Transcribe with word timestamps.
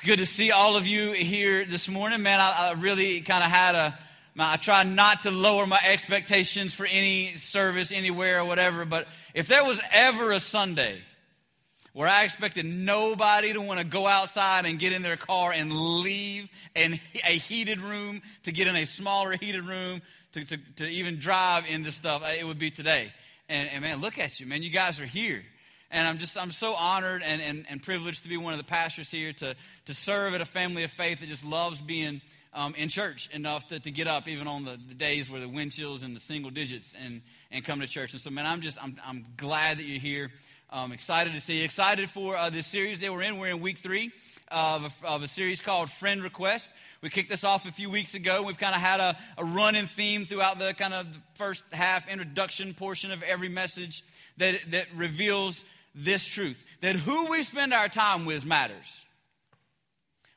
It's 0.00 0.06
good 0.06 0.20
to 0.20 0.24
see 0.24 0.50
all 0.50 0.76
of 0.76 0.86
you 0.86 1.12
here 1.12 1.66
this 1.66 1.86
morning. 1.86 2.22
Man, 2.22 2.40
I, 2.40 2.70
I 2.70 2.72
really 2.72 3.20
kind 3.20 3.44
of 3.44 3.50
had 3.50 3.74
a, 3.74 3.98
I 4.38 4.56
try 4.56 4.82
not 4.82 5.24
to 5.24 5.30
lower 5.30 5.66
my 5.66 5.78
expectations 5.86 6.72
for 6.72 6.86
any 6.86 7.34
service 7.34 7.92
anywhere 7.92 8.40
or 8.40 8.46
whatever, 8.46 8.86
but 8.86 9.06
if 9.34 9.46
there 9.46 9.62
was 9.62 9.78
ever 9.92 10.32
a 10.32 10.40
Sunday 10.40 11.02
where 11.92 12.08
I 12.08 12.24
expected 12.24 12.64
nobody 12.64 13.52
to 13.52 13.60
want 13.60 13.78
to 13.78 13.84
go 13.84 14.06
outside 14.06 14.64
and 14.64 14.78
get 14.78 14.94
in 14.94 15.02
their 15.02 15.18
car 15.18 15.52
and 15.52 15.70
leave 15.70 16.48
in 16.74 16.94
a 17.26 17.32
heated 17.32 17.82
room 17.82 18.22
to 18.44 18.52
get 18.52 18.68
in 18.68 18.76
a 18.76 18.86
smaller 18.86 19.36
heated 19.38 19.66
room 19.66 20.00
to, 20.32 20.46
to, 20.46 20.56
to 20.76 20.86
even 20.86 21.18
drive 21.18 21.66
in 21.68 21.82
this 21.82 21.96
stuff, 21.96 22.22
it 22.26 22.46
would 22.46 22.58
be 22.58 22.70
today. 22.70 23.12
And, 23.50 23.68
and 23.68 23.82
man, 23.82 24.00
look 24.00 24.18
at 24.18 24.40
you, 24.40 24.46
man. 24.46 24.62
You 24.62 24.70
guys 24.70 24.98
are 24.98 25.06
here. 25.06 25.42
And 25.90 26.06
I'm 26.06 26.18
just, 26.18 26.38
I'm 26.38 26.52
so 26.52 26.74
honored 26.74 27.22
and, 27.24 27.42
and, 27.42 27.66
and 27.68 27.82
privileged 27.82 28.22
to 28.22 28.28
be 28.28 28.36
one 28.36 28.52
of 28.52 28.58
the 28.58 28.64
pastors 28.64 29.10
here 29.10 29.32
to, 29.34 29.56
to 29.86 29.94
serve 29.94 30.34
at 30.34 30.40
a 30.40 30.44
family 30.44 30.84
of 30.84 30.90
faith 30.90 31.20
that 31.20 31.28
just 31.28 31.44
loves 31.44 31.80
being 31.80 32.20
um, 32.52 32.74
in 32.76 32.88
church 32.88 33.28
enough 33.32 33.68
to, 33.68 33.80
to 33.80 33.90
get 33.90 34.06
up 34.06 34.28
even 34.28 34.46
on 34.46 34.64
the, 34.64 34.78
the 34.88 34.94
days 34.94 35.30
where 35.30 35.40
the 35.40 35.48
wind 35.48 35.72
chills 35.72 36.02
in 36.02 36.14
the 36.14 36.20
single 36.20 36.50
digits 36.50 36.94
and, 37.04 37.22
and 37.50 37.64
come 37.64 37.80
to 37.80 37.86
church. 37.86 38.12
And 38.12 38.20
so, 38.20 38.30
man, 38.30 38.46
I'm 38.46 38.60
just, 38.60 38.82
I'm, 38.82 38.96
I'm 39.04 39.26
glad 39.36 39.78
that 39.78 39.84
you're 39.84 40.00
here. 40.00 40.30
I'm 40.72 40.92
excited 40.92 41.32
to 41.32 41.40
see 41.40 41.58
you. 41.58 41.64
Excited 41.64 42.08
for 42.08 42.36
uh, 42.36 42.50
this 42.50 42.68
series 42.68 43.00
that 43.00 43.12
we're 43.12 43.22
in. 43.22 43.38
We're 43.38 43.48
in 43.48 43.60
week 43.60 43.78
three 43.78 44.12
of 44.48 45.02
a, 45.02 45.06
of 45.08 45.22
a 45.24 45.28
series 45.28 45.60
called 45.60 45.90
Friend 45.90 46.22
Request. 46.22 46.72
We 47.02 47.10
kicked 47.10 47.28
this 47.30 47.42
off 47.42 47.66
a 47.66 47.72
few 47.72 47.90
weeks 47.90 48.14
ago. 48.14 48.42
We've 48.42 48.58
kind 48.58 48.74
of 48.74 48.80
had 48.80 49.00
a, 49.00 49.18
a 49.38 49.44
running 49.44 49.86
theme 49.86 50.24
throughout 50.24 50.60
the 50.60 50.72
kind 50.74 50.94
of 50.94 51.08
first 51.34 51.64
half 51.72 52.08
introduction 52.08 52.74
portion 52.74 53.10
of 53.10 53.24
every 53.24 53.48
message 53.48 54.04
that, 54.36 54.60
that 54.70 54.86
reveals 54.94 55.64
this 55.94 56.26
truth 56.26 56.64
that 56.80 56.96
who 56.96 57.30
we 57.30 57.42
spend 57.42 57.72
our 57.72 57.88
time 57.88 58.24
with 58.24 58.46
matters. 58.46 59.04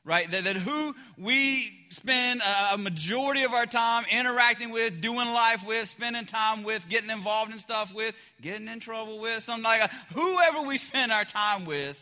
Right? 0.06 0.30
That, 0.30 0.44
that 0.44 0.56
who 0.56 0.94
we 1.16 1.72
spend 1.88 2.42
a, 2.42 2.74
a 2.74 2.78
majority 2.78 3.44
of 3.44 3.54
our 3.54 3.64
time 3.64 4.04
interacting 4.10 4.70
with, 4.70 5.00
doing 5.00 5.28
life 5.32 5.66
with, 5.66 5.88
spending 5.88 6.26
time 6.26 6.62
with, 6.62 6.86
getting 6.90 7.08
involved 7.08 7.52
in 7.52 7.58
stuff 7.58 7.94
with, 7.94 8.14
getting 8.42 8.68
in 8.68 8.80
trouble 8.80 9.18
with, 9.18 9.44
something 9.44 9.64
like 9.64 9.80
that. 9.80 9.90
Whoever 10.12 10.60
we 10.68 10.76
spend 10.76 11.10
our 11.10 11.24
time 11.24 11.64
with, 11.64 11.98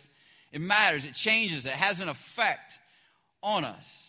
it 0.51 0.61
matters. 0.61 1.05
It 1.05 1.15
changes. 1.15 1.65
It 1.65 1.73
has 1.73 2.01
an 2.01 2.09
effect 2.09 2.73
on 3.41 3.65
us. 3.65 4.09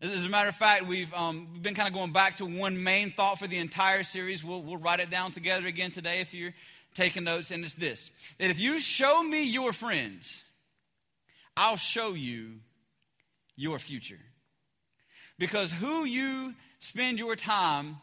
As 0.00 0.24
a 0.24 0.28
matter 0.28 0.48
of 0.48 0.56
fact, 0.56 0.86
we've 0.86 1.12
um, 1.14 1.48
been 1.62 1.74
kind 1.74 1.86
of 1.86 1.94
going 1.94 2.12
back 2.12 2.36
to 2.36 2.46
one 2.46 2.82
main 2.82 3.12
thought 3.12 3.38
for 3.38 3.46
the 3.46 3.58
entire 3.58 4.02
series. 4.02 4.42
We'll, 4.42 4.62
we'll 4.62 4.76
write 4.76 5.00
it 5.00 5.10
down 5.10 5.32
together 5.32 5.66
again 5.66 5.92
today 5.92 6.20
if 6.20 6.34
you're 6.34 6.54
taking 6.94 7.24
notes, 7.24 7.50
and 7.50 7.64
it's 7.64 7.74
this 7.74 8.10
that 8.38 8.50
if 8.50 8.60
you 8.60 8.80
show 8.80 9.22
me 9.22 9.44
your 9.44 9.72
friends, 9.72 10.44
I'll 11.56 11.76
show 11.76 12.14
you 12.14 12.60
your 13.56 13.78
future. 13.78 14.20
Because 15.38 15.72
who 15.72 16.04
you 16.04 16.54
spend 16.78 17.18
your 17.18 17.36
time 17.36 17.96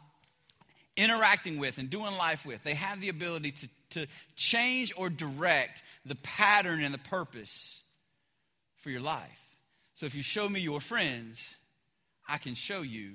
interacting 0.97 1.57
with 1.57 1.77
and 1.77 1.89
doing 1.89 2.15
life 2.15 2.45
with, 2.45 2.63
they 2.63 2.73
have 2.73 2.99
the 2.99 3.09
ability 3.09 3.51
to, 3.51 3.69
to 3.91 4.07
change 4.35 4.93
or 4.97 5.09
direct 5.09 5.81
the 6.05 6.15
pattern 6.15 6.83
and 6.83 6.93
the 6.93 6.99
purpose 6.99 7.81
for 8.77 8.89
your 8.89 9.01
life. 9.01 9.39
So 9.95 10.05
if 10.05 10.15
you 10.15 10.21
show 10.21 10.47
me 10.47 10.59
your 10.59 10.79
friends, 10.79 11.57
I 12.27 12.37
can 12.37 12.53
show 12.53 12.81
you 12.81 13.13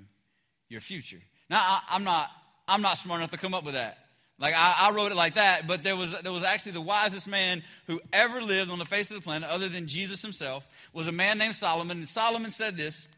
your 0.69 0.81
future. 0.81 1.21
Now, 1.49 1.61
I, 1.61 1.97
am 1.97 2.05
not, 2.05 2.31
I'm 2.67 2.83
not 2.83 2.99
smart 2.99 3.21
enough 3.21 3.31
to 3.33 3.39
come 3.39 3.55
up 3.55 3.65
with 3.65 3.75
that. 3.75 3.99
Like 4.39 4.55
I, 4.55 4.75
I, 4.79 4.91
wrote 4.91 5.13
it 5.13 5.17
like 5.17 5.35
that, 5.35 5.67
but 5.67 5.85
there 5.85 5.97
was 5.97 6.15
there 6.23 6.33
was 6.33 6.43
actually 6.43 6.73
the 6.73 6.81
wisest 6.81 7.29
man 7.29 7.63
who 7.87 8.01
ever 8.13 8.43
lived 8.43 8.71
on 8.71 8.81
the 8.81 8.85
face 8.85 9.11
of 9.11 9.17
the 9.17 9.23
planet, 9.23 9.49
other 9.49 9.69
than 9.69 9.87
Jesus 9.87 10.23
himself, 10.23 10.67
was 10.93 11.07
a 11.07 11.13
man 11.13 11.39
named 11.39 11.55
Solomon. 11.55 11.99
And 11.99 12.09
Solomon 12.09 12.51
said 12.51 12.77
this 12.77 13.09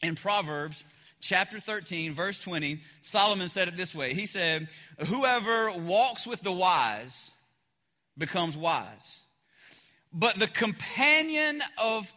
in 0.00 0.14
Proverbs 0.14 0.84
chapter 1.20 1.58
13, 1.58 2.12
verse 2.12 2.40
20. 2.42 2.80
Solomon 3.02 3.48
said 3.48 3.66
it 3.66 3.76
this 3.76 3.94
way. 3.94 4.14
He 4.14 4.26
said, 4.26 4.68
Whoever 5.06 5.72
walks 5.72 6.24
with 6.26 6.40
the 6.40 6.52
wise 6.52 7.32
becomes 8.16 8.56
wise. 8.56 9.20
But 10.12 10.38
the 10.38 10.46
companion 10.46 11.62
of 11.78 12.12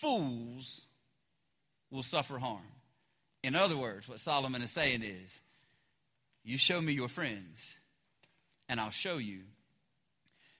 fools 0.00 0.84
will 1.92 2.02
suffer 2.02 2.38
harm. 2.38 2.60
In 3.44 3.54
other 3.54 3.76
words, 3.76 4.08
what 4.08 4.18
Solomon 4.18 4.62
is 4.62 4.70
saying 4.70 5.02
is, 5.02 5.40
you 6.42 6.58
show 6.58 6.80
me 6.80 6.92
your 6.92 7.08
friends 7.08 7.76
and 8.68 8.80
I'll 8.80 8.90
show 8.90 9.18
you 9.18 9.40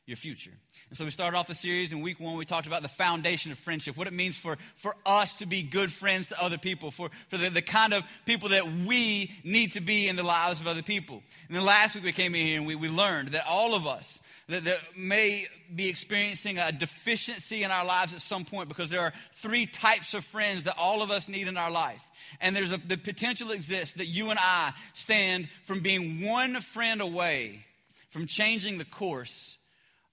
your 0.07 0.17
future. 0.17 0.51
And 0.91 0.99
so 0.99 1.05
we 1.05 1.11
started 1.11 1.37
off 1.37 1.47
the 1.47 1.55
series 1.55 1.93
in 1.93 2.03
week 2.03 2.21
one. 2.21 2.37
We 2.37 2.45
talked 2.45 2.67
about 2.67 2.83
the 2.83 2.89
foundation 2.89 3.53
of 3.53 3.59
friendship, 3.59 3.97
what 3.97 4.07
it 4.07 4.13
means 4.13 4.37
for, 4.37 4.59
for 4.77 4.95
us 5.07 5.37
to 5.37 5.47
be 5.47 5.63
good 5.63 5.91
friends 5.91 6.29
to 6.29 6.43
other 6.43 6.59
people, 6.59 6.91
for, 6.91 7.11
for 7.29 7.39
the, 7.39 7.49
the 7.49 7.63
kind 7.63 7.95
of 7.95 8.05
people 8.27 8.51
that 8.51 8.71
we 8.71 9.31
need 9.45 9.73
to 9.73 9.81
be 9.81 10.09
in 10.09 10.17
the 10.17 10.23
lives 10.23 10.61
of 10.61 10.67
other 10.67 10.83
people. 10.83 11.23
And 11.49 11.57
then 11.57 11.65
last 11.65 11.95
week 11.95 12.05
we 12.05 12.13
came 12.13 12.35
in 12.35 12.47
here 12.47 12.59
and 12.59 12.67
we, 12.67 12.75
we 12.75 12.89
learned 12.91 13.29
that 13.29 13.47
all 13.47 13.75
of 13.75 13.87
us 13.87 14.21
that, 14.49 14.65
that 14.65 14.79
may 14.95 15.47
be 15.75 15.89
experiencing 15.89 16.59
a 16.59 16.71
deficiency 16.71 17.63
in 17.63 17.71
our 17.71 17.87
lives 17.87 18.13
at 18.13 18.21
some 18.21 18.45
point 18.45 18.69
because 18.69 18.91
there 18.91 19.01
are 19.01 19.15
three 19.37 19.65
types 19.65 20.13
of 20.13 20.23
friends 20.23 20.65
that 20.65 20.77
all 20.77 21.03
of 21.03 21.11
us 21.11 21.31
need 21.31 21.49
in 21.49 21.57
our 21.57 21.71
life. 21.71 22.05
And 22.43 22.55
there's 22.55 22.73
a, 22.73 22.77
the 22.77 22.99
potential 22.99 23.53
exists 23.53 23.95
that 23.95 24.07
you 24.07 24.29
and 24.29 24.39
I 24.39 24.75
stand 24.93 25.49
from 25.65 25.81
being 25.81 26.21
one 26.21 26.61
friend 26.61 27.01
away 27.01 27.65
from 28.15 28.27
changing 28.27 28.79
the 28.79 28.85
course 28.85 29.59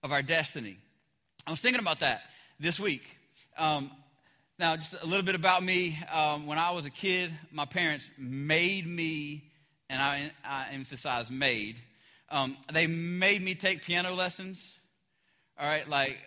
of 0.01 0.11
our 0.11 0.23
destiny. 0.23 0.75
I 1.45 1.51
was 1.51 1.61
thinking 1.61 1.79
about 1.79 1.99
that 1.99 2.23
this 2.59 2.79
week. 2.79 3.03
Um, 3.59 3.91
now, 4.57 4.75
just 4.75 4.95
a 4.99 5.05
little 5.05 5.21
bit 5.21 5.35
about 5.35 5.61
me. 5.61 5.99
Um, 6.11 6.47
when 6.47 6.57
I 6.57 6.71
was 6.71 6.85
a 6.85 6.89
kid, 6.89 7.31
my 7.51 7.65
parents 7.65 8.09
made 8.17 8.87
me, 8.87 9.43
and 9.87 10.01
I, 10.01 10.31
I 10.43 10.69
emphasize 10.71 11.29
made, 11.29 11.75
um, 12.29 12.57
they 12.73 12.87
made 12.87 13.43
me 13.43 13.53
take 13.53 13.83
piano 13.83 14.15
lessons. 14.15 14.73
All 15.59 15.67
right, 15.67 15.87
like 15.87 16.17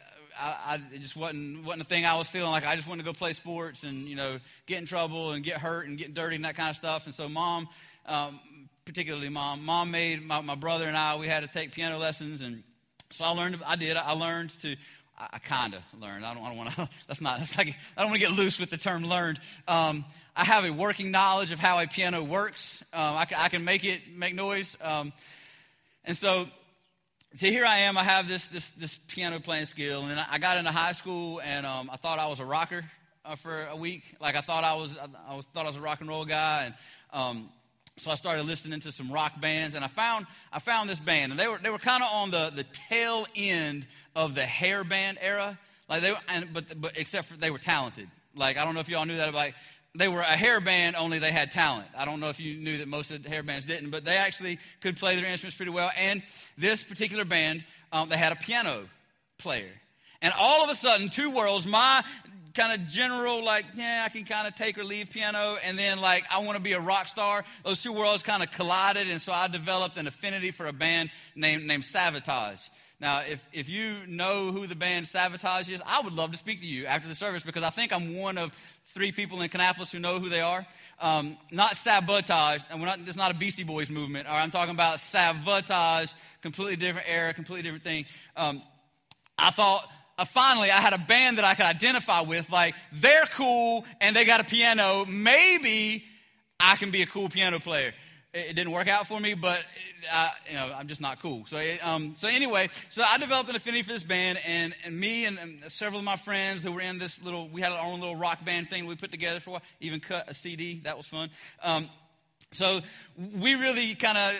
I, 0.40 0.56
I, 0.64 0.94
it 0.94 1.00
just 1.00 1.16
wasn't 1.16 1.64
wasn't 1.64 1.82
a 1.82 1.86
thing 1.86 2.06
I 2.06 2.14
was 2.14 2.28
feeling 2.28 2.52
like. 2.52 2.64
I 2.64 2.76
just 2.76 2.86
wanted 2.86 3.02
to 3.02 3.10
go 3.10 3.14
play 3.14 3.32
sports 3.32 3.82
and 3.82 4.06
you 4.06 4.14
know 4.14 4.38
get 4.66 4.78
in 4.78 4.86
trouble 4.86 5.32
and 5.32 5.42
get 5.42 5.58
hurt 5.58 5.88
and 5.88 5.98
get 5.98 6.14
dirty 6.14 6.36
and 6.36 6.44
that 6.44 6.54
kind 6.54 6.70
of 6.70 6.76
stuff. 6.76 7.06
And 7.06 7.14
so, 7.14 7.28
mom 7.28 7.68
um, 8.06 8.38
particularly 8.84 9.28
mom. 9.28 9.64
Mom 9.64 9.90
made 9.90 10.24
my, 10.24 10.40
my 10.40 10.54
brother 10.54 10.86
and 10.86 10.96
I, 10.96 11.16
we 11.16 11.26
had 11.26 11.40
to 11.40 11.48
take 11.48 11.72
piano 11.72 11.98
lessons. 11.98 12.42
And 12.42 12.62
so 13.10 13.24
I 13.24 13.30
learned, 13.30 13.58
I 13.66 13.76
did, 13.76 13.96
I 13.96 14.12
learned 14.12 14.50
to, 14.62 14.76
I, 15.18 15.28
I 15.34 15.38
kind 15.38 15.74
of 15.74 15.82
learned. 16.00 16.24
I 16.24 16.34
don't, 16.34 16.42
I 16.42 16.48
don't 16.48 16.56
want 16.56 16.70
to, 16.70 16.88
that's 17.08 17.20
not, 17.20 17.38
that's 17.38 17.56
like, 17.56 17.68
I 17.96 18.02
don't 18.02 18.10
want 18.10 18.20
to 18.20 18.28
get 18.28 18.36
loose 18.36 18.58
with 18.58 18.70
the 18.70 18.76
term 18.76 19.04
learned. 19.04 19.40
Um, 19.66 20.04
I 20.36 20.44
have 20.44 20.64
a 20.64 20.70
working 20.70 21.10
knowledge 21.10 21.52
of 21.52 21.60
how 21.60 21.78
a 21.78 21.86
piano 21.86 22.22
works. 22.22 22.82
Um, 22.92 23.16
I, 23.16 23.24
can, 23.24 23.38
I, 23.40 23.48
can, 23.48 23.64
make 23.64 23.84
it 23.84 24.00
make 24.14 24.34
noise. 24.34 24.76
Um, 24.80 25.12
and 26.04 26.16
so, 26.16 26.46
so 27.34 27.46
here 27.46 27.64
I 27.64 27.78
am. 27.78 27.96
I 27.96 28.04
have 28.04 28.28
this, 28.28 28.48
this, 28.48 28.68
this 28.70 28.96
piano 29.08 29.40
playing 29.40 29.66
skill. 29.66 30.04
And 30.04 30.20
I 30.20 30.38
got 30.38 30.58
into 30.58 30.72
high 30.72 30.92
school 30.92 31.40
and 31.40 31.64
um, 31.64 31.88
I 31.90 31.96
thought 31.96 32.18
I 32.18 32.26
was 32.26 32.40
a 32.40 32.44
rocker 32.44 32.84
uh, 33.24 33.36
for 33.36 33.66
a 33.66 33.76
week. 33.76 34.02
Like 34.20 34.36
I 34.36 34.40
thought 34.40 34.64
I 34.64 34.74
was, 34.74 34.96
I, 34.98 35.06
I 35.32 35.36
was, 35.36 35.46
thought 35.46 35.64
I 35.64 35.68
was 35.68 35.76
a 35.76 35.80
rock 35.80 36.00
and 36.00 36.08
roll 36.08 36.24
guy. 36.24 36.64
And, 36.64 36.74
um, 37.12 37.48
so 37.96 38.10
I 38.10 38.14
started 38.14 38.44
listening 38.44 38.80
to 38.80 38.92
some 38.92 39.10
rock 39.10 39.40
bands, 39.40 39.74
and 39.74 39.84
I 39.84 39.88
found 39.88 40.26
I 40.52 40.58
found 40.58 40.90
this 40.90 40.98
band, 40.98 41.32
and 41.32 41.38
they 41.38 41.46
were 41.46 41.58
they 41.58 41.70
were 41.70 41.78
kind 41.78 42.02
of 42.02 42.12
on 42.12 42.30
the 42.30 42.50
the 42.54 42.64
tail 42.88 43.26
end 43.36 43.86
of 44.16 44.34
the 44.34 44.44
hair 44.44 44.82
band 44.82 45.18
era, 45.20 45.58
like 45.88 46.02
they 46.02 46.14
and 46.28 46.52
but 46.52 46.80
but 46.80 46.98
except 46.98 47.28
for 47.28 47.36
they 47.36 47.50
were 47.50 47.58
talented. 47.58 48.08
Like 48.34 48.56
I 48.56 48.64
don't 48.64 48.74
know 48.74 48.80
if 48.80 48.88
y'all 48.88 49.04
knew 49.04 49.16
that, 49.18 49.32
like 49.32 49.54
they 49.94 50.08
were 50.08 50.22
a 50.22 50.36
hair 50.36 50.60
band, 50.60 50.96
only 50.96 51.20
they 51.20 51.30
had 51.30 51.52
talent. 51.52 51.86
I 51.96 52.04
don't 52.04 52.18
know 52.18 52.30
if 52.30 52.40
you 52.40 52.56
knew 52.56 52.78
that 52.78 52.88
most 52.88 53.12
of 53.12 53.22
the 53.22 53.28
hair 53.28 53.44
bands 53.44 53.64
didn't, 53.64 53.90
but 53.90 54.04
they 54.04 54.16
actually 54.16 54.58
could 54.80 54.96
play 54.96 55.14
their 55.14 55.24
instruments 55.24 55.56
pretty 55.56 55.70
well. 55.70 55.90
And 55.96 56.22
this 56.58 56.82
particular 56.82 57.24
band, 57.24 57.64
um, 57.92 58.08
they 58.08 58.16
had 58.16 58.32
a 58.32 58.36
piano 58.36 58.86
player. 59.38 59.70
And 60.20 60.32
all 60.36 60.64
of 60.64 60.70
a 60.70 60.74
sudden, 60.74 61.10
two 61.10 61.30
worlds, 61.30 61.64
my 61.64 62.02
kind 62.54 62.80
of 62.80 62.88
general, 62.88 63.44
like, 63.44 63.66
yeah, 63.74 64.02
I 64.06 64.08
can 64.08 64.24
kind 64.24 64.46
of 64.46 64.54
take 64.54 64.78
or 64.78 64.84
leave 64.84 65.10
piano, 65.10 65.56
and 65.64 65.78
then 65.78 66.00
like, 66.00 66.24
I 66.30 66.38
want 66.38 66.56
to 66.56 66.62
be 66.62 66.72
a 66.72 66.80
rock 66.80 67.08
star. 67.08 67.44
Those 67.64 67.82
two 67.82 67.92
worlds 67.92 68.22
kind 68.22 68.42
of 68.42 68.50
collided, 68.50 69.08
and 69.08 69.20
so 69.20 69.32
I 69.32 69.48
developed 69.48 69.96
an 69.96 70.06
affinity 70.06 70.50
for 70.50 70.66
a 70.66 70.72
band 70.72 71.10
named, 71.34 71.66
named 71.66 71.82
Savatage. 71.82 72.70
Now, 73.00 73.20
if, 73.20 73.46
if 73.52 73.68
you 73.68 74.06
know 74.06 74.52
who 74.52 74.66
the 74.66 74.76
band 74.76 75.06
Savatage 75.06 75.68
is, 75.68 75.82
I 75.84 76.00
would 76.02 76.12
love 76.12 76.30
to 76.30 76.38
speak 76.38 76.60
to 76.60 76.66
you 76.66 76.86
after 76.86 77.08
the 77.08 77.14
service 77.14 77.42
because 77.42 77.64
I 77.64 77.70
think 77.70 77.92
I'm 77.92 78.16
one 78.16 78.38
of 78.38 78.52
three 78.86 79.10
people 79.10 79.42
in 79.42 79.50
Kannapolis 79.50 79.90
who 79.92 79.98
know 79.98 80.20
who 80.20 80.28
they 80.28 80.40
are. 80.40 80.64
Um, 81.00 81.36
not 81.50 81.76
sabotage, 81.76 82.62
and 82.70 82.80
we're 82.80 82.86
not, 82.86 83.00
it's 83.04 83.16
not 83.16 83.32
a 83.32 83.34
Beastie 83.34 83.64
Boys 83.64 83.90
movement. 83.90 84.28
All 84.28 84.34
right, 84.34 84.42
I'm 84.42 84.50
talking 84.50 84.74
about 84.74 84.98
Savatage, 84.98 86.14
completely 86.40 86.76
different 86.76 87.08
era, 87.08 87.34
completely 87.34 87.64
different 87.64 87.84
thing. 87.84 88.06
Um, 88.36 88.62
I 89.36 89.50
thought 89.50 89.88
uh, 90.18 90.24
finally 90.24 90.70
I 90.70 90.80
had 90.80 90.92
a 90.92 90.98
band 90.98 91.38
that 91.38 91.44
I 91.44 91.54
could 91.54 91.66
identify 91.66 92.20
with. 92.20 92.50
Like, 92.50 92.74
they're 92.92 93.26
cool 93.26 93.84
and 94.00 94.14
they 94.14 94.24
got 94.24 94.40
a 94.40 94.44
piano. 94.44 95.04
Maybe 95.06 96.04
I 96.60 96.76
can 96.76 96.90
be 96.90 97.02
a 97.02 97.06
cool 97.06 97.28
piano 97.28 97.58
player. 97.58 97.92
it 98.32 98.54
didn't 98.54 98.72
work 98.72 98.88
out 98.88 99.06
for 99.06 99.18
me, 99.20 99.34
but 99.34 99.62
I, 100.10 100.32
you 100.48 100.54
know, 100.54 100.72
I'm 100.74 100.88
just 100.88 101.00
not 101.00 101.20
cool. 101.20 101.46
So, 101.46 101.62
um, 101.82 102.14
so 102.14 102.28
anyway, 102.28 102.68
so 102.90 103.02
I 103.02 103.18
developed 103.18 103.48
an 103.48 103.56
affinity 103.56 103.82
for 103.82 103.92
this 103.92 104.04
band, 104.04 104.38
and, 104.46 104.74
and 104.84 104.98
me 104.98 105.24
and, 105.24 105.38
and, 105.38 105.62
several 105.68 105.98
of 105.98 106.04
my 106.04 106.16
friends 106.16 106.62
who 106.62 106.72
were 106.72 106.80
in 106.80 106.98
this 106.98 107.22
little, 107.22 107.48
we 107.48 107.60
had 107.60 107.72
our 107.72 107.84
own 107.84 108.00
little 108.00 108.16
rock 108.16 108.44
band 108.44 108.68
thing 108.70 108.86
we 108.86 108.96
put 108.96 109.10
together 109.10 109.40
for 109.40 109.50
a 109.50 109.52
while, 109.54 109.62
even 109.80 110.00
cut 110.00 110.28
a 110.28 110.34
CD. 110.34 110.80
That 110.84 110.96
was 110.96 111.06
fun. 111.06 111.30
Um, 111.62 111.88
so 112.50 112.80
we 113.40 113.54
really 113.54 113.94
kind 113.94 114.16
of 114.16 114.34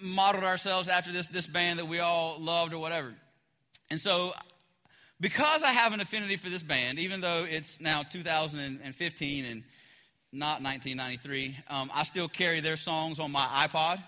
modeled 0.00 0.44
ourselves 0.44 0.88
after 0.88 1.12
this, 1.12 1.28
this 1.28 1.46
band 1.46 1.78
that 1.78 1.86
we 1.86 2.00
all 2.00 2.40
loved 2.40 2.72
or 2.72 2.78
whatever. 2.78 3.14
And 3.90 4.00
so 4.00 4.32
because 5.20 5.62
I 5.62 5.72
have 5.72 5.92
an 5.92 6.00
affinity 6.00 6.36
for 6.36 6.48
this 6.48 6.62
band, 6.62 6.98
even 6.98 7.20
though 7.20 7.44
it's 7.48 7.80
now 7.80 8.02
2015 8.02 9.44
and 9.44 9.62
not 10.32 10.62
1993. 10.62 11.56
Um, 11.68 11.90
I 11.92 12.04
still 12.04 12.28
carry 12.28 12.60
their 12.60 12.76
songs 12.76 13.20
on 13.20 13.30
my 13.30 13.66
iPod 13.66 14.02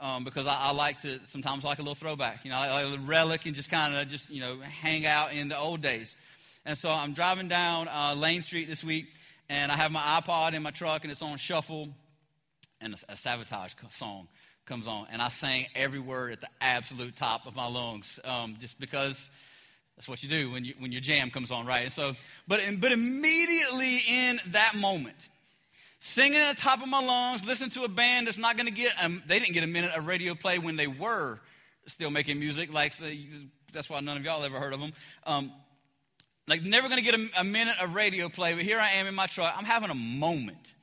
um, 0.00 0.24
because 0.24 0.46
I, 0.46 0.54
I, 0.54 0.72
like 0.72 1.00
to 1.02 1.24
sometimes 1.24 1.64
like 1.64 1.78
a 1.78 1.82
little 1.82 1.94
throwback, 1.94 2.44
you 2.44 2.50
know, 2.50 2.58
like, 2.58 2.94
a 2.94 2.98
relic 2.98 3.46
and 3.46 3.54
just 3.54 3.70
kind 3.70 3.94
of 3.94 4.08
just 4.08 4.30
you 4.30 4.40
know 4.40 4.58
hang 4.60 5.06
out 5.06 5.32
in 5.32 5.48
the 5.48 5.58
old 5.58 5.80
days. 5.80 6.16
And 6.64 6.76
so 6.76 6.90
I'm 6.90 7.14
driving 7.14 7.48
down 7.48 7.88
uh, 7.88 8.14
Lane 8.16 8.42
Street 8.42 8.68
this 8.68 8.82
week, 8.82 9.12
and 9.48 9.70
I 9.70 9.76
have 9.76 9.92
my 9.92 10.20
iPod 10.20 10.54
in 10.54 10.62
my 10.62 10.72
truck, 10.72 11.04
and 11.04 11.10
it's 11.10 11.22
on 11.22 11.38
shuffle, 11.38 11.88
and 12.80 12.92
a, 12.92 13.12
a 13.12 13.14
Savatage 13.14 13.74
song 13.90 14.28
comes 14.66 14.88
on, 14.88 15.06
and 15.12 15.22
I 15.22 15.28
sang 15.28 15.66
every 15.76 16.00
word 16.00 16.32
at 16.32 16.40
the 16.40 16.48
absolute 16.60 17.14
top 17.16 17.46
of 17.46 17.54
my 17.54 17.68
lungs, 17.68 18.18
um, 18.24 18.56
just 18.58 18.80
because 18.80 19.30
that's 19.96 20.08
what 20.08 20.22
you 20.22 20.28
do 20.28 20.50
when, 20.50 20.64
you, 20.64 20.74
when 20.78 20.92
your 20.92 21.00
jam 21.00 21.30
comes 21.30 21.50
on, 21.50 21.66
right? 21.66 21.84
And 21.84 21.92
so, 21.92 22.14
but, 22.46 22.60
but 22.78 22.92
immediately 22.92 23.98
in 24.08 24.38
that 24.48 24.74
moment, 24.74 25.16
singing 26.00 26.38
at 26.38 26.56
the 26.56 26.62
top 26.62 26.82
of 26.82 26.88
my 26.88 27.02
lungs, 27.02 27.44
listening 27.44 27.70
to 27.70 27.84
a 27.84 27.88
band 27.88 28.26
that's 28.26 28.38
not 28.38 28.56
going 28.56 28.66
to 28.66 28.72
get, 28.72 28.92
um, 29.02 29.22
they 29.26 29.38
didn't 29.38 29.54
get 29.54 29.64
a 29.64 29.68
minute 29.68 29.92
of 29.96 30.06
radio 30.06 30.34
play 30.34 30.58
when 30.58 30.76
they 30.76 30.86
were 30.86 31.40
still 31.86 32.10
making 32.10 32.38
music. 32.38 32.72
Like, 32.72 32.92
that's 33.72 33.88
why 33.88 34.00
none 34.00 34.18
of 34.18 34.24
y'all 34.24 34.44
ever 34.44 34.60
heard 34.60 34.74
of 34.74 34.80
them. 34.80 34.92
Um, 35.24 35.52
like, 36.46 36.62
never 36.62 36.88
going 36.88 37.02
to 37.02 37.10
get 37.10 37.18
a, 37.18 37.40
a 37.40 37.44
minute 37.44 37.76
of 37.80 37.94
radio 37.94 38.28
play, 38.28 38.54
but 38.54 38.64
here 38.64 38.78
I 38.78 38.90
am 38.92 39.06
in 39.06 39.14
my 39.14 39.26
truck. 39.26 39.54
I'm 39.56 39.64
having 39.64 39.90
a 39.90 39.94
moment, 39.94 40.74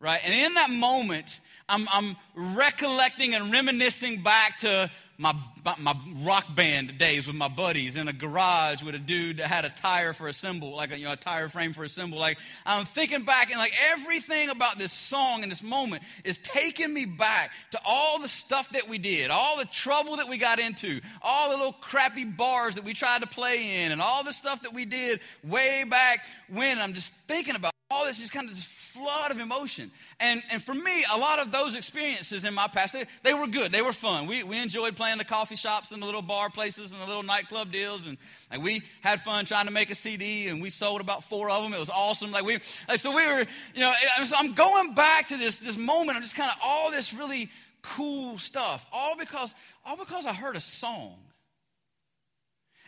right? 0.00 0.20
And 0.24 0.32
in 0.32 0.54
that 0.54 0.70
moment, 0.70 1.40
I'm, 1.68 1.88
I'm 1.92 2.16
recollecting 2.34 3.34
and 3.34 3.50
reminiscing 3.52 4.22
back 4.22 4.58
to 4.60 4.90
my, 5.18 5.34
my 5.78 5.96
rock 6.22 6.54
band 6.54 6.98
days 6.98 7.26
with 7.26 7.36
my 7.36 7.48
buddies 7.48 7.96
in 7.96 8.08
a 8.08 8.12
garage 8.12 8.82
with 8.82 8.94
a 8.94 8.98
dude 8.98 9.36
that 9.38 9.46
had 9.46 9.64
a 9.64 9.70
tire 9.70 10.12
for 10.12 10.28
a 10.28 10.32
cymbal, 10.32 10.74
like 10.74 10.92
a, 10.92 10.98
you 10.98 11.04
know, 11.04 11.12
a 11.12 11.16
tire 11.16 11.48
frame 11.48 11.72
for 11.72 11.84
a 11.84 11.88
cymbal. 11.88 12.18
Like, 12.18 12.38
I'm 12.66 12.84
thinking 12.84 13.24
back 13.24 13.50
and 13.50 13.58
like 13.58 13.74
everything 13.92 14.48
about 14.48 14.78
this 14.78 14.92
song 14.92 15.42
and 15.42 15.52
this 15.52 15.62
moment 15.62 16.02
is 16.24 16.38
taking 16.38 16.92
me 16.92 17.04
back 17.06 17.52
to 17.70 17.80
all 17.84 18.18
the 18.20 18.28
stuff 18.28 18.70
that 18.70 18.88
we 18.88 18.98
did, 18.98 19.30
all 19.30 19.58
the 19.58 19.66
trouble 19.66 20.16
that 20.16 20.28
we 20.28 20.36
got 20.36 20.58
into, 20.58 21.00
all 21.22 21.50
the 21.50 21.56
little 21.56 21.72
crappy 21.72 22.24
bars 22.24 22.74
that 22.74 22.84
we 22.84 22.92
tried 22.92 23.22
to 23.22 23.28
play 23.28 23.84
in, 23.84 23.92
and 23.92 24.02
all 24.02 24.24
the 24.24 24.32
stuff 24.32 24.62
that 24.62 24.74
we 24.74 24.84
did 24.84 25.20
way 25.44 25.84
back 25.84 26.18
when. 26.48 26.78
I'm 26.78 26.94
just 26.94 27.12
thinking 27.28 27.54
about 27.54 27.72
all 27.90 28.06
this 28.06 28.18
just 28.18 28.32
kind 28.32 28.48
of 28.48 28.54
this 28.54 28.83
flood 28.94 29.32
of 29.32 29.40
emotion. 29.40 29.90
And, 30.20 30.42
and 30.50 30.62
for 30.62 30.74
me, 30.74 31.04
a 31.12 31.18
lot 31.18 31.40
of 31.40 31.50
those 31.50 31.74
experiences 31.74 32.44
in 32.44 32.54
my 32.54 32.68
past, 32.68 32.92
they, 32.92 33.06
they 33.22 33.34
were 33.34 33.48
good. 33.48 33.72
They 33.72 33.82
were 33.82 33.92
fun. 33.92 34.26
We, 34.26 34.42
we 34.44 34.58
enjoyed 34.58 34.94
playing 34.94 35.18
the 35.18 35.24
coffee 35.24 35.56
shops 35.56 35.90
and 35.90 36.00
the 36.00 36.06
little 36.06 36.22
bar 36.22 36.48
places 36.48 36.92
and 36.92 37.02
the 37.02 37.06
little 37.06 37.22
nightclub 37.24 37.72
deals. 37.72 38.06
And 38.06 38.16
like, 38.50 38.62
we 38.62 38.82
had 39.00 39.20
fun 39.20 39.44
trying 39.46 39.66
to 39.66 39.72
make 39.72 39.90
a 39.90 39.94
CD 39.94 40.48
and 40.48 40.62
we 40.62 40.70
sold 40.70 41.00
about 41.00 41.24
four 41.24 41.50
of 41.50 41.64
them. 41.64 41.74
It 41.74 41.80
was 41.80 41.90
awesome. 41.90 42.30
Like 42.30 42.44
we, 42.44 42.58
like, 42.88 42.98
so 42.98 43.14
we 43.14 43.26
were, 43.26 43.46
you 43.74 43.80
know, 43.80 43.92
so 44.24 44.36
I'm 44.38 44.54
going 44.54 44.94
back 44.94 45.28
to 45.28 45.36
this, 45.36 45.58
this 45.58 45.76
moment 45.76 46.16
of 46.16 46.22
just 46.22 46.36
kind 46.36 46.50
of 46.50 46.56
all 46.62 46.90
this 46.90 47.12
really 47.12 47.50
cool 47.82 48.38
stuff. 48.38 48.86
All 48.92 49.16
because, 49.16 49.54
all 49.84 49.96
because 49.96 50.24
I 50.24 50.32
heard 50.32 50.56
a 50.56 50.60
song. 50.60 51.16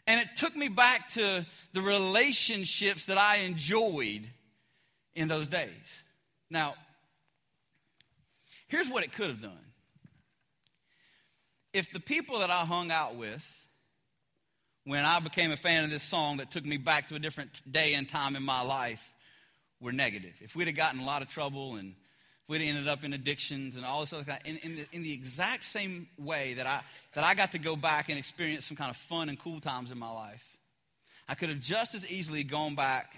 And 0.06 0.20
it 0.20 0.36
took 0.36 0.54
me 0.54 0.68
back 0.68 1.08
to 1.14 1.44
the 1.72 1.82
relationships 1.82 3.06
that 3.06 3.18
I 3.18 3.38
enjoyed 3.38 4.22
in 5.16 5.26
those 5.26 5.48
days. 5.48 6.02
Now, 6.48 6.74
here's 8.68 8.88
what 8.88 9.02
it 9.02 9.12
could 9.12 9.28
have 9.28 9.42
done. 9.42 9.58
If 11.72 11.92
the 11.92 12.00
people 12.00 12.38
that 12.38 12.50
I 12.50 12.64
hung 12.64 12.90
out 12.92 13.16
with, 13.16 13.44
when 14.84 15.04
I 15.04 15.18
became 15.18 15.50
a 15.50 15.56
fan 15.56 15.82
of 15.82 15.90
this 15.90 16.04
song 16.04 16.36
that 16.36 16.50
took 16.52 16.64
me 16.64 16.76
back 16.76 17.08
to 17.08 17.16
a 17.16 17.18
different 17.18 17.60
day 17.70 17.94
and 17.94 18.08
time 18.08 18.36
in 18.36 18.42
my 18.42 18.60
life, 18.60 19.02
were 19.80 19.92
negative, 19.92 20.32
if 20.40 20.54
we'd 20.54 20.68
have 20.68 20.76
gotten 20.76 21.00
a 21.00 21.04
lot 21.04 21.20
of 21.20 21.28
trouble 21.28 21.76
and 21.76 21.94
we'd 22.48 22.60
have 22.60 22.68
ended 22.68 22.88
up 22.88 23.04
in 23.04 23.12
addictions 23.12 23.76
and 23.76 23.84
all 23.84 24.00
this 24.00 24.12
other 24.12 24.24
kind, 24.24 24.40
in, 24.44 24.56
in, 24.58 24.76
the, 24.76 24.86
in 24.92 25.02
the 25.02 25.12
exact 25.12 25.64
same 25.64 26.08
way 26.18 26.54
that 26.54 26.66
I, 26.66 26.80
that 27.14 27.24
I 27.24 27.34
got 27.34 27.52
to 27.52 27.58
go 27.58 27.76
back 27.76 28.08
and 28.08 28.18
experience 28.18 28.64
some 28.64 28.76
kind 28.76 28.90
of 28.90 28.96
fun 28.96 29.28
and 29.28 29.38
cool 29.38 29.60
times 29.60 29.90
in 29.90 29.98
my 29.98 30.10
life, 30.10 30.44
I 31.28 31.34
could 31.34 31.48
have 31.48 31.60
just 31.60 31.94
as 31.94 32.10
easily 32.10 32.42
gone 32.42 32.74
back 32.74 33.12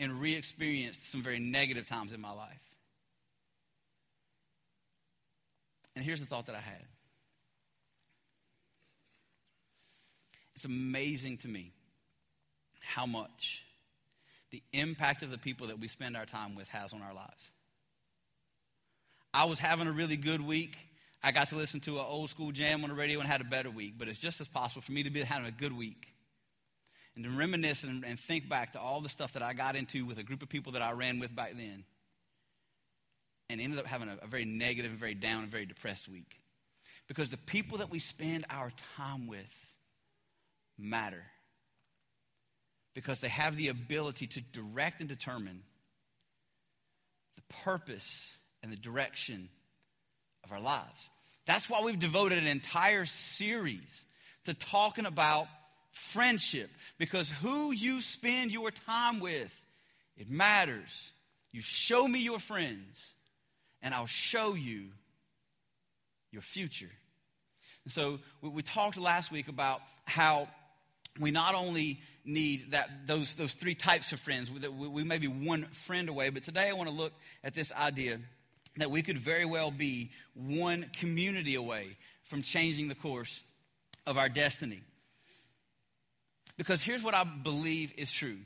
and 0.00 0.18
re 0.18 0.34
experienced 0.34 1.12
some 1.12 1.22
very 1.22 1.38
negative 1.38 1.86
times 1.86 2.12
in 2.12 2.20
my 2.20 2.32
life. 2.32 2.58
And 5.94 6.04
here's 6.04 6.20
the 6.20 6.26
thought 6.26 6.46
that 6.46 6.56
I 6.56 6.60
had 6.60 6.82
it's 10.56 10.64
amazing 10.64 11.36
to 11.38 11.48
me 11.48 11.72
how 12.80 13.06
much 13.06 13.62
the 14.50 14.62
impact 14.72 15.22
of 15.22 15.30
the 15.30 15.38
people 15.38 15.68
that 15.68 15.78
we 15.78 15.86
spend 15.86 16.16
our 16.16 16.26
time 16.26 16.56
with 16.56 16.66
has 16.68 16.92
on 16.92 17.02
our 17.02 17.14
lives. 17.14 17.50
I 19.32 19.44
was 19.44 19.58
having 19.58 19.86
a 19.86 19.92
really 19.92 20.16
good 20.16 20.40
week. 20.40 20.76
I 21.22 21.30
got 21.30 21.50
to 21.50 21.56
listen 21.56 21.80
to 21.80 21.98
an 21.98 22.04
old 22.08 22.30
school 22.30 22.50
jam 22.50 22.82
on 22.82 22.90
the 22.90 22.96
radio 22.96 23.20
and 23.20 23.28
had 23.28 23.40
a 23.40 23.44
better 23.44 23.70
week, 23.70 23.94
but 23.96 24.08
it's 24.08 24.20
just 24.20 24.40
as 24.40 24.48
possible 24.48 24.82
for 24.82 24.92
me 24.92 25.02
to 25.02 25.10
be 25.10 25.20
having 25.20 25.46
a 25.46 25.52
good 25.52 25.76
week 25.76 26.08
and 27.14 27.24
to 27.24 27.30
reminisce 27.30 27.84
and, 27.84 28.04
and 28.04 28.18
think 28.18 28.48
back 28.48 28.72
to 28.72 28.80
all 28.80 29.00
the 29.00 29.08
stuff 29.08 29.32
that 29.34 29.42
I 29.42 29.52
got 29.52 29.76
into 29.76 30.06
with 30.06 30.18
a 30.18 30.22
group 30.22 30.42
of 30.42 30.48
people 30.48 30.72
that 30.72 30.82
I 30.82 30.92
ran 30.92 31.18
with 31.18 31.34
back 31.34 31.54
then 31.56 31.84
and 33.48 33.60
ended 33.60 33.78
up 33.78 33.86
having 33.86 34.08
a, 34.08 34.16
a 34.22 34.26
very 34.26 34.44
negative 34.44 34.92
and 34.92 35.00
very 35.00 35.14
down 35.14 35.42
and 35.42 35.50
very 35.50 35.66
depressed 35.66 36.08
week. 36.08 36.36
Because 37.08 37.30
the 37.30 37.36
people 37.36 37.78
that 37.78 37.90
we 37.90 37.98
spend 37.98 38.46
our 38.48 38.70
time 38.96 39.26
with 39.26 39.66
matter. 40.78 41.22
Because 42.94 43.20
they 43.20 43.28
have 43.28 43.56
the 43.56 43.68
ability 43.68 44.26
to 44.28 44.40
direct 44.40 45.00
and 45.00 45.08
determine 45.08 45.62
the 47.36 47.54
purpose 47.64 48.32
and 48.62 48.72
the 48.72 48.76
direction 48.76 49.48
of 50.44 50.52
our 50.52 50.60
lives. 50.60 51.08
That's 51.46 51.68
why 51.68 51.82
we've 51.82 51.98
devoted 51.98 52.38
an 52.38 52.46
entire 52.46 53.04
series 53.04 54.04
to 54.44 54.54
talking 54.54 55.06
about 55.06 55.46
friendship 55.90 56.70
because 56.98 57.30
who 57.30 57.72
you 57.72 58.00
spend 58.00 58.52
your 58.52 58.70
time 58.70 59.20
with, 59.20 59.54
it 60.16 60.30
matters. 60.30 61.12
You 61.52 61.62
show 61.62 62.06
me 62.06 62.20
your 62.20 62.38
friends, 62.38 63.12
and 63.82 63.94
I'll 63.94 64.06
show 64.06 64.54
you 64.54 64.88
your 66.30 66.42
future. 66.42 66.90
And 67.84 67.92
so 67.92 68.18
we, 68.40 68.50
we 68.50 68.62
talked 68.62 68.96
last 68.96 69.32
week 69.32 69.48
about 69.48 69.80
how 70.04 70.48
we 71.18 71.30
not 71.30 71.54
only 71.54 72.00
need 72.24 72.72
that 72.72 72.88
those 73.06 73.34
those 73.34 73.54
three 73.54 73.74
types 73.74 74.12
of 74.12 74.20
friends 74.20 74.50
we, 74.50 74.68
we 74.68 75.02
may 75.02 75.18
be 75.18 75.26
one 75.26 75.64
friend 75.72 76.08
away 76.08 76.28
but 76.28 76.44
today 76.44 76.68
i 76.68 76.72
want 76.72 76.88
to 76.88 76.94
look 76.94 77.14
at 77.42 77.54
this 77.54 77.72
idea 77.72 78.18
that 78.76 78.90
we 78.90 79.00
could 79.02 79.18
very 79.18 79.46
well 79.46 79.70
be 79.70 80.10
one 80.34 80.84
community 80.98 81.54
away 81.54 81.96
from 82.24 82.42
changing 82.42 82.88
the 82.88 82.94
course 82.94 83.44
of 84.06 84.18
our 84.18 84.28
destiny 84.28 84.82
because 86.60 86.82
here's 86.82 87.02
what 87.02 87.14
I 87.14 87.24
believe 87.24 87.94
is 87.96 88.12
true 88.12 88.36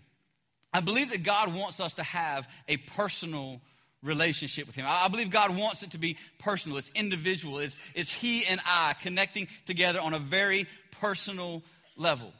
I 0.73 0.79
believe 0.79 1.11
that 1.11 1.25
God 1.25 1.53
wants 1.53 1.81
us 1.81 1.95
to 1.95 2.05
have 2.05 2.49
a 2.69 2.77
personal 2.77 3.61
relationship 4.05 4.69
with 4.69 4.77
Him. 4.77 4.87
I 4.89 5.09
believe 5.09 5.31
God 5.31 5.57
wants 5.57 5.83
it 5.83 5.91
to 5.93 5.99
be 5.99 6.17
personal, 6.39 6.79
it's 6.79 6.93
individual, 6.95 7.59
it's, 7.59 7.77
it's 7.93 8.13
He 8.13 8.47
and 8.47 8.61
I 8.65 8.95
connecting 9.03 9.49
together 9.67 10.01
on 10.01 10.15
a 10.15 10.21
very 10.21 10.69
personal 11.01 11.65
level. 11.97 12.33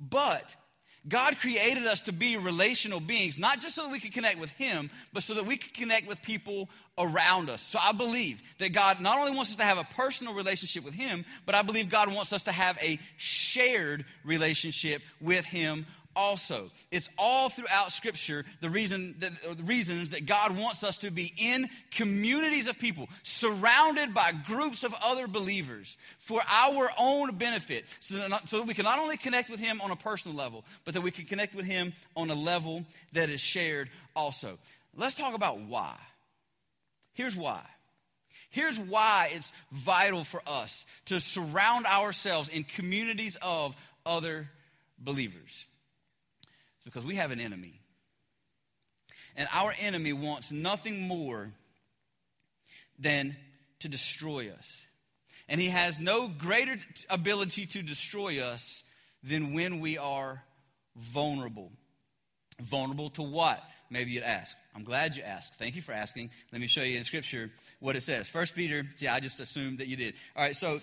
But 0.00 0.56
God 1.08 1.38
created 1.38 1.86
us 1.86 2.02
to 2.02 2.12
be 2.12 2.36
relational 2.36 3.00
beings, 3.00 3.38
not 3.38 3.60
just 3.60 3.74
so 3.74 3.84
that 3.84 3.90
we 3.90 4.00
could 4.00 4.12
connect 4.12 4.38
with 4.38 4.50
Him, 4.52 4.90
but 5.12 5.22
so 5.22 5.34
that 5.34 5.46
we 5.46 5.56
could 5.56 5.72
connect 5.72 6.06
with 6.06 6.20
people 6.22 6.68
around 6.98 7.48
us. 7.48 7.62
So 7.62 7.78
I 7.80 7.92
believe 7.92 8.42
that 8.58 8.72
God 8.72 9.00
not 9.00 9.18
only 9.18 9.32
wants 9.32 9.50
us 9.50 9.56
to 9.56 9.64
have 9.64 9.78
a 9.78 9.84
personal 9.84 10.34
relationship 10.34 10.84
with 10.84 10.92
Him, 10.94 11.24
but 11.46 11.54
I 11.54 11.62
believe 11.62 11.88
God 11.88 12.12
wants 12.12 12.32
us 12.32 12.42
to 12.42 12.52
have 12.52 12.76
a 12.82 12.98
shared 13.16 14.04
relationship 14.24 15.00
with 15.20 15.46
Him 15.46 15.86
also. 16.20 16.70
It's 16.90 17.08
all 17.16 17.48
throughout 17.48 17.92
Scripture 17.92 18.44
the 18.60 18.68
reason 18.68 19.14
that 19.20 19.32
the 19.56 19.64
reasons 19.64 20.10
that 20.10 20.26
God 20.26 20.56
wants 20.56 20.84
us 20.84 20.98
to 20.98 21.10
be 21.10 21.32
in 21.38 21.68
communities 21.90 22.68
of 22.68 22.78
people, 22.78 23.08
surrounded 23.22 24.12
by 24.12 24.32
groups 24.32 24.84
of 24.84 24.94
other 25.02 25.26
believers 25.26 25.96
for 26.18 26.42
our 26.46 26.90
own 26.98 27.36
benefit, 27.36 27.86
so 28.00 28.16
that, 28.16 28.28
not, 28.28 28.48
so 28.48 28.58
that 28.58 28.66
we 28.66 28.74
can 28.74 28.84
not 28.84 28.98
only 28.98 29.16
connect 29.16 29.48
with 29.48 29.60
Him 29.60 29.80
on 29.80 29.90
a 29.90 29.96
personal 29.96 30.36
level, 30.36 30.64
but 30.84 30.92
that 30.92 31.00
we 31.00 31.10
can 31.10 31.24
connect 31.24 31.54
with 31.54 31.64
Him 31.64 31.94
on 32.14 32.28
a 32.28 32.34
level 32.34 32.84
that 33.14 33.30
is 33.30 33.40
shared 33.40 33.88
also. 34.14 34.58
Let's 34.94 35.14
talk 35.14 35.34
about 35.34 35.60
why. 35.60 35.96
Here's 37.14 37.36
why. 37.36 37.62
Here's 38.50 38.78
why 38.78 39.30
it's 39.32 39.52
vital 39.72 40.24
for 40.24 40.42
us 40.46 40.84
to 41.06 41.18
surround 41.18 41.86
ourselves 41.86 42.50
in 42.50 42.64
communities 42.64 43.38
of 43.40 43.74
other 44.04 44.50
believers. 44.98 45.66
It's 46.80 46.84
because 46.86 47.04
we 47.04 47.16
have 47.16 47.30
an 47.30 47.40
enemy. 47.40 47.78
And 49.36 49.48
our 49.52 49.74
enemy 49.80 50.14
wants 50.14 50.50
nothing 50.50 51.06
more 51.06 51.52
than 52.98 53.36
to 53.80 53.88
destroy 53.88 54.50
us. 54.50 54.86
And 55.46 55.60
he 55.60 55.68
has 55.68 56.00
no 56.00 56.26
greater 56.26 56.76
ability 57.10 57.66
to 57.66 57.82
destroy 57.82 58.40
us 58.40 58.82
than 59.22 59.52
when 59.52 59.80
we 59.80 59.98
are 59.98 60.42
vulnerable. 60.96 61.70
Vulnerable 62.62 63.10
to 63.10 63.22
what? 63.22 63.62
Maybe 63.90 64.12
you'd 64.12 64.22
ask. 64.22 64.56
I'm 64.74 64.84
glad 64.84 65.16
you 65.16 65.22
asked. 65.22 65.56
Thank 65.56 65.76
you 65.76 65.82
for 65.82 65.92
asking. 65.92 66.30
Let 66.52 66.62
me 66.62 66.66
show 66.66 66.82
you 66.82 66.96
in 66.96 67.04
Scripture 67.04 67.50
what 67.80 67.96
it 67.96 68.02
says. 68.02 68.28
First 68.28 68.54
Peter, 68.54 68.86
see, 68.96 69.08
I 69.08 69.20
just 69.20 69.40
assumed 69.40 69.78
that 69.78 69.88
you 69.88 69.96
did. 69.96 70.14
All 70.34 70.42
right, 70.42 70.56
so 70.56 70.80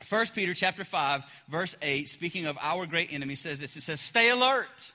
First 0.00 0.34
Peter 0.34 0.54
chapter 0.54 0.84
5, 0.84 1.24
verse 1.48 1.74
8, 1.80 2.08
speaking 2.08 2.46
of 2.46 2.58
our 2.60 2.86
great 2.86 3.12
enemy, 3.12 3.34
says 3.34 3.58
this. 3.58 3.76
It 3.76 3.82
says, 3.82 4.00
Stay 4.00 4.28
alert. 4.28 4.92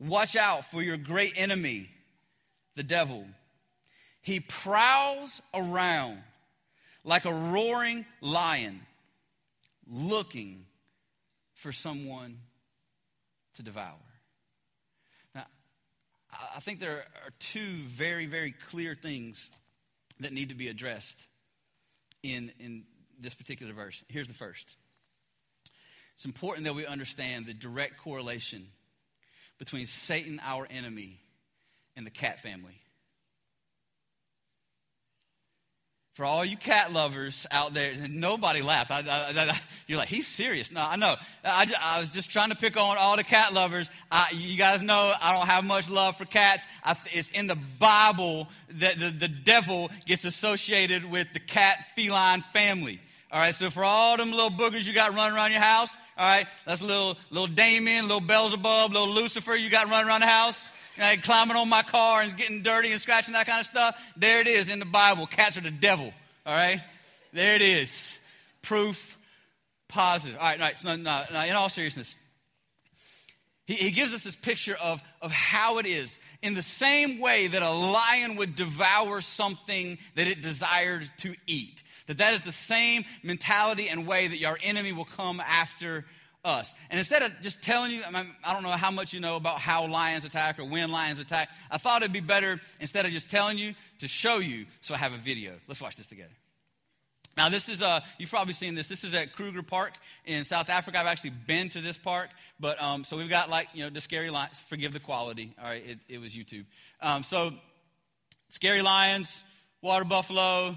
Watch 0.00 0.34
out 0.34 0.64
for 0.64 0.82
your 0.82 0.96
great 0.96 1.34
enemy, 1.36 1.90
the 2.74 2.82
devil. 2.82 3.26
He 4.22 4.40
prowls 4.40 5.42
around 5.52 6.18
like 7.04 7.26
a 7.26 7.32
roaring 7.32 8.06
lion, 8.22 8.80
looking 9.86 10.64
for 11.54 11.70
someone 11.70 12.38
to 13.54 13.62
devour. 13.62 13.98
Now, 15.34 15.44
I 16.56 16.60
think 16.60 16.80
there 16.80 17.04
are 17.24 17.32
two 17.38 17.82
very, 17.84 18.24
very 18.24 18.54
clear 18.70 18.94
things 18.94 19.50
that 20.20 20.32
need 20.32 20.48
to 20.48 20.54
be 20.54 20.68
addressed 20.68 21.18
in, 22.22 22.52
in 22.58 22.84
this 23.18 23.34
particular 23.34 23.74
verse. 23.74 24.02
Here's 24.08 24.28
the 24.28 24.34
first 24.34 24.76
it's 26.14 26.24
important 26.24 26.64
that 26.64 26.74
we 26.74 26.86
understand 26.86 27.44
the 27.44 27.54
direct 27.54 27.98
correlation 27.98 28.66
between 29.60 29.86
Satan, 29.86 30.40
our 30.42 30.66
enemy, 30.70 31.20
and 31.94 32.04
the 32.04 32.10
cat 32.10 32.40
family. 32.40 32.80
For 36.14 36.24
all 36.24 36.44
you 36.44 36.56
cat 36.56 36.92
lovers 36.92 37.46
out 37.50 37.72
there, 37.72 37.94
nobody 38.08 38.62
laughed. 38.62 38.90
I, 38.90 39.00
I, 39.00 39.50
I, 39.50 39.60
you're 39.86 39.98
like, 39.98 40.08
he's 40.08 40.26
serious. 40.26 40.72
No, 40.72 40.80
I 40.80 40.96
know. 40.96 41.14
I, 41.44 42.00
was 42.00 42.10
just 42.10 42.30
trying 42.30 42.48
to 42.50 42.56
pick 42.56 42.76
on 42.76 42.98
all 42.98 43.16
the 43.16 43.24
cat 43.24 43.52
lovers. 43.52 43.90
you 44.32 44.56
guys 44.56 44.82
know 44.82 45.14
I 45.20 45.32
don't 45.34 45.46
have 45.46 45.62
much 45.62 45.88
love 45.88 46.16
for 46.16 46.24
cats. 46.24 46.66
it's 47.12 47.30
in 47.30 47.46
the 47.46 47.58
Bible 47.78 48.48
that 48.80 48.98
the, 48.98 49.10
the 49.10 49.28
devil 49.28 49.90
gets 50.06 50.24
associated 50.24 51.04
with 51.04 51.32
the 51.32 51.40
cat 51.40 51.86
feline 51.94 52.40
family. 52.40 53.00
All 53.32 53.38
right, 53.38 53.54
so 53.54 53.70
for 53.70 53.84
all 53.84 54.16
them 54.16 54.32
little 54.32 54.50
boogers 54.50 54.88
you 54.88 54.92
got 54.92 55.14
running 55.14 55.36
around 55.36 55.52
your 55.52 55.60
house, 55.60 55.96
all 56.20 56.26
right, 56.26 56.46
that's 56.66 56.82
a 56.82 56.84
little 56.84 57.16
little 57.30 57.46
Damien, 57.46 58.02
little 58.02 58.20
Beelzebub, 58.20 58.92
little 58.92 59.08
Lucifer 59.08 59.54
you 59.54 59.70
got 59.70 59.88
running 59.88 60.06
around 60.06 60.20
the 60.20 60.26
house, 60.26 60.70
climbing 61.22 61.56
on 61.56 61.66
my 61.66 61.80
car 61.80 62.20
and 62.20 62.36
getting 62.36 62.60
dirty 62.60 62.92
and 62.92 63.00
scratching 63.00 63.32
that 63.32 63.46
kind 63.46 63.60
of 63.60 63.66
stuff. 63.66 63.98
There 64.18 64.38
it 64.42 64.46
is 64.46 64.68
in 64.68 64.80
the 64.80 64.84
Bible. 64.84 65.26
Cats 65.26 65.56
are 65.56 65.62
the 65.62 65.70
devil. 65.70 66.12
All 66.44 66.54
right, 66.54 66.82
there 67.32 67.54
it 67.54 67.62
is. 67.62 68.18
Proof 68.60 69.16
positive. 69.88 70.36
All 70.36 70.44
right, 70.44 70.60
all 70.60 70.66
right. 70.66 70.78
So, 70.78 70.94
no, 70.94 71.24
no, 71.32 71.40
in 71.40 71.56
all 71.56 71.70
seriousness, 71.70 72.14
he, 73.66 73.72
he 73.76 73.90
gives 73.90 74.12
us 74.12 74.22
this 74.22 74.36
picture 74.36 74.76
of, 74.78 75.02
of 75.22 75.30
how 75.30 75.78
it 75.78 75.86
is. 75.86 76.18
In 76.42 76.52
the 76.52 76.60
same 76.60 77.18
way 77.18 77.46
that 77.46 77.62
a 77.62 77.70
lion 77.70 78.36
would 78.36 78.56
devour 78.56 79.22
something 79.22 79.96
that 80.16 80.26
it 80.26 80.42
desired 80.42 81.10
to 81.18 81.34
eat. 81.46 81.82
That 82.10 82.18
that 82.18 82.34
is 82.34 82.42
the 82.42 82.50
same 82.50 83.04
mentality 83.22 83.88
and 83.88 84.04
way 84.04 84.26
that 84.26 84.38
your 84.38 84.58
enemy 84.64 84.90
will 84.90 85.04
come 85.04 85.38
after 85.38 86.04
us. 86.44 86.74
And 86.90 86.98
instead 86.98 87.22
of 87.22 87.32
just 87.40 87.62
telling 87.62 87.92
you, 87.92 88.02
I, 88.02 88.26
I 88.42 88.52
don't 88.52 88.64
know 88.64 88.70
how 88.70 88.90
much 88.90 89.12
you 89.12 89.20
know 89.20 89.36
about 89.36 89.60
how 89.60 89.86
lions 89.86 90.24
attack 90.24 90.58
or 90.58 90.64
when 90.64 90.88
lions 90.88 91.20
attack, 91.20 91.50
I 91.70 91.78
thought 91.78 92.02
it'd 92.02 92.12
be 92.12 92.18
better 92.18 92.60
instead 92.80 93.06
of 93.06 93.12
just 93.12 93.30
telling 93.30 93.58
you 93.58 93.76
to 94.00 94.08
show 94.08 94.38
you. 94.38 94.66
So 94.80 94.92
I 94.92 94.98
have 94.98 95.12
a 95.12 95.18
video. 95.18 95.52
Let's 95.68 95.80
watch 95.80 95.96
this 95.96 96.08
together. 96.08 96.32
Now, 97.36 97.48
this 97.48 97.68
is, 97.68 97.80
uh, 97.80 98.00
you've 98.18 98.28
probably 98.28 98.54
seen 98.54 98.74
this. 98.74 98.88
This 98.88 99.04
is 99.04 99.14
at 99.14 99.36
Kruger 99.36 99.62
Park 99.62 99.92
in 100.24 100.42
South 100.42 100.68
Africa. 100.68 100.98
I've 100.98 101.06
actually 101.06 101.30
been 101.30 101.68
to 101.68 101.80
this 101.80 101.96
park. 101.96 102.30
But, 102.58 102.82
um, 102.82 103.04
so 103.04 103.16
we've 103.16 103.30
got 103.30 103.48
like, 103.48 103.68
you 103.72 103.84
know, 103.84 103.90
the 103.90 104.00
scary 104.00 104.30
lions. 104.30 104.58
Forgive 104.58 104.92
the 104.92 104.98
quality. 104.98 105.54
All 105.62 105.64
right, 105.64 105.86
it, 105.86 105.98
it 106.08 106.18
was 106.18 106.34
YouTube. 106.34 106.64
Um, 107.00 107.22
so, 107.22 107.52
scary 108.48 108.82
lions, 108.82 109.44
water 109.80 110.04
buffalo, 110.04 110.76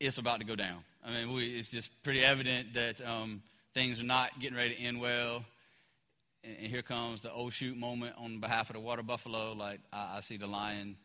it's 0.00 0.18
about 0.18 0.40
to 0.40 0.46
go 0.46 0.56
down. 0.56 0.84
I 1.04 1.10
mean, 1.10 1.32
we, 1.32 1.54
it's 1.54 1.70
just 1.70 1.90
pretty 2.02 2.22
evident 2.22 2.74
that 2.74 3.06
um, 3.06 3.42
things 3.74 4.00
are 4.00 4.04
not 4.04 4.38
getting 4.40 4.56
ready 4.56 4.74
to 4.74 4.80
end 4.80 5.00
well. 5.00 5.44
And, 6.44 6.56
and, 6.58 6.66
here 6.66 6.82
comes 6.82 7.22
the 7.22 7.32
oh 7.32 7.50
shoot 7.50 7.76
moment 7.76 8.14
on 8.18 8.40
behalf 8.40 8.70
of 8.70 8.74
the 8.74 8.80
water 8.80 9.02
buffalo. 9.02 9.52
Like, 9.52 9.80
I, 9.92 10.16
I 10.16 10.20
see 10.20 10.36
the 10.36 10.46
lion, 10.46 10.96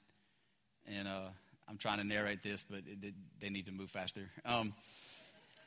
and 0.87 1.07
uh, 1.07 1.29
I'm 1.69 1.77
trying 1.77 1.99
to 1.99 2.03
narrate 2.03 2.43
this, 2.43 2.63
but 2.69 2.79
it, 2.79 3.03
it, 3.03 3.13
they 3.39 3.49
need 3.49 3.67
to 3.67 3.71
move 3.71 3.89
faster. 3.89 4.29
Um, 4.45 4.73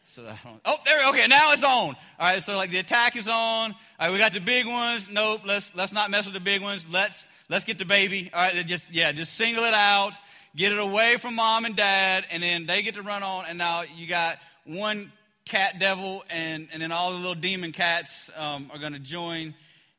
so 0.02 0.24
I 0.24 0.38
don't, 0.44 0.60
oh, 0.66 0.76
there. 0.84 1.08
Okay, 1.08 1.26
now 1.26 1.52
it's 1.52 1.64
on. 1.64 1.70
All 1.70 1.96
right, 2.18 2.42
so 2.42 2.56
like 2.56 2.70
the 2.70 2.78
attack 2.78 3.16
is 3.16 3.26
on. 3.26 3.72
All 3.72 3.76
right, 4.00 4.12
we 4.12 4.18
got 4.18 4.32
the 4.32 4.40
big 4.40 4.66
ones. 4.66 5.08
Nope, 5.10 5.42
let's 5.46 5.74
let's 5.74 5.92
not 5.92 6.10
mess 6.10 6.26
with 6.26 6.34
the 6.34 6.40
big 6.40 6.60
ones. 6.60 6.86
Let's 6.90 7.28
let's 7.48 7.64
get 7.64 7.78
the 7.78 7.86
baby. 7.86 8.30
All 8.34 8.40
right, 8.40 8.66
just 8.66 8.92
yeah, 8.92 9.12
just 9.12 9.34
single 9.34 9.64
it 9.64 9.72
out 9.72 10.12
get 10.56 10.72
it 10.72 10.78
away 10.78 11.16
from 11.16 11.34
mom 11.34 11.64
and 11.64 11.76
dad, 11.76 12.26
and 12.30 12.42
then 12.42 12.66
they 12.66 12.82
get 12.82 12.94
to 12.94 13.02
run 13.02 13.22
on, 13.22 13.44
and 13.46 13.58
now 13.58 13.82
you 13.82 14.06
got 14.06 14.38
one 14.64 15.12
cat 15.44 15.78
devil, 15.78 16.24
and, 16.30 16.68
and 16.72 16.80
then 16.80 16.92
all 16.92 17.12
the 17.12 17.18
little 17.18 17.34
demon 17.34 17.72
cats 17.72 18.30
um, 18.36 18.70
are 18.72 18.78
going 18.78 18.92
to 18.92 18.98
join 18.98 19.54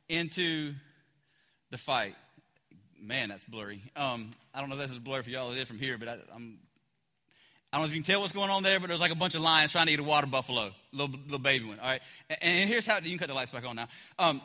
into 0.09 0.73
the 1.71 1.77
fight. 1.77 2.15
Man, 3.01 3.29
that's 3.29 3.43
blurry. 3.43 3.83
Um, 3.95 4.31
I 4.53 4.61
don't 4.61 4.69
know 4.69 4.75
if 4.75 4.81
this 4.81 4.91
is 4.91 4.99
blurry 4.99 5.23
for 5.23 5.29
y'all. 5.29 5.51
It 5.51 5.59
is 5.59 5.67
from 5.67 5.77
here, 5.79 5.97
but 5.97 6.07
I, 6.07 6.17
I'm. 6.33 6.57
I 7.71 7.77
don't 7.77 7.87
know 7.87 7.89
if 7.89 7.95
you 7.95 8.01
can 8.01 8.09
tell 8.09 8.21
what's 8.21 8.31
going 8.31 8.49
on 8.49 8.63
there, 8.63 8.79
but 8.79 8.87
there's 8.87 9.01
like 9.01 9.11
a 9.11 9.15
bunch 9.15 9.35
of 9.35 9.41
lions 9.41 9.73
trying 9.73 9.87
to 9.87 9.91
eat 9.91 9.99
a 9.99 10.03
water 10.03 10.27
buffalo, 10.27 10.71
little 10.93 11.13
little 11.25 11.39
baby 11.39 11.65
one. 11.65 11.79
All 11.79 11.87
right, 11.87 12.01
and, 12.29 12.39
and 12.41 12.69
here's 12.69 12.85
how 12.85 12.95
you 12.99 13.09
can 13.09 13.17
cut 13.17 13.27
the 13.27 13.33
lights 13.33 13.51
back 13.51 13.65
on 13.65 13.75
now. 13.75 13.89
Um, 14.17 14.41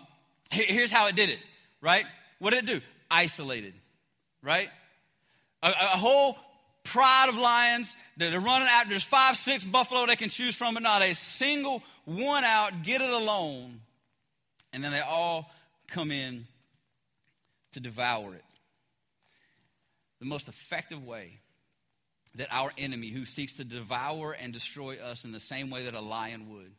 here, 0.51 0.67
here's 0.69 0.91
how 0.91 1.07
it 1.07 1.15
did 1.15 1.31
it. 1.31 1.39
Right? 1.81 2.05
What 2.41 2.51
did 2.51 2.65
it 2.65 2.67
do? 2.67 2.81
Isolated. 3.11 3.75
Right? 4.43 4.69
A, 5.63 5.69
a 5.69 5.97
whole 5.97 6.37
pride 6.85 7.29
of 7.29 7.37
lions. 7.37 7.97
They're, 8.17 8.31
they're 8.31 8.41
running 8.41 8.69
out. 8.71 8.89
There's 8.89 9.05
five, 9.05 9.37
six 9.37 9.65
buffalo 9.65 10.07
they 10.07 10.17
can 10.17 10.29
choose 10.29 10.57
from, 10.57 10.75
but 10.75 10.83
not 10.83 11.03
a 11.03 11.15
single 11.15 11.83
one 12.05 12.45
out. 12.45 12.83
Get 12.83 13.01
it 13.01 13.11
alone. 13.11 13.81
And 14.73 14.83
then 14.83 14.93
they 14.93 15.01
all 15.01 15.51
come 15.89 16.11
in 16.11 16.47
to 17.73 17.81
devour 17.81 18.35
it. 18.35 18.45
The 20.21 20.27
most 20.27 20.49
effective 20.49 21.05
way 21.05 21.41
that 22.37 22.49
our 22.51 22.73
enemy, 22.79 23.09
who 23.09 23.25
seeks 23.25 23.55
to 23.55 23.65
devour 23.65 24.33
and 24.33 24.53
destroy 24.53 24.99
us 24.99 25.25
in 25.25 25.33
the 25.33 25.41
same 25.41 25.71
way 25.71 25.85
that 25.85 25.95
a 25.95 26.01
lion 26.01 26.51
would, 26.51 26.73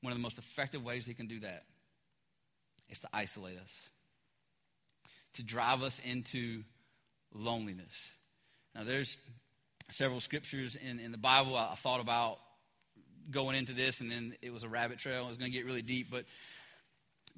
one 0.00 0.12
of 0.12 0.18
the 0.18 0.22
most 0.22 0.38
effective 0.38 0.84
ways 0.84 1.06
he 1.06 1.14
can 1.14 1.26
do 1.26 1.40
that 1.40 1.64
is 2.88 3.00
to 3.00 3.08
isolate 3.12 3.58
us, 3.58 3.90
to 5.34 5.42
drive 5.42 5.82
us 5.82 6.00
into 6.04 6.62
loneliness. 7.36 8.10
Now, 8.74 8.84
there's 8.84 9.16
several 9.90 10.20
scriptures 10.20 10.76
in, 10.76 10.98
in 10.98 11.12
the 11.12 11.18
Bible 11.18 11.56
I, 11.56 11.74
thought 11.76 12.00
about 12.00 12.38
going 13.30 13.56
into 13.56 13.72
this, 13.72 14.00
and 14.00 14.10
then 14.10 14.34
it 14.42 14.52
was 14.52 14.62
a 14.62 14.68
rabbit 14.68 14.98
trail. 14.98 15.26
It 15.26 15.28
was 15.28 15.38
going 15.38 15.50
to 15.50 15.56
get 15.56 15.64
really 15.64 15.82
deep, 15.82 16.10
but 16.10 16.24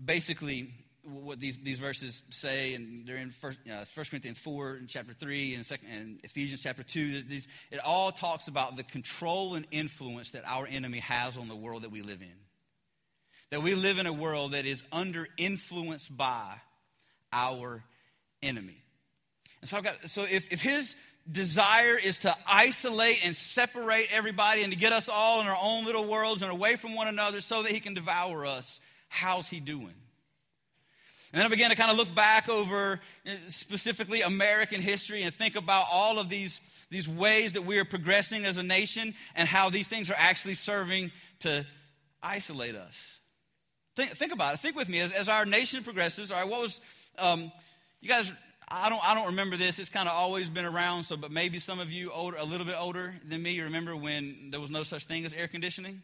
basically, 0.02 0.72
what 1.04 1.40
these, 1.40 1.56
these 1.58 1.78
verses 1.78 2.22
say, 2.30 2.74
and 2.74 3.06
they're 3.06 3.16
in 3.16 3.30
First, 3.30 3.58
uh, 3.70 3.84
First 3.84 4.10
Corinthians 4.10 4.38
4 4.38 4.74
and 4.74 4.88
chapter 4.88 5.14
3 5.14 5.54
and, 5.54 5.64
second, 5.64 5.88
and 5.88 6.20
Ephesians 6.22 6.62
chapter 6.62 6.82
2. 6.82 7.22
These, 7.22 7.48
it 7.70 7.78
all 7.78 8.12
talks 8.12 8.48
about 8.48 8.76
the 8.76 8.82
control 8.82 9.54
and 9.54 9.66
influence 9.70 10.32
that 10.32 10.42
our 10.46 10.66
enemy 10.66 10.98
has 10.98 11.38
on 11.38 11.48
the 11.48 11.56
world 11.56 11.82
that 11.82 11.90
we 11.90 12.02
live 12.02 12.20
in. 12.20 12.34
That 13.50 13.62
we 13.62 13.74
live 13.74 13.98
in 13.98 14.06
a 14.06 14.12
world 14.12 14.52
that 14.52 14.66
is 14.66 14.82
under 14.92 15.26
influenced 15.38 16.14
by 16.14 16.56
our 17.32 17.82
enemy. 18.42 18.76
And 19.60 19.68
so 19.68 19.76
I've 19.76 19.84
got, 19.84 20.08
so 20.08 20.22
if, 20.22 20.52
if 20.52 20.62
his 20.62 20.94
desire 21.30 21.96
is 21.96 22.20
to 22.20 22.34
isolate 22.46 23.24
and 23.24 23.34
separate 23.34 24.08
everybody 24.12 24.62
and 24.62 24.72
to 24.72 24.78
get 24.78 24.92
us 24.92 25.08
all 25.08 25.40
in 25.40 25.46
our 25.46 25.58
own 25.60 25.84
little 25.84 26.06
worlds 26.06 26.42
and 26.42 26.50
away 26.50 26.76
from 26.76 26.94
one 26.94 27.08
another 27.08 27.40
so 27.40 27.62
that 27.62 27.72
he 27.72 27.80
can 27.80 27.94
devour 27.94 28.46
us, 28.46 28.80
how's 29.08 29.48
he 29.48 29.60
doing? 29.60 29.94
And 31.30 31.38
then 31.38 31.44
I 31.44 31.48
began 31.50 31.68
to 31.68 31.76
kind 31.76 31.90
of 31.90 31.98
look 31.98 32.14
back 32.14 32.48
over 32.48 33.00
uh, 33.26 33.30
specifically 33.48 34.22
American 34.22 34.80
history 34.80 35.22
and 35.24 35.34
think 35.34 35.56
about 35.56 35.86
all 35.92 36.18
of 36.18 36.30
these, 36.30 36.62
these 36.90 37.06
ways 37.06 37.52
that 37.52 37.66
we 37.66 37.78
are 37.78 37.84
progressing 37.84 38.46
as 38.46 38.56
a 38.56 38.62
nation 38.62 39.14
and 39.34 39.46
how 39.46 39.68
these 39.68 39.88
things 39.88 40.10
are 40.10 40.16
actually 40.16 40.54
serving 40.54 41.10
to 41.40 41.66
isolate 42.22 42.74
us. 42.74 43.18
Think, 43.94 44.10
think 44.10 44.32
about 44.32 44.54
it. 44.54 44.60
Think 44.60 44.74
with 44.74 44.88
me. 44.88 45.00
As, 45.00 45.12
as 45.12 45.28
our 45.28 45.44
nation 45.44 45.84
progresses, 45.84 46.32
all 46.32 46.40
right, 46.40 46.48
what 46.48 46.62
was, 46.62 46.80
um, 47.18 47.52
you 48.00 48.08
guys 48.08 48.32
I 48.70 48.88
don't, 48.88 49.02
I 49.02 49.14
don't 49.14 49.26
remember 49.26 49.56
this. 49.56 49.78
It's 49.78 49.88
kind 49.88 50.08
of 50.08 50.14
always 50.14 50.50
been 50.50 50.64
around. 50.64 51.04
So, 51.04 51.16
but 51.16 51.30
maybe 51.30 51.58
some 51.58 51.80
of 51.80 51.90
you 51.90 52.10
older, 52.10 52.36
a 52.36 52.44
little 52.44 52.66
bit 52.66 52.76
older 52.78 53.14
than 53.26 53.42
me, 53.42 53.60
remember 53.60 53.96
when 53.96 54.48
there 54.50 54.60
was 54.60 54.70
no 54.70 54.82
such 54.82 55.04
thing 55.04 55.24
as 55.24 55.32
air 55.32 55.48
conditioning, 55.48 56.02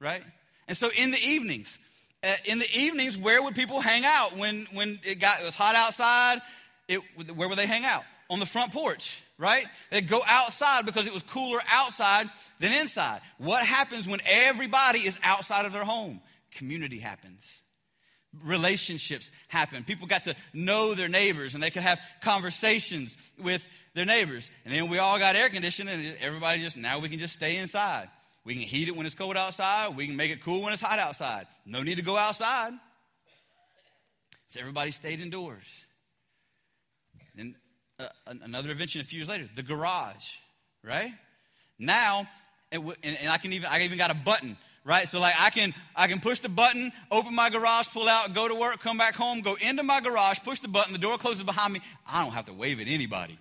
right? 0.00 0.22
And 0.68 0.76
so, 0.76 0.90
in 0.96 1.10
the 1.10 1.18
evenings, 1.18 1.78
uh, 2.24 2.34
in 2.44 2.58
the 2.58 2.68
evenings, 2.74 3.16
where 3.18 3.42
would 3.42 3.54
people 3.54 3.80
hang 3.80 4.04
out 4.04 4.36
when 4.36 4.66
when 4.72 5.00
it 5.04 5.20
got 5.20 5.40
it 5.40 5.44
was 5.44 5.54
hot 5.54 5.74
outside? 5.74 6.40
It, 6.88 7.00
where 7.34 7.48
would 7.48 7.58
they 7.58 7.66
hang 7.66 7.84
out? 7.84 8.04
On 8.30 8.40
the 8.40 8.46
front 8.46 8.72
porch, 8.72 9.18
right? 9.36 9.66
They'd 9.90 10.08
go 10.08 10.22
outside 10.26 10.86
because 10.86 11.06
it 11.06 11.12
was 11.12 11.22
cooler 11.22 11.60
outside 11.68 12.30
than 12.60 12.72
inside. 12.72 13.20
What 13.38 13.64
happens 13.64 14.08
when 14.08 14.20
everybody 14.24 15.00
is 15.00 15.18
outside 15.22 15.66
of 15.66 15.72
their 15.72 15.84
home? 15.84 16.20
Community 16.52 16.98
happens 16.98 17.61
relationships 18.44 19.30
happen. 19.48 19.84
People 19.84 20.06
got 20.06 20.24
to 20.24 20.34
know 20.52 20.94
their 20.94 21.08
neighbors 21.08 21.54
and 21.54 21.62
they 21.62 21.70
could 21.70 21.82
have 21.82 22.00
conversations 22.22 23.16
with 23.38 23.66
their 23.94 24.04
neighbors. 24.04 24.50
And 24.64 24.74
then 24.74 24.88
we 24.88 24.98
all 24.98 25.18
got 25.18 25.36
air 25.36 25.48
conditioning 25.48 25.94
and 25.94 26.16
everybody 26.20 26.62
just, 26.62 26.76
now 26.76 26.98
we 26.98 27.08
can 27.08 27.18
just 27.18 27.34
stay 27.34 27.56
inside. 27.56 28.08
We 28.44 28.54
can 28.54 28.62
heat 28.62 28.88
it 28.88 28.96
when 28.96 29.06
it's 29.06 29.14
cold 29.14 29.36
outside. 29.36 29.96
We 29.96 30.06
can 30.06 30.16
make 30.16 30.30
it 30.30 30.42
cool 30.42 30.62
when 30.62 30.72
it's 30.72 30.82
hot 30.82 30.98
outside. 30.98 31.46
No 31.64 31.82
need 31.82 31.96
to 31.96 32.02
go 32.02 32.16
outside. 32.16 32.72
So 34.48 34.60
everybody 34.60 34.90
stayed 34.90 35.20
indoors. 35.20 35.86
And 37.36 37.54
uh, 37.98 38.08
another 38.26 38.70
invention 38.70 39.00
a 39.00 39.04
few 39.04 39.18
years 39.18 39.28
later, 39.28 39.48
the 39.54 39.62
garage, 39.62 40.26
right? 40.82 41.12
Now, 41.78 42.26
and, 42.70 42.92
and 43.02 43.28
I 43.30 43.38
can 43.38 43.52
even, 43.52 43.68
I 43.70 43.82
even 43.82 43.98
got 43.98 44.10
a 44.10 44.14
button 44.14 44.56
right? 44.84 45.08
So 45.08 45.20
like 45.20 45.34
I 45.38 45.50
can 45.50 45.74
I 45.94 46.06
can 46.08 46.20
push 46.20 46.40
the 46.40 46.48
button, 46.48 46.92
open 47.10 47.34
my 47.34 47.50
garage, 47.50 47.88
pull 47.88 48.08
out, 48.08 48.34
go 48.34 48.48
to 48.48 48.54
work, 48.54 48.80
come 48.80 48.98
back 48.98 49.14
home, 49.14 49.40
go 49.40 49.54
into 49.54 49.82
my 49.82 50.00
garage, 50.00 50.40
push 50.40 50.60
the 50.60 50.68
button, 50.68 50.92
the 50.92 50.98
door 50.98 51.18
closes 51.18 51.42
behind 51.42 51.72
me. 51.72 51.80
I 52.06 52.22
don't 52.22 52.32
have 52.32 52.46
to 52.46 52.52
wave 52.52 52.80
at 52.80 52.88
anybody. 52.88 53.38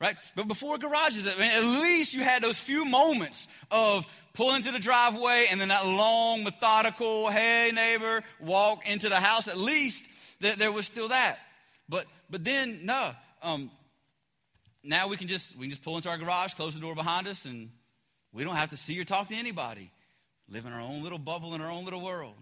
Right? 0.00 0.16
But 0.34 0.48
before 0.48 0.78
garages, 0.78 1.28
I 1.28 1.34
mean, 1.36 1.42
at 1.42 1.62
least 1.62 2.12
you 2.12 2.22
had 2.22 2.42
those 2.42 2.58
few 2.58 2.84
moments 2.84 3.48
of 3.70 4.04
pull 4.34 4.52
into 4.54 4.72
the 4.72 4.80
driveway 4.80 5.46
and 5.48 5.60
then 5.60 5.68
that 5.68 5.86
long, 5.86 6.42
methodical, 6.42 7.30
hey 7.30 7.70
neighbor, 7.72 8.24
walk 8.40 8.88
into 8.88 9.08
the 9.08 9.20
house. 9.20 9.46
At 9.46 9.58
least 9.58 10.08
there, 10.40 10.56
there 10.56 10.72
was 10.72 10.86
still 10.86 11.08
that. 11.08 11.38
But 11.88 12.06
but 12.28 12.42
then 12.42 12.80
no. 12.84 13.12
Um, 13.42 13.70
now 14.82 15.06
we 15.06 15.16
can 15.16 15.28
just 15.28 15.56
we 15.56 15.66
can 15.66 15.70
just 15.70 15.84
pull 15.84 15.96
into 15.96 16.08
our 16.08 16.18
garage, 16.18 16.54
close 16.54 16.74
the 16.74 16.80
door 16.80 16.96
behind 16.96 17.28
us, 17.28 17.44
and 17.44 17.70
we 18.32 18.44
don't 18.44 18.56
have 18.56 18.70
to 18.70 18.76
see 18.76 18.98
or 19.00 19.04
talk 19.04 19.28
to 19.28 19.34
anybody. 19.34 19.90
Live 20.48 20.66
in 20.66 20.72
our 20.72 20.80
own 20.80 21.02
little 21.02 21.18
bubble 21.18 21.54
in 21.54 21.60
our 21.60 21.70
own 21.70 21.84
little 21.84 22.00
world. 22.00 22.34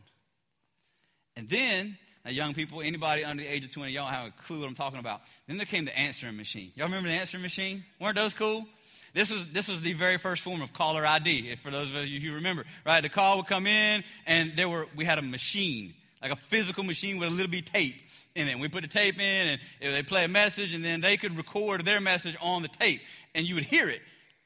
And 1.36 1.48
then, 1.48 1.96
now 2.24 2.30
young 2.30 2.54
people, 2.54 2.80
anybody 2.80 3.24
under 3.24 3.42
the 3.42 3.48
age 3.48 3.64
of 3.64 3.72
20, 3.72 3.92
y'all 3.92 4.08
have 4.08 4.28
a 4.28 4.42
clue 4.42 4.60
what 4.60 4.68
I'm 4.68 4.74
talking 4.74 4.98
about. 4.98 5.20
Then 5.46 5.56
there 5.56 5.66
came 5.66 5.84
the 5.84 5.96
answering 5.96 6.36
machine. 6.36 6.72
Y'all 6.74 6.86
remember 6.86 7.08
the 7.08 7.14
answering 7.14 7.42
machine? 7.42 7.84
Weren't 8.00 8.16
those 8.16 8.34
cool? 8.34 8.66
This 9.12 9.32
was, 9.32 9.46
this 9.46 9.68
was 9.68 9.80
the 9.80 9.92
very 9.94 10.18
first 10.18 10.42
form 10.42 10.62
of 10.62 10.72
caller 10.72 11.04
ID, 11.04 11.56
for 11.56 11.70
those 11.70 11.94
of 11.94 12.06
you 12.06 12.20
who 12.20 12.36
remember, 12.36 12.64
right? 12.86 13.00
The 13.00 13.08
call 13.08 13.38
would 13.38 13.46
come 13.46 13.66
in, 13.66 14.04
and 14.26 14.52
there 14.56 14.68
were, 14.68 14.86
we 14.94 15.04
had 15.04 15.18
a 15.18 15.22
machine, 15.22 15.94
like 16.22 16.30
a 16.30 16.36
physical 16.36 16.84
machine 16.84 17.18
with 17.18 17.28
a 17.28 17.32
little 17.32 17.50
bit 17.50 17.68
of 17.68 17.72
tape 17.72 17.96
in 18.36 18.46
it. 18.46 18.52
And 18.52 18.60
we 18.60 18.68
put 18.68 18.82
the 18.82 18.88
tape 18.88 19.18
in, 19.18 19.58
and 19.80 19.94
they 19.94 20.02
play 20.04 20.24
a 20.24 20.28
message, 20.28 20.74
and 20.74 20.84
then 20.84 21.00
they 21.00 21.16
could 21.16 21.36
record 21.36 21.84
their 21.84 22.00
message 22.00 22.36
on 22.40 22.62
the 22.62 22.68
tape, 22.68 23.00
and 23.34 23.46
you 23.46 23.56
would 23.56 23.64
hear 23.64 23.88
it 23.88 24.00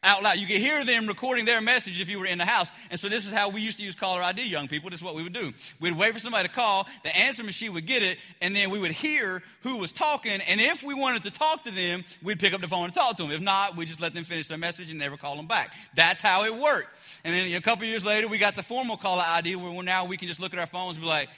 out 0.05 0.23
loud. 0.23 0.37
You 0.37 0.47
could 0.47 0.59
hear 0.59 0.85
them 0.85 1.07
recording 1.07 1.45
their 1.45 1.61
message 1.61 2.01
if 2.01 2.09
you 2.09 2.19
were 2.19 2.27
in 2.27 2.39
the 2.39 2.45
house. 2.45 2.71
And 2.91 3.01
so 3.01 3.09
this 3.09 3.27
is 3.27 3.33
how 3.33 3.49
we 3.49 3.61
used 3.61 3.79
to 3.79 3.85
use 3.85 3.95
caller 3.95 4.23
ID, 4.23 4.43
young 4.47 4.69
people. 4.69 4.91
This 4.91 5.01
is 5.01 5.05
what 5.05 5.15
we 5.15 5.23
would 5.23 5.33
do. 5.33 5.53
We'd 5.81 5.97
wait 5.97 6.13
for 6.13 6.21
somebody 6.21 6.49
to 6.49 6.55
call, 6.55 6.87
the 7.03 7.17
answer 7.17 7.43
machine 7.43 7.73
would 7.75 7.87
get 7.87 8.03
it, 8.03 8.19
and 8.41 8.55
then 8.55 8.71
we 8.71 8.79
would 8.79 8.93
hear 8.93 9.43
who 9.63 9.79
was 9.79 9.93
talking. 9.93 10.41
And 10.43 10.61
if 10.61 10.83
we 10.83 10.95
wanted 10.95 11.23
to 11.25 11.31
talk 11.31 11.65
to 11.65 11.71
them, 11.71 12.05
we'd 12.23 12.39
pick 12.39 12.53
up 12.53 12.61
the 12.61 12.69
phone 12.69 12.85
and 12.85 12.95
talk 12.95 13.17
to 13.17 13.23
them. 13.23 13.33
If 13.33 13.41
not, 13.41 13.77
we 13.77 13.87
just 13.87 14.01
let 14.01 14.15
them 14.15 14.25
finish 14.25 14.49
their 14.49 14.59
message 14.59 14.91
and 14.91 14.99
never 14.99 15.17
call 15.17 15.37
them 15.37 15.47
back. 15.47 15.73
That's 15.95 16.21
how 16.21 16.45
it 16.45 16.55
worked. 16.55 16.89
And 17.25 17.35
then 17.35 17.53
a 17.55 17.61
couple 17.61 17.87
years 17.87 18.05
later, 18.05 18.29
we 18.29 18.39
got 18.39 18.57
the 18.57 18.63
formal 18.63 18.97
caller 18.97 19.25
ID 19.27 19.57
where 19.57 19.83
now 19.83 20.05
we 20.05 20.17
can 20.17 20.29
just 20.29 20.41
look 20.41 20.53
at 20.53 20.59
our 20.59 20.67
phones 20.67 20.97
and 20.97 21.03
be 21.03 21.09
like, 21.09 21.29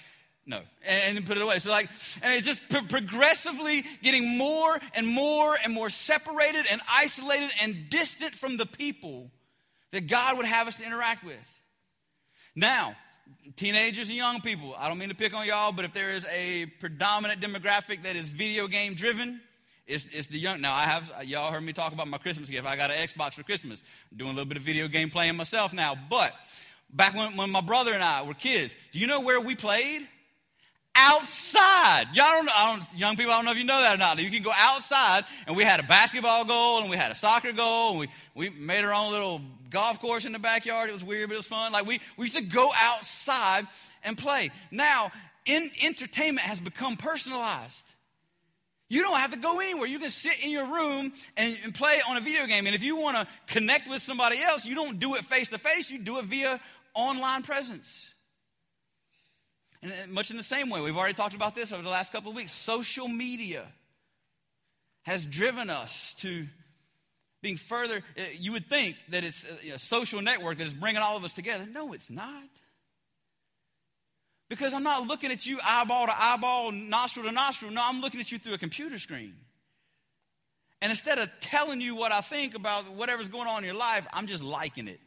no, 0.47 0.61
and, 0.87 1.27
put 1.27 1.37
it 1.37 1.43
away. 1.43 1.59
So, 1.59 1.71
like, 1.71 1.89
and 2.23 2.33
it 2.33 2.45
just 2.45 2.69
pro- 2.69 2.83
progressively 2.83 3.85
getting 4.01 4.39
more 4.39 4.79
and 4.95 5.07
more 5.07 5.59
and 5.63 5.75
more 5.75 5.91
separated 5.91 6.67
and 6.71 6.81
isolated 6.89 7.51
and 7.63 7.91
distant 7.91 8.33
from 8.33 8.57
the 8.57 8.67
people 8.67 9.33
that 9.91 10.07
God 10.07 10.37
would 10.37 10.47
have 10.47 10.69
us 10.69 10.79
to 10.79 10.85
interact 10.85 11.25
with. 11.25 11.37
Now, 12.55 12.95
teenagers 13.57 14.09
and 14.09 14.17
young 14.17 14.41
people, 14.41 14.75
I 14.79 14.89
don't 14.89 14.99
mean 14.99 15.09
to 15.09 15.17
pick 15.17 15.35
on 15.35 15.47
y'all, 15.47 15.73
but 15.73 15.85
if 15.85 15.93
there 15.93 16.11
is 16.11 16.25
a 16.33 16.67
predominant 16.81 17.41
demographic 17.41 18.05
that 18.05 18.15
is 18.15 18.29
video 18.29 18.69
game 18.69 18.95
driven, 18.95 19.41
it's, 19.87 20.07
it's 20.13 20.29
the 20.29 20.39
young. 20.39 20.61
Now, 20.61 20.75
I 20.75 20.85
have, 20.85 21.11
y'all 21.25 21.51
heard 21.51 21.63
me 21.63 21.73
talk 21.73 21.93
about 21.93 22.07
my 22.07 22.19
Christmas 22.19 22.49
gift. 22.49 22.67
I 22.67 22.77
got 22.77 22.93
an 22.93 22.97
Xbox 22.99 23.35
for 23.35 23.43
Christmas. 23.43 23.83
I'm 24.13 24.19
doing 24.19 24.31
a 24.31 24.35
little 24.35 24.49
bit 24.49 24.59
of 24.59 24.63
video 24.63 24.87
game 24.87 25.11
playing 25.11 25.37
myself 25.37 25.73
now. 25.73 25.97
But 26.09 26.33
back 26.89 27.15
when, 27.15 27.37
when 27.37 27.51
my 27.51 27.61
brother 27.61 27.93
and 27.93 28.03
I 28.03 28.23
were 28.23 28.35
kids, 28.35 28.77
do 28.93 29.01
you 29.01 29.09
know 29.09 29.21
where 29.21 29.41
we 29.41 29.57
played? 29.57 30.07
Outside. 30.97 32.07
Y'all 32.15 32.33
don't, 32.33 32.49
I 32.49 32.77
don't, 32.77 32.99
young 32.99 33.17
people, 33.17 33.33
I 33.33 33.37
don't 33.37 33.45
know 33.45 33.53
if 33.53 33.59
you 33.59 33.65
know 33.65 33.81
that 33.81 33.95
or 33.95 33.99
not. 33.99 34.19
You 34.19 34.31
can 34.31 34.43
go 34.43 34.53
outside, 34.57 35.25
and 35.47 35.57
we 35.57 35.63
had 35.65 35.79
a 35.79 35.83
basketball 35.83 36.45
goal, 36.45 36.81
and 36.81 36.91
we 36.91 36.97
had 36.97 37.11
a 37.11 37.15
soccer 37.15 37.53
goal, 37.53 37.91
and 37.91 38.01
we, 38.01 38.09
we 38.35 38.51
made 38.51 38.85
our 38.85 38.95
own 38.95 39.13
little 39.13 39.41
golf 39.71 40.01
course 40.01 40.25
in 40.25 40.33
the 40.33 40.39
backyard. 40.39 40.89
It 40.89 40.95
was 40.95 41.05
weird, 41.05 41.29
but 41.29 41.35
it 41.35 41.39
was 41.39 41.47
fun. 41.47 41.73
Like 41.73 41.87
we, 41.87 42.01
we 42.17 42.25
used 42.25 42.37
to 42.37 42.43
go 42.43 42.73
outside 42.75 43.67
and 44.05 44.17
play. 44.17 44.51
Now, 44.71 45.13
in, 45.45 45.71
entertainment 45.83 46.47
has 46.47 46.61
become 46.61 46.97
personalized. 46.97 47.85
You 48.89 49.03
don't 49.03 49.19
have 49.19 49.33
to 49.33 49.37
go 49.37 49.59
anywhere. 49.61 49.87
You 49.87 49.99
can 49.99 50.11
sit 50.11 50.45
in 50.45 50.51
your 50.51 50.67
room 50.67 51.13
and, 51.37 51.57
and 51.65 51.75
play 51.75 52.01
on 52.09 52.17
a 52.17 52.21
video 52.21 52.47
game. 52.47 52.67
And 52.67 52.75
if 52.75 52.85
you 52.85 52.97
want 52.97 53.17
to 53.17 53.27
connect 53.53 53.91
with 53.91 54.01
somebody 54.01 54.41
else, 54.41 54.65
you 54.65 54.77
don't 54.77 55.01
do 55.01 55.17
it 55.17 55.25
face 55.25 55.51
to 55.51 55.59
face, 55.59 55.91
you 55.91 55.99
do 55.99 56.19
it 56.19 56.27
via 56.27 56.61
online 56.95 57.43
presence. 57.43 58.07
And 59.83 60.13
much 60.13 60.31
in 60.31 60.37
the 60.37 60.43
same 60.43 60.71
way, 60.71 60.81
we've 60.81 60.97
already 60.97 61.15
talked 61.15 61.35
about 61.35 61.55
this 61.55 61.73
over 61.73 61.83
the 61.83 61.91
last 61.91 62.13
couple 62.13 62.31
of 62.31 62.37
weeks. 62.37 62.53
Social 62.53 63.09
media 63.09 63.67
has 65.03 65.25
driven 65.25 65.71
us 65.71 66.15
to 66.15 66.47
being 67.43 67.57
further. 67.57 68.03
Uh, 68.19 68.23
you 68.39 68.53
would 68.53 68.67
think 68.67 68.97
that 69.11 69.23
it's 69.23 69.47
a 69.73 69.79
social 69.79 70.21
network 70.21 70.59
that 70.59 70.67
is 70.67 70.75
bringing 70.75 71.01
all 71.01 71.17
of 71.17 71.25
us 71.25 71.33
together. 71.33 71.67
No, 71.71 71.93
it's 71.93 72.11
not. 72.11 72.49
Because 74.49 74.75
I'm 74.75 74.83
not 74.83 75.07
looking 75.07 75.33
at 75.33 75.47
you 75.47 75.59
eyeball 75.65 76.07
to 76.07 76.15
eyeball, 76.23 76.73
nostril 76.73 77.27
to 77.27 77.33
nostril. 77.33 77.73
No, 77.73 77.83
I'm 77.85 78.01
looking 78.01 78.21
at 78.21 78.33
you 78.33 78.39
through 78.39 78.55
a 78.55 78.59
computer 78.59 78.99
screen. 78.99 79.35
And 80.83 80.91
instead 80.91 81.19
of 81.19 81.31
telling 81.41 81.81
you 81.81 81.97
what 81.97 82.13
I 82.13 82.21
think 82.21 82.55
about 82.55 82.89
whatever's 82.91 83.29
going 83.29 83.49
on 83.49 83.59
in 83.59 83.65
your 83.65 83.75
life, 83.75 84.07
I'm 84.13 84.27
just 84.27 84.43
liking 84.43 84.89
it. 84.89 85.01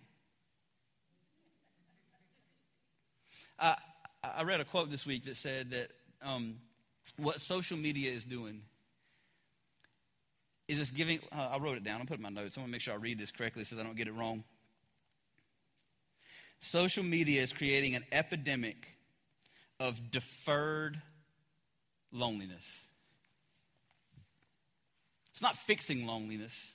Uh, 3.58 3.76
I 4.24 4.44
read 4.44 4.60
a 4.60 4.66
quote 4.66 4.92
this 4.92 5.06
week 5.06 5.26
that 5.26 5.38
said 5.38 5.72
that 5.72 5.92
um, 6.22 6.56
what 7.18 7.40
social 7.40 7.78
media 7.78 8.12
is 8.12 8.26
doing 8.26 8.62
is 10.68 10.80
it's 10.80 10.92
giving, 10.92 11.20
uh, 11.32 11.50
I 11.54 11.58
wrote 11.58 11.78
it 11.78 11.84
down, 11.84 12.00
I'll 12.00 12.06
put 12.06 12.18
in 12.18 12.24
my 12.24 12.30
notes. 12.30 12.58
I 12.58 12.62
want 12.62 12.70
to 12.70 12.72
make 12.72 12.82
sure 12.82 12.94
I 12.94 12.98
read 12.98 13.18
this 13.18 13.32
correctly 13.32 13.64
so 13.64 13.80
I 13.80 13.84
don't 13.84 13.96
get 13.96 14.08
it 14.08 14.14
wrong. 14.14 14.44
Social 16.60 17.04
media 17.04 17.42
is 17.42 17.54
creating 17.54 17.96
an 17.96 18.04
epidemic 18.12 18.88
of 19.80 20.12
deferred 20.12 21.02
loneliness. 22.12 22.84
It's 25.32 25.42
not 25.42 25.56
fixing 25.56 26.06
loneliness, 26.06 26.74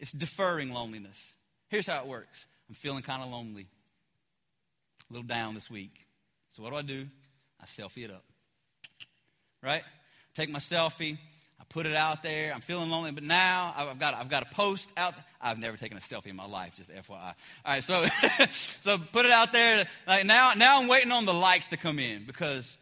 it's 0.00 0.12
deferring 0.12 0.72
loneliness. 0.72 1.34
Here's 1.68 1.86
how 1.86 2.00
it 2.00 2.06
works 2.06 2.46
I'm 2.70 2.74
feeling 2.74 3.02
kind 3.02 3.22
of 3.22 3.28
lonely, 3.28 3.66
a 5.10 5.12
little 5.12 5.26
down 5.26 5.54
this 5.54 5.70
week. 5.70 6.05
So 6.56 6.62
what 6.62 6.70
do 6.70 6.76
I 6.76 6.82
do? 6.82 7.06
I 7.60 7.66
selfie 7.66 8.04
it 8.04 8.10
up. 8.10 8.24
Right? 9.62 9.82
Take 10.34 10.48
my 10.48 10.58
selfie. 10.58 11.18
I 11.60 11.64
put 11.68 11.84
it 11.84 11.94
out 11.94 12.22
there. 12.22 12.54
I'm 12.54 12.62
feeling 12.62 12.88
lonely, 12.88 13.10
but 13.10 13.24
now 13.24 13.74
I've 13.76 13.98
got 13.98 14.14
I've 14.14 14.30
got 14.30 14.42
a 14.42 14.54
post 14.54 14.90
out. 14.96 15.12
I've 15.38 15.58
never 15.58 15.76
taken 15.76 15.98
a 15.98 16.00
selfie 16.00 16.28
in 16.28 16.36
my 16.36 16.46
life, 16.46 16.74
just 16.74 16.90
FYI. 16.90 17.10
All 17.10 17.34
right, 17.66 17.84
so 17.84 18.06
so 18.48 18.96
put 18.96 19.26
it 19.26 19.32
out 19.32 19.52
there. 19.52 19.86
Like 20.06 20.24
now 20.24 20.54
now 20.56 20.80
I'm 20.80 20.88
waiting 20.88 21.12
on 21.12 21.26
the 21.26 21.34
likes 21.34 21.68
to 21.68 21.76
come 21.76 21.98
in 21.98 22.24
because 22.24 22.78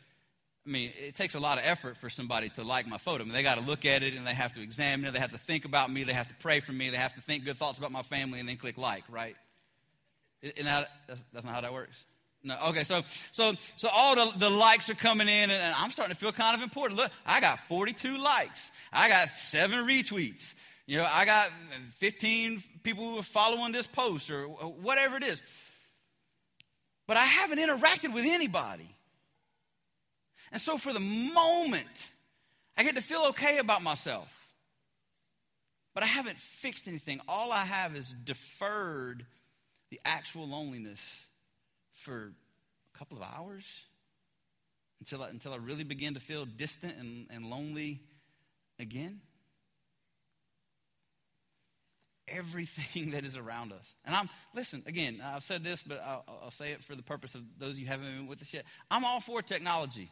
I 0.64 0.70
mean 0.70 0.92
it 0.96 1.16
takes 1.16 1.34
a 1.34 1.40
lot 1.40 1.58
of 1.58 1.64
effort 1.64 1.96
for 1.96 2.08
somebody 2.08 2.50
to 2.50 2.62
like 2.62 2.86
my 2.86 2.98
photo. 2.98 3.24
I 3.24 3.26
mean 3.26 3.34
they 3.34 3.42
got 3.42 3.58
to 3.58 3.64
look 3.64 3.84
at 3.84 4.04
it 4.04 4.14
and 4.14 4.24
they 4.24 4.34
have 4.34 4.52
to 4.52 4.62
examine 4.62 5.06
it. 5.06 5.14
They 5.14 5.20
have 5.20 5.32
to 5.32 5.38
think 5.38 5.64
about 5.64 5.90
me. 5.90 6.04
They 6.04 6.12
have 6.12 6.28
to 6.28 6.34
pray 6.34 6.60
for 6.60 6.72
me. 6.72 6.90
They 6.90 6.96
have 6.96 7.14
to 7.14 7.20
think 7.20 7.44
good 7.44 7.56
thoughts 7.56 7.78
about 7.78 7.90
my 7.90 8.02
family 8.02 8.38
and 8.38 8.48
then 8.48 8.56
click 8.56 8.78
like. 8.78 9.02
Right? 9.10 9.34
Isn't 10.42 10.64
that, 10.64 10.90
that's, 11.08 11.20
that's 11.32 11.44
not 11.44 11.54
how 11.54 11.62
that 11.62 11.72
works. 11.72 11.96
No, 12.46 12.58
okay, 12.66 12.84
so 12.84 13.02
so 13.32 13.54
so 13.74 13.88
all 13.90 14.14
the, 14.14 14.38
the 14.38 14.50
likes 14.50 14.90
are 14.90 14.94
coming 14.94 15.28
in, 15.28 15.50
and 15.50 15.74
I'm 15.78 15.90
starting 15.90 16.14
to 16.14 16.20
feel 16.20 16.30
kind 16.30 16.54
of 16.54 16.62
important. 16.62 17.00
Look, 17.00 17.10
I 17.24 17.40
got 17.40 17.58
42 17.60 18.18
likes. 18.18 18.70
I 18.92 19.08
got 19.08 19.30
seven 19.30 19.86
retweets. 19.86 20.54
You 20.86 20.98
know, 20.98 21.08
I 21.10 21.24
got 21.24 21.48
15 21.94 22.62
people 22.82 23.10
who 23.10 23.18
are 23.18 23.22
following 23.22 23.72
this 23.72 23.86
post 23.86 24.30
or 24.30 24.44
whatever 24.44 25.16
it 25.16 25.24
is. 25.24 25.42
But 27.06 27.16
I 27.16 27.24
haven't 27.24 27.58
interacted 27.58 28.12
with 28.12 28.26
anybody. 28.26 28.88
And 30.52 30.60
so 30.60 30.76
for 30.76 30.92
the 30.92 31.00
moment, 31.00 32.10
I 32.76 32.82
get 32.82 32.96
to 32.96 33.02
feel 33.02 33.24
okay 33.30 33.56
about 33.58 33.82
myself. 33.82 34.30
But 35.94 36.02
I 36.02 36.06
haven't 36.06 36.38
fixed 36.38 36.88
anything. 36.88 37.20
All 37.26 37.50
I 37.50 37.64
have 37.64 37.96
is 37.96 38.12
deferred 38.12 39.24
the 39.90 40.00
actual 40.04 40.46
loneliness 40.46 41.24
for 41.94 42.32
a 42.94 42.98
couple 42.98 43.16
of 43.16 43.24
hours 43.24 43.64
until 45.00 45.22
I, 45.22 45.28
until 45.28 45.52
I 45.52 45.56
really 45.56 45.84
begin 45.84 46.14
to 46.14 46.20
feel 46.20 46.44
distant 46.44 46.96
and, 46.98 47.26
and 47.30 47.46
lonely 47.46 48.00
again. 48.78 49.20
Everything 52.26 53.10
that 53.12 53.24
is 53.24 53.36
around 53.36 53.72
us. 53.72 53.94
And 54.04 54.14
I'm, 54.14 54.28
listen, 54.54 54.82
again, 54.86 55.22
I've 55.24 55.42
said 55.42 55.64
this, 55.64 55.82
but 55.82 56.02
I'll, 56.04 56.24
I'll 56.44 56.50
say 56.50 56.72
it 56.72 56.82
for 56.82 56.94
the 56.94 57.02
purpose 57.02 57.34
of 57.34 57.42
those 57.58 57.78
you 57.78 57.86
haven't 57.86 58.06
been 58.06 58.26
with 58.26 58.42
us 58.42 58.52
yet. 58.52 58.64
I'm 58.90 59.04
all 59.04 59.20
for 59.20 59.42
technology. 59.42 60.10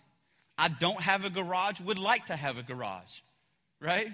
I 0.59 0.69
don't 0.69 1.01
have 1.01 1.25
a 1.25 1.31
garage, 1.31 1.81
would 1.81 1.99
like 1.99 2.27
to 2.27 2.37
have 2.37 2.59
a 2.59 2.63
garage, 2.63 3.21
right? 3.81 4.09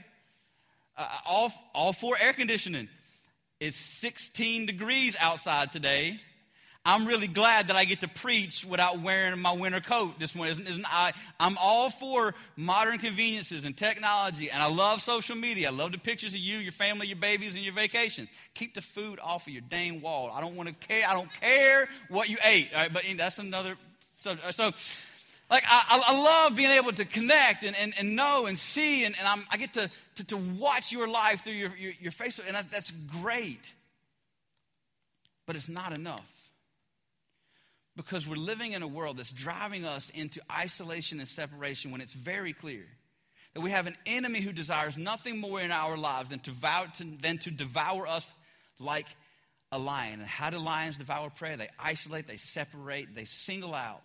Uh, 0.96 1.08
all, 1.26 1.52
all 1.74 1.92
for 1.92 2.16
air 2.20 2.32
conditioning. 2.32 2.88
It's 3.60 3.76
16 3.76 4.66
degrees 4.66 5.16
outside 5.18 5.72
today. 5.72 6.20
I'm 6.88 7.04
really 7.04 7.26
glad 7.26 7.66
that 7.66 7.76
I 7.76 7.84
get 7.84 8.00
to 8.00 8.08
preach 8.08 8.64
without 8.64 9.02
wearing 9.02 9.38
my 9.38 9.52
winter 9.52 9.80
coat 9.82 10.18
this 10.18 10.34
morning. 10.34 10.52
Isn't, 10.52 10.66
isn't 10.68 10.86
I, 10.90 11.12
I'm 11.38 11.58
all 11.58 11.90
for 11.90 12.34
modern 12.56 12.96
conveniences 12.96 13.66
and 13.66 13.76
technology, 13.76 14.50
and 14.50 14.62
I 14.62 14.70
love 14.70 15.02
social 15.02 15.36
media. 15.36 15.68
I 15.68 15.70
love 15.70 15.92
the 15.92 15.98
pictures 15.98 16.32
of 16.32 16.40
you, 16.40 16.56
your 16.56 16.72
family, 16.72 17.06
your 17.06 17.18
babies, 17.18 17.54
and 17.54 17.62
your 17.62 17.74
vacations. 17.74 18.30
Keep 18.54 18.74
the 18.74 18.80
food 18.80 19.18
off 19.22 19.46
of 19.46 19.52
your 19.52 19.60
dang 19.68 20.00
wall. 20.00 20.30
I 20.32 20.40
don't 20.40 20.56
want 20.56 20.70
to 20.70 20.86
care. 20.86 21.06
I 21.06 21.12
don't 21.12 21.28
care 21.42 21.90
what 22.08 22.30
you 22.30 22.38
ate. 22.42 22.70
but 22.72 23.04
that's 23.18 23.38
another 23.38 23.76
subject. 24.14 24.54
So 24.54 24.72
like, 25.50 25.64
I, 25.66 26.02
I 26.06 26.22
love 26.22 26.56
being 26.56 26.70
able 26.70 26.92
to 26.92 27.04
connect 27.04 27.64
and, 27.64 27.76
and, 27.76 27.92
and 27.98 28.16
know 28.16 28.46
and 28.46 28.56
see, 28.56 29.04
and, 29.04 29.14
and 29.18 29.28
I'm, 29.28 29.44
i 29.50 29.58
get 29.58 29.74
to, 29.74 29.90
to, 30.14 30.24
to, 30.24 30.36
watch 30.38 30.90
your 30.90 31.06
life 31.06 31.44
through 31.44 31.52
your, 31.52 31.76
your, 31.76 31.92
your 32.00 32.12
Facebook, 32.12 32.46
and 32.46 32.56
that, 32.56 32.70
that's 32.70 32.92
great. 33.20 33.74
But 35.44 35.54
it's 35.54 35.68
not 35.68 35.92
enough. 35.92 36.24
Because 37.98 38.28
we're 38.28 38.36
living 38.36 38.74
in 38.74 38.82
a 38.82 38.86
world 38.86 39.16
that's 39.16 39.32
driving 39.32 39.84
us 39.84 40.08
into 40.10 40.40
isolation 40.52 41.18
and 41.18 41.28
separation 41.28 41.90
when 41.90 42.00
it's 42.00 42.14
very 42.14 42.52
clear 42.52 42.86
that 43.54 43.60
we 43.60 43.72
have 43.72 43.88
an 43.88 43.96
enemy 44.06 44.40
who 44.40 44.52
desires 44.52 44.96
nothing 44.96 45.38
more 45.38 45.60
in 45.60 45.72
our 45.72 45.96
lives 45.96 46.28
than 46.28 46.38
to, 46.38 46.52
vow, 46.52 46.84
to, 46.98 47.04
than 47.20 47.38
to 47.38 47.50
devour 47.50 48.06
us 48.06 48.32
like 48.78 49.06
a 49.72 49.80
lion. 49.80 50.20
And 50.20 50.28
how 50.28 50.50
do 50.50 50.58
lions 50.58 50.96
devour 50.96 51.28
prey? 51.28 51.56
They 51.56 51.70
isolate, 51.76 52.28
they 52.28 52.36
separate, 52.36 53.16
they 53.16 53.24
single 53.24 53.74
out 53.74 54.00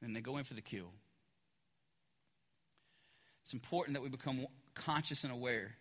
and 0.00 0.14
they 0.14 0.20
go 0.20 0.36
in 0.36 0.44
for 0.44 0.54
the 0.54 0.60
kill. 0.60 0.92
It's 3.42 3.52
important 3.52 3.96
that 3.96 4.02
we 4.02 4.10
become 4.10 4.46
conscious 4.76 5.24
and 5.24 5.32
aware 5.32 5.74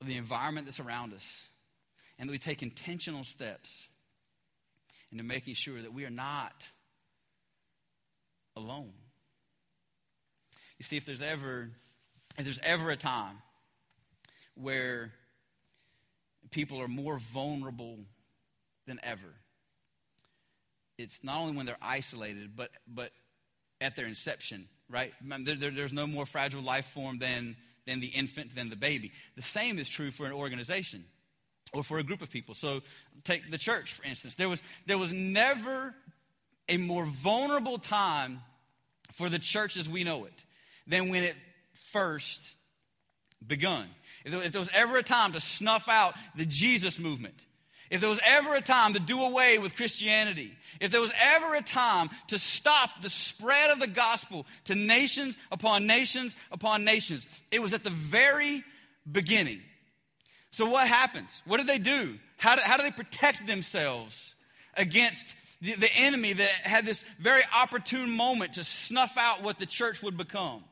of 0.00 0.06
the 0.06 0.16
environment 0.16 0.66
that's 0.66 0.80
around 0.80 1.12
us 1.12 1.50
and 2.18 2.28
that 2.28 2.32
we 2.32 2.38
take 2.38 2.62
intentional 2.62 3.24
steps 3.24 3.86
into 5.10 5.24
making 5.24 5.54
sure 5.54 5.80
that 5.80 5.92
we 5.92 6.04
are 6.04 6.10
not 6.10 6.68
alone. 8.56 8.92
You 10.78 10.84
see, 10.84 10.96
if 10.96 11.04
there's 11.04 11.22
ever 11.22 11.70
if 12.36 12.44
there's 12.44 12.60
ever 12.62 12.90
a 12.90 12.96
time 12.96 13.38
where 14.54 15.12
people 16.50 16.80
are 16.80 16.88
more 16.88 17.18
vulnerable 17.18 17.98
than 18.86 19.00
ever, 19.02 19.34
it's 20.98 21.24
not 21.24 21.40
only 21.40 21.56
when 21.56 21.66
they're 21.66 21.76
isolated, 21.82 22.56
but, 22.56 22.70
but 22.86 23.10
at 23.80 23.96
their 23.96 24.06
inception, 24.06 24.68
right? 24.88 25.12
There, 25.20 25.56
there, 25.56 25.70
there's 25.70 25.92
no 25.92 26.06
more 26.06 26.26
fragile 26.26 26.62
life 26.62 26.86
form 26.86 27.18
than, 27.18 27.56
than 27.86 27.98
the 28.00 28.06
infant, 28.06 28.54
than 28.54 28.70
the 28.70 28.76
baby. 28.76 29.12
The 29.34 29.42
same 29.42 29.78
is 29.78 29.88
true 29.88 30.12
for 30.12 30.26
an 30.26 30.32
organization 30.32 31.04
or 31.72 31.82
for 31.82 31.98
a 31.98 32.02
group 32.02 32.22
of 32.22 32.30
people. 32.30 32.54
So 32.54 32.82
take 33.24 33.50
the 33.50 33.58
church, 33.58 33.92
for 33.92 34.04
instance. 34.04 34.34
There 34.34 34.48
was, 34.48 34.62
there 34.86 34.98
was 34.98 35.12
never 35.12 35.94
a 36.68 36.76
more 36.76 37.04
vulnerable 37.04 37.78
time 37.78 38.40
for 39.12 39.28
the 39.28 39.38
church 39.38 39.76
as 39.76 39.88
we 39.88 40.04
know 40.04 40.24
it 40.24 40.44
than 40.86 41.08
when 41.08 41.24
it 41.24 41.36
first 41.92 42.42
begun. 43.46 43.86
If 44.24 44.32
there, 44.32 44.42
if 44.42 44.52
there 44.52 44.60
was 44.60 44.70
ever 44.72 44.98
a 44.98 45.02
time 45.02 45.32
to 45.32 45.40
snuff 45.40 45.88
out 45.88 46.14
the 46.36 46.44
Jesus 46.44 46.98
movement, 46.98 47.34
if 47.90 48.00
there 48.00 48.10
was 48.10 48.20
ever 48.26 48.54
a 48.54 48.60
time 48.60 48.92
to 48.94 49.00
do 49.00 49.22
away 49.22 49.58
with 49.58 49.74
Christianity, 49.74 50.52
if 50.80 50.90
there 50.90 51.00
was 51.00 51.12
ever 51.18 51.54
a 51.54 51.62
time 51.62 52.10
to 52.28 52.38
stop 52.38 52.90
the 53.00 53.08
spread 53.08 53.70
of 53.70 53.80
the 53.80 53.86
gospel 53.86 54.46
to 54.64 54.74
nations 54.74 55.38
upon 55.50 55.86
nations 55.86 56.36
upon 56.52 56.84
nations, 56.84 57.26
it 57.50 57.62
was 57.62 57.72
at 57.72 57.84
the 57.84 57.90
very 57.90 58.62
beginning. 59.10 59.62
So, 60.50 60.68
what 60.68 60.88
happens? 60.88 61.42
What 61.44 61.58
did 61.58 61.66
they 61.66 61.78
do? 61.78 62.18
How 62.36 62.56
do, 62.56 62.62
how 62.64 62.76
do 62.76 62.82
they 62.82 62.90
protect 62.90 63.46
themselves 63.46 64.34
against 64.76 65.34
the, 65.60 65.74
the 65.74 65.90
enemy 65.96 66.32
that 66.32 66.48
had 66.48 66.84
this 66.84 67.04
very 67.18 67.42
opportune 67.54 68.10
moment 68.10 68.54
to 68.54 68.64
snuff 68.64 69.16
out 69.18 69.42
what 69.42 69.58
the 69.58 69.66
church 69.66 70.02
would 70.02 70.16
become? 70.16 70.64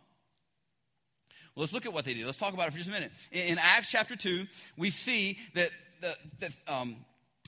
Well, 1.55 1.63
let's 1.63 1.73
look 1.73 1.87
at 1.87 1.93
what 1.93 2.05
they 2.05 2.15
did. 2.15 2.27
Let's 2.27 2.39
talk 2.39 2.55
about 2.55 2.69
it 2.69 2.73
for 2.73 2.79
just 2.79 2.91
a 2.91 2.93
minute. 2.93 3.13
In, 3.33 3.53
in 3.53 3.59
Acts 3.59 3.91
chapter 3.91 4.15
2, 4.15 4.47
we 4.77 4.91
see 4.91 5.39
that 5.55 5.71
the, 6.01 6.53
um, 6.69 6.97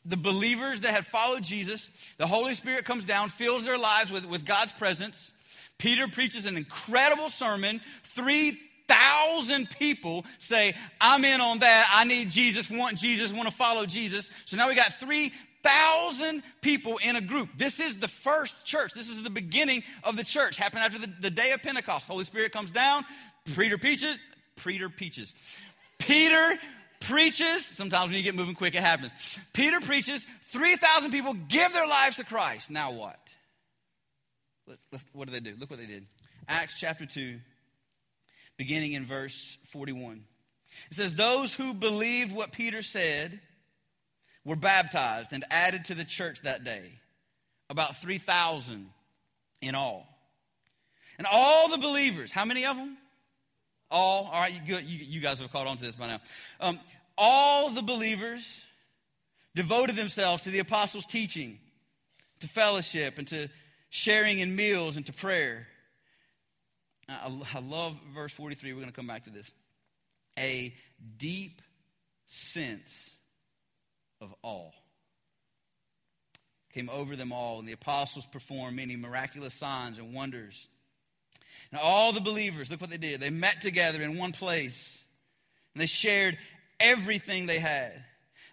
the 0.05 0.17
believers 0.17 0.81
that 0.83 0.95
had 0.95 1.07
followed 1.07 1.43
Jesus, 1.43 1.91
the 2.17 2.27
Holy 2.27 2.55
Spirit 2.55 2.85
comes 2.85 3.05
down, 3.05 3.29
fills 3.29 3.65
their 3.65 3.79
lives 3.79 4.11
with, 4.11 4.25
with 4.25 4.45
God's 4.45 4.73
presence. 4.73 5.33
Peter 5.77 6.09
preaches 6.09 6.47
an 6.47 6.57
incredible 6.57 7.29
sermon. 7.29 7.81
3,000 8.89 9.71
people 9.71 10.25
say, 10.39 10.75
I'm 11.01 11.25
in 11.25 11.41
on 11.41 11.61
that. 11.61 11.91
I 11.93 12.05
need 12.05 12.31
Jesus, 12.31 12.71
want 12.71 12.97
Jesus, 12.97 13.33
want 13.33 13.49
to 13.49 13.55
follow 13.55 13.87
Jesus. 13.87 14.31
So 14.47 14.57
now 14.57 14.69
we 14.69 14.75
got 14.75 14.95
3,000 14.95 16.43
people 16.61 16.99
in 17.03 17.17
a 17.17 17.21
group. 17.21 17.51
This 17.57 17.81
is 17.81 17.99
the 17.99 18.09
first 18.09 18.67
church. 18.67 18.93
This 18.95 19.09
is 19.09 19.23
the 19.23 19.31
beginning 19.31 19.83
of 20.05 20.17
the 20.17 20.25
church. 20.25 20.57
Happened 20.57 20.83
after 20.83 20.99
the, 20.99 21.13
the 21.21 21.31
day 21.31 21.53
of 21.53 21.63
Pentecost. 21.63 22.09
Holy 22.09 22.25
Spirit 22.25 22.53
comes 22.53 22.71
down. 22.71 23.05
Peter 23.57 23.79
preaches. 23.79 24.19
Peter 24.57 24.89
preaches. 24.89 25.35
Peter 25.99 26.59
preaches. 27.01 27.65
Sometimes 27.65 28.11
when 28.11 28.17
you 28.17 28.25
get 28.25 28.35
moving 28.35 28.55
quick, 28.55 28.75
it 28.75 28.83
happens. 28.83 29.13
Peter 29.53 29.81
preaches. 29.81 30.27
3,000 30.47 31.11
people 31.11 31.35
give 31.35 31.73
their 31.73 31.87
lives 31.87 32.17
to 32.17 32.25
Christ. 32.25 32.71
Now 32.71 32.93
what? 32.93 33.19
Let's, 34.67 34.83
let's, 34.93 35.05
what 35.13 35.27
do 35.27 35.33
they 35.33 35.41
do? 35.41 35.55
Look 35.59 35.71
what 35.71 35.79
they 35.79 35.87
did. 35.87 36.07
Acts 36.47 36.79
chapter 36.79 37.05
2, 37.05 37.39
beginning 38.59 38.93
in 38.93 39.07
verse 39.07 39.57
41. 39.69 40.23
It 40.91 40.95
says, 40.95 41.15
Those 41.15 41.55
who 41.55 41.73
believed 41.73 42.35
what 42.35 42.53
Peter 42.53 42.83
said 42.83 43.41
were 44.45 44.57
baptized 44.57 45.33
and 45.33 45.45
added 45.51 45.87
to 45.87 45.95
the 45.95 46.05
church 46.05 46.43
that 46.43 46.65
day, 46.65 46.93
about 47.71 47.97
3,000 47.97 48.91
in 49.63 49.75
all. 49.75 50.07
And 51.17 51.27
all 51.31 51.69
the 51.69 51.79
believers, 51.79 52.31
how 52.31 52.45
many 52.45 52.67
of 52.67 52.77
them? 52.77 52.99
All, 53.91 54.25
all 54.25 54.41
right, 54.41 54.53
you, 54.67 54.77
you, 54.77 54.99
you 55.01 55.21
guys 55.21 55.41
have 55.41 55.51
caught 55.51 55.67
on 55.67 55.79
to 55.79 55.85
this 55.85 55.97
by 55.97 56.09
now. 56.09 56.21
Um, 56.61 56.79
all 57.17 57.71
the 57.71 57.83
believers 57.83 58.65
devoted 59.55 59.97
themselves 59.97 60.43
to 60.43 60.51
the 60.51 60.59
apostles' 60.59 61.07
teaching, 61.07 61.59
to 62.41 62.47
fellowship, 62.47 63.19
and 63.19 63.27
to 63.29 63.49
sharing 63.91 64.39
in 64.39 64.55
meals 64.55 64.97
and 64.97 65.07
to 65.07 65.13
prayer. 65.13 65.67
I, 67.09 67.61
love 67.61 67.99
verse 68.15 68.33
43. 68.33 68.73
We're 68.73 68.81
going 68.81 68.91
to 68.91 68.95
come 68.95 69.07
back 69.07 69.25
to 69.25 69.31
this. 69.31 69.51
A 70.39 70.75
deep 71.17 71.63
sense 72.27 73.17
of 74.21 74.35
awe 74.43 74.71
came 76.73 76.91
over 76.91 77.17
them 77.17 77.33
all, 77.33 77.59
and 77.59 77.67
the 77.67 77.73
apostles 77.73 78.27
performed 78.27 78.77
many 78.77 78.97
miraculous 78.97 79.55
signs 79.55 79.99
and 79.99 80.13
wonders. 80.13 80.69
And 81.73 81.81
all 81.81 82.13
the 82.13 82.21
believers, 82.21 82.71
look 82.71 82.81
what 82.81 82.91
they 82.91 82.99
did. 82.99 83.21
They 83.21 83.31
met 83.31 83.61
together 83.61 84.03
in 84.03 84.17
one 84.17 84.33
place 84.33 85.05
and 85.75 85.83
they 85.83 85.87
shared 85.87 86.39
everything 86.81 87.47
they 87.47 87.59
had. 87.59 87.93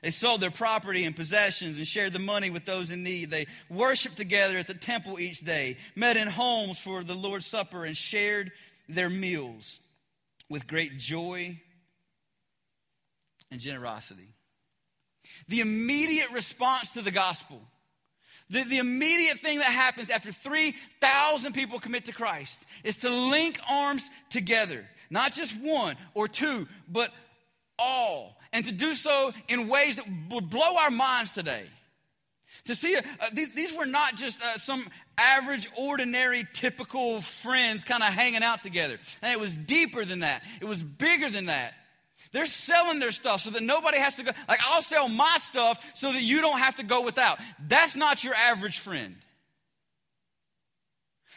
They 0.05 0.11
sold 0.11 0.39
their 0.39 0.51
property 0.51 1.03
and 1.05 1.15
possessions 1.15 1.77
and 1.77 1.87
shared 1.87 2.13
the 2.13 2.19
money 2.19 2.51
with 2.51 2.63
those 2.63 2.91
in 2.91 3.01
need. 3.01 3.31
They 3.31 3.47
worshiped 3.71 4.17
together 4.17 4.55
at 4.55 4.67
the 4.67 4.75
temple 4.75 5.19
each 5.19 5.39
day, 5.39 5.77
met 5.95 6.15
in 6.15 6.27
homes 6.27 6.77
for 6.77 7.03
the 7.03 7.15
Lord's 7.15 7.47
Supper, 7.47 7.85
and 7.85 7.97
shared 7.97 8.51
their 8.87 9.09
meals 9.09 9.79
with 10.47 10.67
great 10.67 10.99
joy 10.99 11.59
and 13.49 13.59
generosity. 13.59 14.35
The 15.47 15.61
immediate 15.61 16.29
response 16.29 16.91
to 16.91 17.01
the 17.01 17.09
gospel 17.09 17.63
the, 18.49 18.63
the 18.63 18.77
immediate 18.77 19.39
thing 19.39 19.57
that 19.57 19.71
happens 19.71 20.09
after 20.11 20.31
3,000 20.31 21.53
people 21.53 21.79
commit 21.79 22.05
to 22.05 22.11
Christ 22.11 22.61
is 22.83 22.97
to 22.97 23.09
link 23.09 23.59
arms 23.67 24.07
together. 24.29 24.85
Not 25.09 25.33
just 25.33 25.59
one 25.59 25.95
or 26.13 26.27
two, 26.27 26.67
but 26.87 27.11
all. 27.77 28.37
And 28.53 28.65
to 28.65 28.71
do 28.71 28.93
so 28.93 29.33
in 29.47 29.67
ways 29.67 29.97
that 29.97 30.05
would 30.29 30.49
blow 30.49 30.77
our 30.79 30.91
minds 30.91 31.31
today. 31.31 31.63
To 32.65 32.75
see, 32.75 32.95
uh, 32.95 33.01
these, 33.33 33.51
these 33.51 33.75
were 33.77 33.85
not 33.85 34.15
just 34.15 34.41
uh, 34.41 34.57
some 34.57 34.87
average, 35.17 35.69
ordinary, 35.77 36.47
typical 36.53 37.21
friends 37.21 37.83
kind 37.83 38.01
of 38.01 38.09
hanging 38.09 38.43
out 38.43 38.63
together. 38.63 38.97
And 39.21 39.31
it 39.31 39.39
was 39.39 39.57
deeper 39.57 40.05
than 40.05 40.19
that, 40.19 40.43
it 40.61 40.65
was 40.65 40.83
bigger 40.83 41.29
than 41.29 41.45
that. 41.45 41.73
They're 42.31 42.45
selling 42.45 42.99
their 42.99 43.11
stuff 43.11 43.41
so 43.41 43.51
that 43.51 43.63
nobody 43.63 43.97
has 43.97 44.15
to 44.17 44.23
go. 44.23 44.31
Like, 44.49 44.59
I'll 44.65 44.81
sell 44.81 45.07
my 45.07 45.37
stuff 45.39 45.79
so 45.95 46.11
that 46.11 46.21
you 46.21 46.41
don't 46.41 46.59
have 46.59 46.75
to 46.77 46.83
go 46.83 47.01
without. 47.01 47.39
That's 47.65 47.95
not 47.95 48.23
your 48.25 48.33
average 48.33 48.79
friend. 48.79 49.15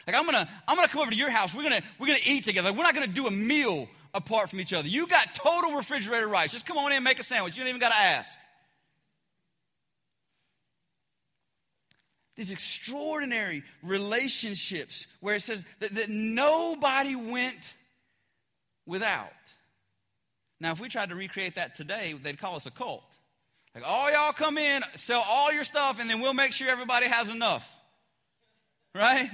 Like, 0.05 0.15
I'm 0.15 0.25
gonna, 0.25 0.49
I'm 0.67 0.75
gonna 0.75 0.87
come 0.87 1.01
over 1.01 1.11
to 1.11 1.17
your 1.17 1.29
house. 1.29 1.53
We're 1.53 1.63
gonna, 1.63 1.81
we're 1.99 2.07
gonna 2.07 2.19
eat 2.25 2.43
together. 2.45 2.69
Like, 2.69 2.77
we're 2.77 2.83
not 2.83 2.95
gonna 2.95 3.07
do 3.07 3.27
a 3.27 3.31
meal 3.31 3.87
apart 4.13 4.49
from 4.49 4.59
each 4.59 4.73
other. 4.73 4.87
You 4.87 5.07
got 5.07 5.35
total 5.35 5.73
refrigerator 5.73 6.27
rights. 6.27 6.53
Just 6.53 6.65
come 6.65 6.77
on 6.77 6.91
in 6.91 6.97
and 6.97 7.03
make 7.03 7.19
a 7.19 7.23
sandwich. 7.23 7.55
You 7.57 7.63
don't 7.63 7.69
even 7.69 7.81
gotta 7.81 7.95
ask. 7.95 8.37
These 12.35 12.51
extraordinary 12.51 13.63
relationships 13.83 15.07
where 15.19 15.35
it 15.35 15.41
says 15.41 15.65
that, 15.79 15.93
that 15.95 16.09
nobody 16.09 17.15
went 17.15 17.73
without. 18.85 19.33
Now, 20.61 20.71
if 20.71 20.79
we 20.79 20.87
tried 20.87 21.09
to 21.09 21.15
recreate 21.15 21.55
that 21.55 21.75
today, 21.75 22.13
they'd 22.21 22.39
call 22.39 22.55
us 22.55 22.65
a 22.65 22.71
cult. 22.71 23.03
Like, 23.75 23.83
all 23.85 24.11
y'all 24.11 24.33
come 24.33 24.57
in, 24.57 24.83
sell 24.95 25.23
all 25.27 25.51
your 25.51 25.63
stuff, 25.63 25.99
and 25.99 26.09
then 26.09 26.21
we'll 26.21 26.33
make 26.33 26.53
sure 26.53 26.69
everybody 26.69 27.07
has 27.07 27.29
enough. 27.29 27.69
Right? 28.95 29.29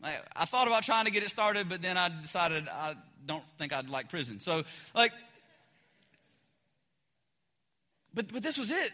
Like, 0.00 0.22
I 0.34 0.44
thought 0.44 0.66
about 0.66 0.82
trying 0.82 1.04
to 1.04 1.10
get 1.10 1.22
it 1.22 1.30
started, 1.30 1.68
but 1.68 1.82
then 1.82 1.96
I 1.96 2.10
decided 2.20 2.68
I 2.68 2.94
don't 3.26 3.44
think 3.58 3.72
I'd 3.72 3.90
like 3.90 4.08
prison. 4.08 4.40
So, 4.40 4.64
like, 4.94 5.12
but, 8.14 8.32
but 8.32 8.42
this 8.42 8.56
was 8.56 8.70
it. 8.70 8.92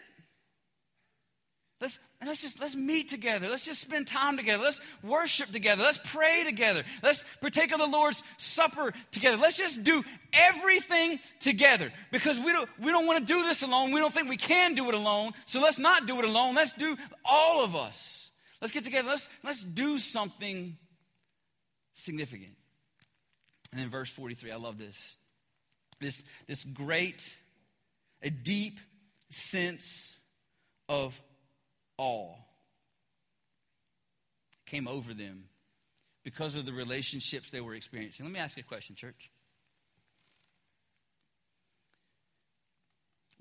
Let's, 1.83 1.99
let's 2.25 2.41
just 2.41 2.61
let's 2.61 2.77
meet 2.77 3.11
together. 3.11 3.49
Let's 3.49 3.65
just 3.65 3.81
spend 3.81 4.07
time 4.07 4.37
together. 4.37 4.63
Let's 4.63 4.81
worship 5.03 5.51
together. 5.51 5.83
Let's 5.83 5.99
pray 5.99 6.45
together. 6.45 6.85
Let's 7.03 7.25
partake 7.41 7.73
of 7.73 7.81
the 7.81 7.87
Lord's 7.89 8.23
Supper 8.37 8.93
together. 9.11 9.37
Let's 9.37 9.57
just 9.57 9.83
do 9.83 10.05
everything 10.33 11.19
together 11.41 11.93
because 12.13 12.39
we 12.39 12.53
don't 12.53 12.69
we 12.79 12.93
don't 12.93 13.05
want 13.07 13.19
to 13.19 13.25
do 13.25 13.43
this 13.43 13.65
alone. 13.65 13.91
We 13.91 13.99
don't 13.99 14.15
think 14.15 14.29
we 14.29 14.37
can 14.37 14.75
do 14.75 14.89
it 14.91 14.95
alone. 14.95 15.33
So 15.45 15.61
let's 15.61 15.81
not 15.81 16.07
do 16.07 16.21
it 16.21 16.25
alone. 16.25 16.55
Let's 16.55 16.73
do 16.73 16.97
all 17.25 17.65
of 17.65 17.75
us. 17.75 18.31
Let's 18.61 18.73
get 18.73 18.85
together. 18.85 19.09
Let's 19.09 19.29
let's 19.43 19.65
do 19.65 19.99
something 19.99 20.77
significant. 21.95 22.55
And 23.73 23.81
then 23.81 23.89
verse 23.89 24.11
43, 24.11 24.53
I 24.53 24.57
love 24.57 24.79
this. 24.79 25.17
This 26.01 26.23
this 26.47 26.65
great 26.65 27.35
a 28.23 28.31
deep 28.31 28.79
sense 29.29 30.17
of 30.89 31.21
awe 31.97 32.35
came 34.67 34.87
over 34.87 35.15
them 35.15 35.45
because 36.25 36.57
of 36.57 36.67
the 36.67 36.73
relationships 36.73 37.51
they 37.51 37.61
were 37.61 37.75
experiencing. 37.75 38.27
Let 38.27 38.33
me 38.33 38.41
ask 38.41 38.57
you 38.57 38.63
a 38.65 38.69
question, 38.69 38.95
church. 38.95 39.31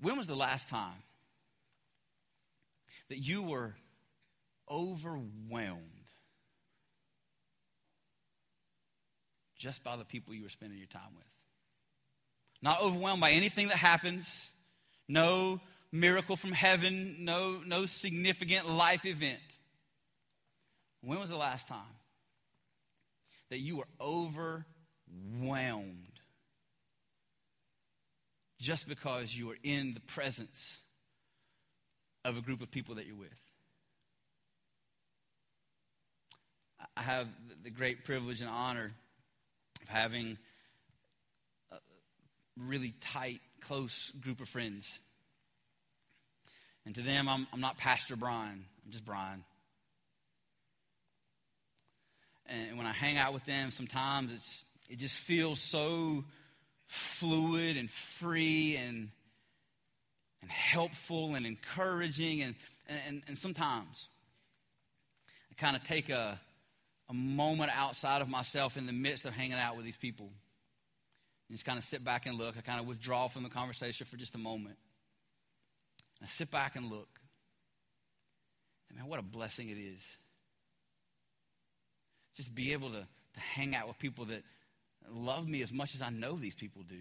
When 0.00 0.16
was 0.16 0.26
the 0.26 0.34
last 0.34 0.68
time 0.68 1.02
that 3.08 3.18
you 3.18 3.42
were 3.42 3.74
overwhelmed 4.68 6.01
just 9.62 9.84
by 9.84 9.96
the 9.96 10.04
people 10.04 10.34
you 10.34 10.42
were 10.42 10.48
spending 10.48 10.76
your 10.76 10.88
time 10.88 11.14
with? 11.14 11.24
Not 12.60 12.82
overwhelmed 12.82 13.20
by 13.20 13.30
anything 13.30 13.68
that 13.68 13.76
happens, 13.76 14.50
no 15.08 15.60
miracle 15.92 16.34
from 16.34 16.50
heaven, 16.50 17.18
no, 17.20 17.60
no 17.64 17.86
significant 17.86 18.68
life 18.68 19.06
event. 19.06 19.38
When 21.00 21.20
was 21.20 21.30
the 21.30 21.36
last 21.36 21.68
time 21.68 21.78
that 23.50 23.60
you 23.60 23.76
were 23.76 23.86
overwhelmed 24.00 24.64
just 28.58 28.88
because 28.88 29.36
you 29.36 29.46
were 29.46 29.58
in 29.62 29.94
the 29.94 30.00
presence 30.00 30.80
of 32.24 32.36
a 32.36 32.40
group 32.40 32.62
of 32.62 32.70
people 32.72 32.96
that 32.96 33.06
you're 33.06 33.14
with? 33.14 33.30
I 36.96 37.02
have 37.02 37.28
the 37.62 37.70
great 37.70 38.04
privilege 38.04 38.40
and 38.40 38.50
honor 38.50 38.92
of 39.82 39.88
having 39.88 40.38
a 41.70 41.76
really 42.56 42.94
tight, 43.00 43.40
close 43.60 44.10
group 44.20 44.40
of 44.40 44.48
friends 44.48 44.98
and 46.84 46.94
to 46.96 47.02
them, 47.02 47.28
I'm, 47.28 47.46
I'm 47.52 47.60
not 47.60 47.78
Pastor 47.78 48.16
Brian, 48.16 48.64
I'm 48.84 48.90
just 48.90 49.04
Brian. 49.04 49.44
And 52.46 52.76
when 52.76 52.86
I 52.86 52.92
hang 52.92 53.16
out 53.18 53.32
with 53.32 53.44
them, 53.44 53.70
sometimes 53.70 54.32
it's, 54.32 54.64
it 54.90 54.98
just 54.98 55.18
feels 55.18 55.60
so 55.60 56.24
fluid 56.86 57.76
and 57.76 57.88
free 57.88 58.76
and, 58.76 59.08
and 60.42 60.50
helpful 60.50 61.34
and 61.34 61.46
encouraging. 61.46 62.42
And, 62.42 62.54
and, 62.88 63.22
and 63.28 63.38
sometimes 63.38 64.08
I 65.50 65.54
kind 65.54 65.76
of 65.76 65.84
take 65.84 66.10
a, 66.10 66.38
a 67.08 67.14
moment 67.14 67.70
outside 67.74 68.22
of 68.22 68.28
myself 68.28 68.76
in 68.76 68.86
the 68.86 68.92
midst 68.92 69.24
of 69.24 69.34
hanging 69.34 69.58
out 69.58 69.76
with 69.76 69.84
these 69.84 69.96
people. 69.96 70.26
And 71.48 71.56
just 71.56 71.64
kind 71.64 71.78
of 71.78 71.84
sit 71.84 72.04
back 72.04 72.26
and 72.26 72.38
look. 72.38 72.56
I 72.56 72.60
kind 72.60 72.80
of 72.80 72.86
withdraw 72.86 73.28
from 73.28 73.42
the 73.42 73.50
conversation 73.50 74.06
for 74.06 74.16
just 74.16 74.34
a 74.34 74.38
moment. 74.38 74.76
I 76.22 76.26
sit 76.26 76.50
back 76.50 76.76
and 76.76 76.90
look. 76.90 77.08
And 78.88 78.98
man, 78.98 79.08
what 79.08 79.18
a 79.18 79.22
blessing 79.22 79.68
it 79.68 79.78
is. 79.78 80.16
Just 82.36 82.54
be 82.54 82.72
able 82.72 82.90
to, 82.90 83.00
to 83.00 83.40
hang 83.40 83.74
out 83.74 83.88
with 83.88 83.98
people 83.98 84.26
that 84.26 84.42
love 85.12 85.48
me 85.48 85.62
as 85.62 85.72
much 85.72 85.94
as 85.94 86.02
I 86.02 86.10
know 86.10 86.36
these 86.36 86.54
people 86.54 86.82
do. 86.88 87.00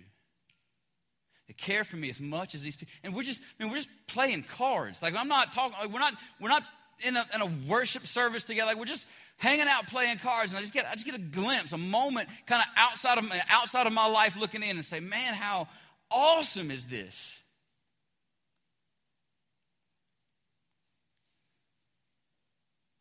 They 1.48 1.54
care 1.54 1.84
for 1.84 1.98
me 1.98 2.10
as 2.10 2.20
much 2.20 2.56
as 2.56 2.64
these 2.64 2.76
people. 2.76 2.94
And 3.04 3.16
we're 3.16 3.24
just, 3.24 3.42
I 3.42 3.64
mean, 3.64 3.72
we're 3.72 3.78
just 3.78 3.90
playing 4.08 4.44
cards. 4.44 5.02
Like 5.02 5.16
I'm 5.16 5.28
not 5.28 5.54
talking, 5.54 5.78
like, 5.80 5.94
we're 5.94 6.00
not, 6.00 6.14
we're 6.40 6.50
not 6.50 6.64
in 7.06 7.16
a, 7.16 7.26
in 7.36 7.42
a 7.42 7.52
worship 7.68 8.08
service 8.08 8.46
together. 8.46 8.68
Like 8.68 8.78
we're 8.78 8.86
just 8.86 9.08
hanging 9.42 9.66
out 9.68 9.88
playing 9.88 10.20
cards. 10.20 10.52
And 10.52 10.60
I 10.60 10.62
just 10.62 10.74
get, 10.74 10.86
I 10.88 10.94
just 10.94 11.06
get 11.06 11.16
a 11.16 11.20
glimpse, 11.20 11.74
a 11.74 11.78
moment 11.78 12.30
kind 12.46 12.62
of 12.62 12.68
outside 12.78 13.18
of, 13.18 13.26
outside 13.50 13.88
of 13.88 13.94
my 13.94 14.06
life 14.06 14.38
looking 14.38 14.62
in 14.62 14.78
and 14.78 14.86
say, 14.86 15.00
man, 15.00 15.34
how 15.34 15.68
awesome 16.12 16.70
is 16.70 16.86
this? 16.86 17.40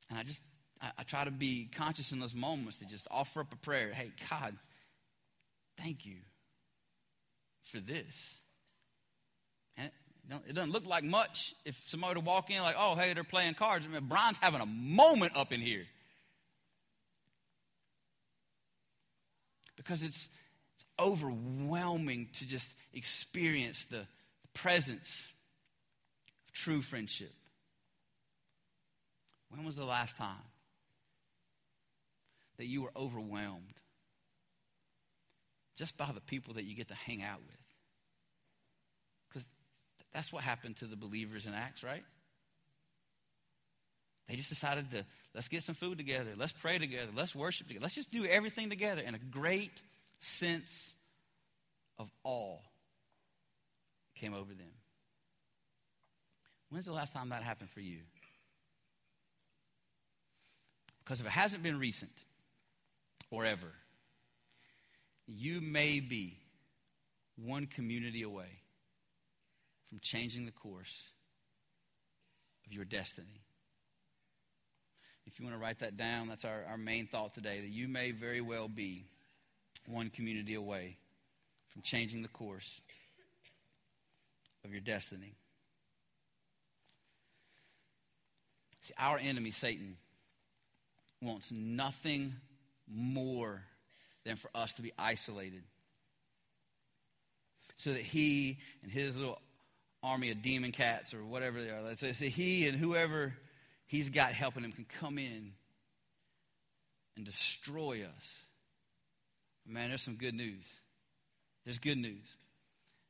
And 0.08 0.18
I 0.18 0.22
just, 0.22 0.40
I, 0.80 0.90
I 0.98 1.02
try 1.02 1.24
to 1.24 1.30
be 1.30 1.68
conscious 1.76 2.10
in 2.10 2.20
those 2.20 2.34
moments 2.34 2.78
to 2.78 2.86
just 2.86 3.06
offer 3.10 3.40
up 3.40 3.52
a 3.52 3.56
prayer. 3.58 3.92
Hey, 3.92 4.10
God, 4.30 4.56
thank 5.76 6.06
you 6.06 6.16
for 7.64 7.80
this. 7.80 8.40
It 10.48 10.54
doesn't 10.54 10.70
look 10.70 10.86
like 10.86 11.02
much 11.02 11.54
if 11.64 11.80
somebody 11.86 12.14
to 12.14 12.20
walk 12.20 12.50
in 12.50 12.62
like, 12.62 12.76
oh, 12.78 12.94
hey, 12.94 13.12
they're 13.14 13.24
playing 13.24 13.54
cards. 13.54 13.84
I 13.84 13.92
mean, 13.92 14.06
Brian's 14.08 14.38
having 14.40 14.60
a 14.60 14.66
moment 14.66 15.36
up 15.36 15.52
in 15.52 15.60
here. 15.60 15.84
Because 19.80 20.02
it's, 20.02 20.28
it's 20.74 20.84
overwhelming 20.98 22.28
to 22.34 22.46
just 22.46 22.74
experience 22.92 23.86
the 23.86 24.06
presence 24.52 25.26
of 26.44 26.52
true 26.52 26.82
friendship. 26.82 27.32
When 29.48 29.64
was 29.64 29.76
the 29.76 29.86
last 29.86 30.18
time 30.18 30.36
that 32.58 32.66
you 32.66 32.82
were 32.82 32.92
overwhelmed 32.94 33.72
just 35.76 35.96
by 35.96 36.10
the 36.14 36.20
people 36.20 36.52
that 36.54 36.64
you 36.64 36.76
get 36.76 36.88
to 36.88 36.94
hang 36.94 37.22
out 37.22 37.40
with? 37.40 37.56
Because 39.30 39.48
that's 40.12 40.30
what 40.30 40.44
happened 40.44 40.76
to 40.76 40.84
the 40.84 40.96
believers 40.96 41.46
in 41.46 41.54
Acts, 41.54 41.82
right? 41.82 42.04
They 44.30 44.36
just 44.36 44.48
decided 44.48 44.92
to 44.92 45.04
let's 45.34 45.48
get 45.48 45.64
some 45.64 45.74
food 45.74 45.98
together, 45.98 46.30
let's 46.36 46.52
pray 46.52 46.78
together, 46.78 47.10
let's 47.16 47.34
worship 47.34 47.66
together, 47.66 47.82
let's 47.82 47.96
just 47.96 48.12
do 48.12 48.24
everything 48.24 48.70
together. 48.70 49.02
And 49.04 49.16
a 49.16 49.18
great 49.18 49.82
sense 50.20 50.94
of 51.98 52.08
awe 52.22 52.58
came 54.14 54.32
over 54.32 54.54
them. 54.54 54.70
When's 56.68 56.86
the 56.86 56.92
last 56.92 57.12
time 57.12 57.30
that 57.30 57.42
happened 57.42 57.70
for 57.70 57.80
you? 57.80 57.98
Because 61.02 61.18
if 61.18 61.26
it 61.26 61.32
hasn't 61.32 61.64
been 61.64 61.80
recent 61.80 62.12
or 63.32 63.44
ever, 63.44 63.72
you 65.26 65.60
may 65.60 65.98
be 65.98 66.38
one 67.36 67.66
community 67.66 68.22
away 68.22 68.60
from 69.88 69.98
changing 69.98 70.46
the 70.46 70.52
course 70.52 71.08
of 72.64 72.72
your 72.72 72.84
destiny. 72.84 73.42
If 75.32 75.38
you 75.38 75.46
want 75.46 75.56
to 75.56 75.62
write 75.62 75.78
that 75.78 75.96
down, 75.96 76.28
that's 76.28 76.44
our, 76.44 76.64
our 76.68 76.76
main 76.76 77.06
thought 77.06 77.34
today 77.34 77.60
that 77.60 77.68
you 77.68 77.86
may 77.86 78.10
very 78.10 78.40
well 78.40 78.66
be 78.66 79.04
one 79.86 80.10
community 80.10 80.54
away 80.54 80.96
from 81.68 81.82
changing 81.82 82.22
the 82.22 82.28
course 82.28 82.80
of 84.64 84.72
your 84.72 84.80
destiny. 84.80 85.34
See, 88.80 88.94
our 88.98 89.18
enemy, 89.18 89.52
Satan, 89.52 89.96
wants 91.22 91.52
nothing 91.52 92.34
more 92.92 93.62
than 94.24 94.34
for 94.34 94.50
us 94.52 94.72
to 94.74 94.82
be 94.82 94.92
isolated. 94.98 95.62
So 97.76 97.92
that 97.92 98.02
he 98.02 98.58
and 98.82 98.90
his 98.90 99.16
little 99.16 99.40
army 100.02 100.32
of 100.32 100.42
demon 100.42 100.72
cats 100.72 101.14
or 101.14 101.24
whatever 101.24 101.62
they 101.62 101.70
are, 101.70 101.82
let's 101.82 102.00
say 102.00 102.28
he 102.28 102.66
and 102.66 102.76
whoever 102.76 103.34
he's 103.90 104.08
got 104.08 104.32
helping 104.32 104.62
him 104.62 104.70
can 104.70 104.86
come 105.00 105.18
in 105.18 105.50
and 107.16 107.26
destroy 107.26 108.04
us. 108.04 108.34
Man, 109.66 109.88
there's 109.88 110.02
some 110.02 110.14
good 110.14 110.34
news. 110.34 110.64
There's 111.64 111.80
good 111.80 111.98
news. 111.98 112.36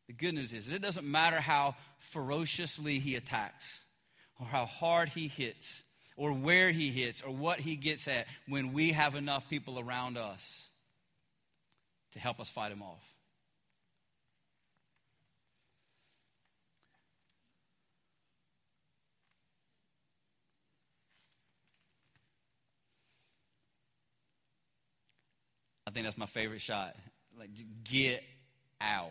The 0.06 0.14
good 0.14 0.34
news 0.34 0.54
is 0.54 0.66
that 0.66 0.74
it 0.74 0.82
doesn't 0.82 1.06
matter 1.06 1.38
how 1.38 1.76
ferociously 1.98 2.98
he 2.98 3.14
attacks, 3.14 3.80
or 4.40 4.46
how 4.46 4.64
hard 4.64 5.10
he 5.10 5.28
hits, 5.28 5.84
or 6.16 6.32
where 6.32 6.70
he 6.70 6.88
hits, 6.88 7.20
or 7.20 7.30
what 7.30 7.60
he 7.60 7.76
gets 7.76 8.08
at, 8.08 8.26
when 8.48 8.72
we 8.72 8.92
have 8.92 9.14
enough 9.14 9.48
people 9.50 9.78
around 9.78 10.16
us 10.16 10.68
to 12.12 12.18
help 12.18 12.40
us 12.40 12.48
fight 12.48 12.72
him 12.72 12.82
off. 12.82 13.09
I 25.90 25.92
think 25.92 26.06
that's 26.06 26.16
my 26.16 26.26
favorite 26.26 26.60
shot. 26.60 26.94
Like, 27.36 27.50
get 27.82 28.22
out. 28.80 29.10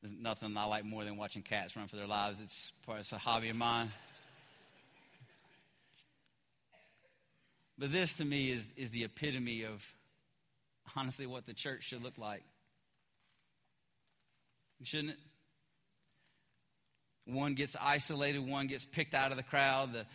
There's 0.00 0.14
nothing 0.18 0.56
I 0.56 0.64
like 0.64 0.86
more 0.86 1.04
than 1.04 1.18
watching 1.18 1.42
cats 1.42 1.76
run 1.76 1.88
for 1.88 1.96
their 1.96 2.06
lives. 2.06 2.40
It's 2.40 2.72
part 2.86 3.00
it's 3.00 3.12
a 3.12 3.18
hobby 3.18 3.50
of 3.50 3.56
mine. 3.56 3.92
But 7.76 7.92
this 7.92 8.14
to 8.14 8.24
me 8.24 8.50
is, 8.50 8.66
is 8.78 8.90
the 8.92 9.04
epitome 9.04 9.64
of 9.64 9.86
honestly 10.96 11.26
what 11.26 11.44
the 11.44 11.52
church 11.52 11.82
should 11.82 12.02
look 12.02 12.16
like. 12.16 12.44
Shouldn't 14.84 15.10
it? 15.10 15.18
One 17.26 17.54
gets 17.54 17.76
isolated, 17.80 18.46
one 18.46 18.66
gets 18.66 18.84
picked 18.84 19.14
out 19.14 19.30
of 19.30 19.36
the 19.36 19.42
crowd. 19.42 19.92
The, 19.92 20.06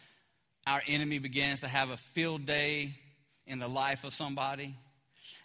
our 0.67 0.81
enemy 0.87 1.19
begins 1.19 1.61
to 1.61 1.67
have 1.67 1.89
a 1.89 1.97
field 1.97 2.45
day 2.45 2.95
in 3.47 3.59
the 3.59 3.67
life 3.67 4.03
of 4.03 4.13
somebody. 4.13 4.75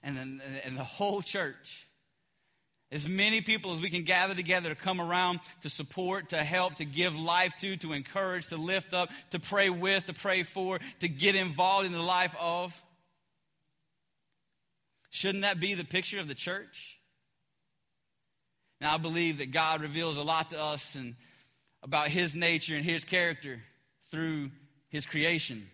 And 0.03 0.17
then 0.17 0.43
and 0.65 0.77
the 0.77 0.85
whole 0.85 1.21
church, 1.21 1.87
as 2.91 3.07
many 3.07 3.41
people 3.41 3.75
as 3.75 3.81
we 3.81 3.91
can 3.91 4.03
gather 4.03 4.35
together 4.35 4.71
to 4.71 4.75
come 4.75 5.01
around 5.01 5.41
to 5.63 5.71
support, 5.71 6.31
to 6.31 6.39
help, 6.39 6.77
to 6.77 6.85
give 6.85 7.17
life 7.17 7.55
to, 7.59 7.77
to 7.79 7.93
encourage, 7.93 8.49
to 8.49 8.57
lift 8.57 8.95
up, 8.95 9.11
to 9.31 9.39
pray 9.39 9.71
with, 9.71 10.07
to 10.07 10.15
pray 10.15 10.43
for, 10.43 10.81
to 11.01 11.09
get 11.09 11.35
involved 11.35 11.87
in 11.87 11.93
the 11.93 12.03
life 12.03 12.35
of. 12.41 12.81
Shouldn't 15.11 15.43
that 15.43 15.61
be 15.61 15.75
the 15.75 15.85
picture 15.85 16.19
of 16.19 16.29
the 16.29 16.35
church? 16.35 16.97
Now, 18.81 18.95
I 18.95 18.97
believe 18.97 19.39
that 19.39 19.51
God 19.51 19.83
reveals 19.83 20.17
a 20.17 20.23
lot 20.23 20.51
to 20.51 20.61
us 20.61 20.95
and 20.95 21.15
about 21.83 22.09
his 22.09 22.35
nature 22.35 22.75
and 22.75 22.85
his 22.85 23.05
character 23.05 23.61
through 24.11 24.51
his 24.89 25.07
creation. 25.07 25.69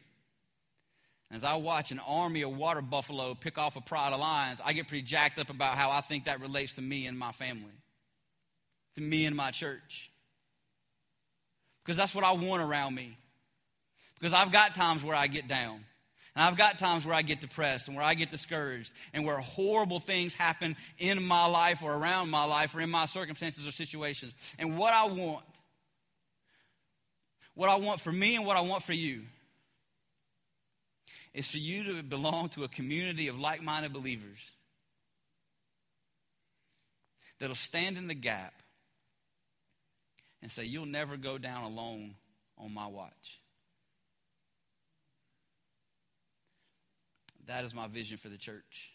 As 1.32 1.42
I 1.42 1.56
watch 1.56 1.90
an 1.90 2.00
army 2.06 2.42
of 2.42 2.56
water 2.56 2.80
buffalo 2.80 3.34
pick 3.34 3.58
off 3.58 3.74
a 3.74 3.80
pride 3.80 4.12
of 4.12 4.20
lions, 4.20 4.60
I 4.64 4.72
get 4.72 4.86
pretty 4.86 5.02
jacked 5.02 5.38
up 5.38 5.50
about 5.50 5.74
how 5.74 5.90
I 5.90 6.00
think 6.00 6.26
that 6.26 6.40
relates 6.40 6.74
to 6.74 6.82
me 6.82 7.06
and 7.06 7.18
my 7.18 7.32
family, 7.32 7.72
to 8.94 9.00
me 9.00 9.26
and 9.26 9.34
my 9.34 9.50
church. 9.50 10.10
Because 11.84 11.96
that's 11.96 12.14
what 12.14 12.24
I 12.24 12.32
want 12.32 12.62
around 12.62 12.94
me. 12.94 13.16
Because 14.18 14.32
I've 14.32 14.52
got 14.52 14.74
times 14.74 15.02
where 15.02 15.16
I 15.16 15.26
get 15.26 15.48
down. 15.48 15.84
And 16.34 16.44
I've 16.44 16.56
got 16.56 16.78
times 16.78 17.04
where 17.04 17.14
I 17.14 17.22
get 17.22 17.40
depressed 17.40 17.88
and 17.88 17.96
where 17.96 18.04
I 18.04 18.14
get 18.14 18.28
discouraged 18.28 18.92
and 19.14 19.24
where 19.24 19.38
horrible 19.38 20.00
things 20.00 20.34
happen 20.34 20.76
in 20.98 21.22
my 21.22 21.46
life 21.46 21.82
or 21.82 21.94
around 21.94 22.28
my 22.28 22.44
life 22.44 22.74
or 22.74 22.82
in 22.82 22.90
my 22.90 23.06
circumstances 23.06 23.66
or 23.66 23.70
situations. 23.70 24.34
And 24.58 24.76
what 24.76 24.92
I 24.92 25.06
want 25.06 25.44
what 27.56 27.70
I 27.70 27.76
want 27.76 28.00
for 28.00 28.12
me 28.12 28.36
and 28.36 28.46
what 28.46 28.56
I 28.56 28.60
want 28.60 28.84
for 28.84 28.92
you 28.92 29.22
is 31.34 31.48
for 31.48 31.56
you 31.56 31.84
to 31.84 32.02
belong 32.02 32.50
to 32.50 32.64
a 32.64 32.68
community 32.68 33.28
of 33.28 33.38
like 33.38 33.62
minded 33.62 33.92
believers 33.92 34.50
that'll 37.40 37.56
stand 37.56 37.96
in 37.96 38.06
the 38.06 38.14
gap 38.14 38.62
and 40.42 40.52
say, 40.52 40.64
You'll 40.64 40.86
never 40.86 41.16
go 41.16 41.38
down 41.38 41.64
alone 41.64 42.14
on 42.58 42.72
my 42.72 42.86
watch. 42.86 43.40
That 47.46 47.64
is 47.64 47.74
my 47.74 47.86
vision 47.86 48.18
for 48.18 48.28
the 48.28 48.36
church. 48.36 48.90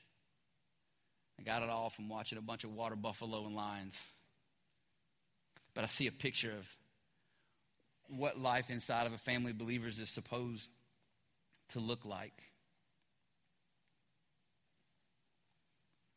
I 1.40 1.44
got 1.44 1.64
it 1.64 1.70
all 1.70 1.90
from 1.90 2.10
watching 2.10 2.38
a 2.38 2.42
bunch 2.42 2.64
of 2.64 2.74
water 2.74 2.96
buffalo 2.96 3.46
and 3.46 3.56
lions. 3.56 4.04
But 5.74 5.84
I 5.84 5.88
see 5.88 6.06
a 6.06 6.12
picture 6.12 6.52
of 6.52 6.68
what 8.12 8.40
life 8.40 8.70
inside 8.70 9.08
of 9.08 9.14
a 9.14 9.18
family 9.18 9.52
of 9.52 9.58
believers 9.58 10.00
is 10.00 10.10
supposed 10.10 10.70
to 11.70 11.80
look 11.80 12.06
like. 12.06 12.44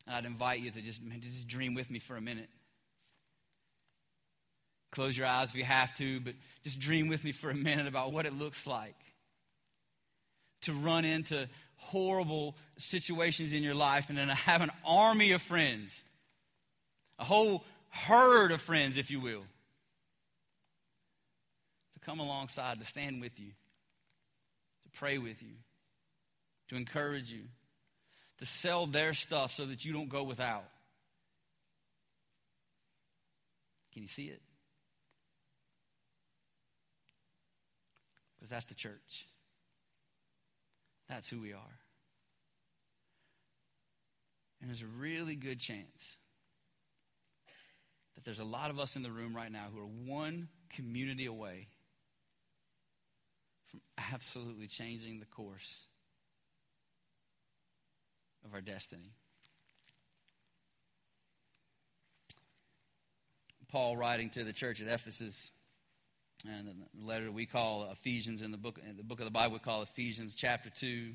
And 0.07 0.15
I'd 0.15 0.25
invite 0.25 0.59
you 0.59 0.71
to 0.71 0.81
just, 0.81 1.01
just 1.19 1.47
dream 1.47 1.73
with 1.73 1.89
me 1.89 1.99
for 1.99 2.15
a 2.15 2.21
minute. 2.21 2.49
Close 4.91 5.17
your 5.17 5.27
eyes 5.27 5.49
if 5.49 5.55
you 5.55 5.63
have 5.63 5.95
to, 5.97 6.19
but 6.19 6.35
just 6.63 6.79
dream 6.79 7.07
with 7.07 7.23
me 7.23 7.31
for 7.31 7.49
a 7.49 7.55
minute 7.55 7.87
about 7.87 8.13
what 8.13 8.25
it 8.25 8.37
looks 8.37 8.65
like 8.65 8.95
to 10.61 10.73
run 10.73 11.05
into 11.05 11.47
horrible 11.77 12.55
situations 12.77 13.53
in 13.53 13.61
your 13.61 13.75
life 13.75 14.09
and 14.09 14.17
then 14.17 14.29
have 14.29 14.61
an 14.61 14.71
army 14.85 15.31
of 15.31 15.41
friends, 15.41 16.01
a 17.19 17.23
whole 17.23 17.63
herd 17.89 18.51
of 18.51 18.61
friends, 18.61 18.97
if 18.97 19.11
you 19.11 19.19
will, 19.19 19.43
come 22.05 22.19
alongside 22.19 22.79
to 22.79 22.85
stand 22.85 23.21
with 23.21 23.39
you, 23.39 23.49
to 24.83 24.99
pray 24.99 25.17
with 25.17 25.41
you, 25.41 25.55
to 26.69 26.75
encourage 26.75 27.31
you, 27.31 27.43
to 28.39 28.45
sell 28.45 28.85
their 28.85 29.13
stuff 29.13 29.51
so 29.51 29.65
that 29.65 29.85
you 29.85 29.93
don't 29.93 30.09
go 30.09 30.23
without. 30.23 30.65
Can 33.93 34.03
you 34.03 34.07
see 34.07 34.25
it? 34.25 34.41
Because 38.35 38.49
that's 38.49 38.65
the 38.65 38.75
church. 38.75 39.25
That's 41.09 41.29
who 41.29 41.39
we 41.39 41.53
are. 41.53 41.79
And 44.59 44.69
there's 44.69 44.81
a 44.81 44.99
really 44.99 45.35
good 45.35 45.59
chance 45.59 46.17
that 48.15 48.25
there's 48.25 48.39
a 48.39 48.45
lot 48.45 48.69
of 48.69 48.79
us 48.79 48.95
in 48.95 49.03
the 49.03 49.11
room 49.11 49.35
right 49.35 49.51
now 49.51 49.67
who 49.73 49.79
are 49.79 49.85
one 49.85 50.49
community 50.73 51.25
away 51.25 51.67
from 53.69 53.81
absolutely 54.13 54.67
changing 54.67 55.19
the 55.19 55.25
course 55.25 55.85
of 58.45 58.53
our 58.53 58.61
destiny. 58.61 59.11
Paul 63.71 63.97
writing 63.97 64.29
to 64.31 64.43
the 64.43 64.53
church 64.53 64.81
at 64.81 64.87
Ephesus, 64.87 65.51
and 66.47 66.67
the 66.67 67.05
letter 67.05 67.31
we 67.31 67.45
call 67.45 67.89
Ephesians 67.91 68.41
in 68.41 68.51
the 68.51 68.57
book, 68.57 68.79
in 68.87 68.95
the 68.95 69.03
book 69.03 69.19
of 69.19 69.25
the 69.25 69.31
Bible 69.31 69.53
we 69.53 69.59
call 69.59 69.81
Ephesians 69.81 70.35
chapter 70.35 70.69
2, 70.69 71.11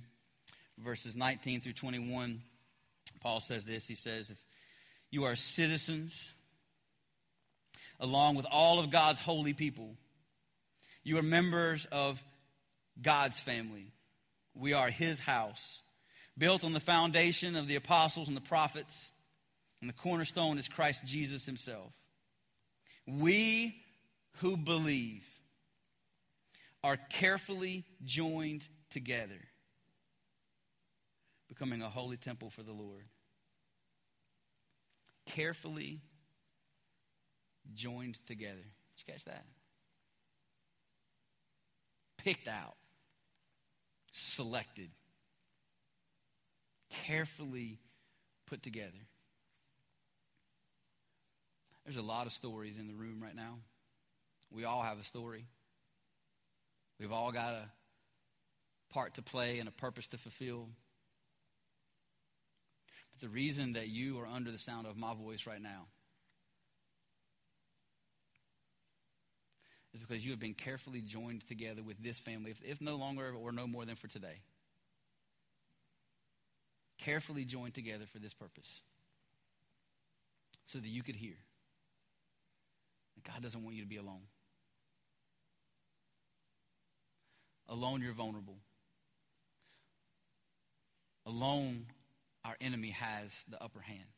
verses 0.78 1.16
19 1.16 1.60
through 1.60 1.72
21. 1.72 2.42
Paul 3.20 3.40
says 3.40 3.64
this 3.64 3.86
He 3.86 3.94
says, 3.94 4.30
If 4.30 4.38
you 5.10 5.24
are 5.24 5.36
citizens, 5.36 6.32
along 7.98 8.34
with 8.34 8.46
all 8.50 8.78
of 8.78 8.90
God's 8.90 9.20
holy 9.20 9.54
people, 9.54 9.94
you 11.02 11.18
are 11.18 11.22
members 11.22 11.86
of 11.90 12.22
God's 13.00 13.40
family. 13.40 13.92
We 14.54 14.72
are 14.72 14.90
his 14.90 15.20
house, 15.20 15.82
built 16.36 16.64
on 16.64 16.72
the 16.72 16.80
foundation 16.80 17.56
of 17.56 17.68
the 17.68 17.76
apostles 17.76 18.28
and 18.28 18.36
the 18.36 18.42
prophets, 18.42 19.12
and 19.80 19.88
the 19.88 19.94
cornerstone 19.94 20.58
is 20.58 20.68
Christ 20.68 21.06
Jesus 21.06 21.46
himself. 21.46 21.92
We 23.06 23.76
who 24.38 24.56
believe 24.56 25.24
are 26.82 26.96
carefully 26.96 27.84
joined 28.04 28.66
together, 28.90 29.40
becoming 31.48 31.82
a 31.82 31.88
holy 31.88 32.16
temple 32.16 32.50
for 32.50 32.62
the 32.62 32.72
Lord. 32.72 33.04
Carefully 35.26 36.00
joined 37.74 38.18
together. 38.26 38.54
Did 38.56 39.06
you 39.06 39.12
catch 39.12 39.24
that? 39.26 39.44
Picked 42.18 42.48
out 42.48 42.74
selected, 44.12 44.90
carefully 47.06 47.78
put 48.46 48.62
together. 48.62 49.06
There's 51.84 51.96
a 51.96 52.02
lot 52.02 52.26
of 52.26 52.32
stories 52.32 52.78
in 52.78 52.86
the 52.86 52.94
room 52.94 53.22
right 53.22 53.34
now. 53.34 53.58
We 54.50 54.64
all 54.64 54.82
have 54.82 54.98
a 54.98 55.04
story. 55.04 55.46
We've 56.98 57.12
all 57.12 57.32
got 57.32 57.54
a 57.54 57.70
part 58.92 59.14
to 59.14 59.22
play 59.22 59.58
and 59.58 59.68
a 59.68 59.72
purpose 59.72 60.08
to 60.08 60.18
fulfill. 60.18 60.68
But 63.12 63.20
the 63.20 63.28
reason 63.28 63.74
that 63.74 63.88
you 63.88 64.18
are 64.20 64.26
under 64.26 64.50
the 64.50 64.58
sound 64.58 64.86
of 64.86 64.96
my 64.96 65.14
voice 65.14 65.46
right 65.46 65.62
now 65.62 65.86
is 69.94 70.00
because 70.00 70.24
you 70.24 70.30
have 70.30 70.40
been 70.40 70.54
carefully 70.54 71.00
joined 71.00 71.46
together 71.48 71.82
with 71.82 72.02
this 72.02 72.18
family, 72.18 72.50
if, 72.50 72.60
if 72.64 72.80
no 72.80 72.96
longer 72.96 73.32
or 73.32 73.52
no 73.52 73.66
more 73.66 73.84
than 73.84 73.96
for 73.96 74.08
today. 74.08 74.40
Carefully 76.98 77.44
joined 77.44 77.74
together 77.74 78.04
for 78.06 78.18
this 78.18 78.34
purpose 78.34 78.82
so 80.64 80.78
that 80.78 80.88
you 80.88 81.02
could 81.02 81.16
hear 81.16 81.36
God 83.24 83.42
doesn't 83.42 83.62
want 83.62 83.76
you 83.76 83.82
to 83.82 83.88
be 83.88 83.96
alone. 83.96 84.22
Alone, 87.68 88.02
you're 88.02 88.12
vulnerable. 88.12 88.56
Alone, 91.26 91.86
our 92.44 92.56
enemy 92.60 92.90
has 92.90 93.44
the 93.48 93.62
upper 93.62 93.80
hand. 93.80 94.08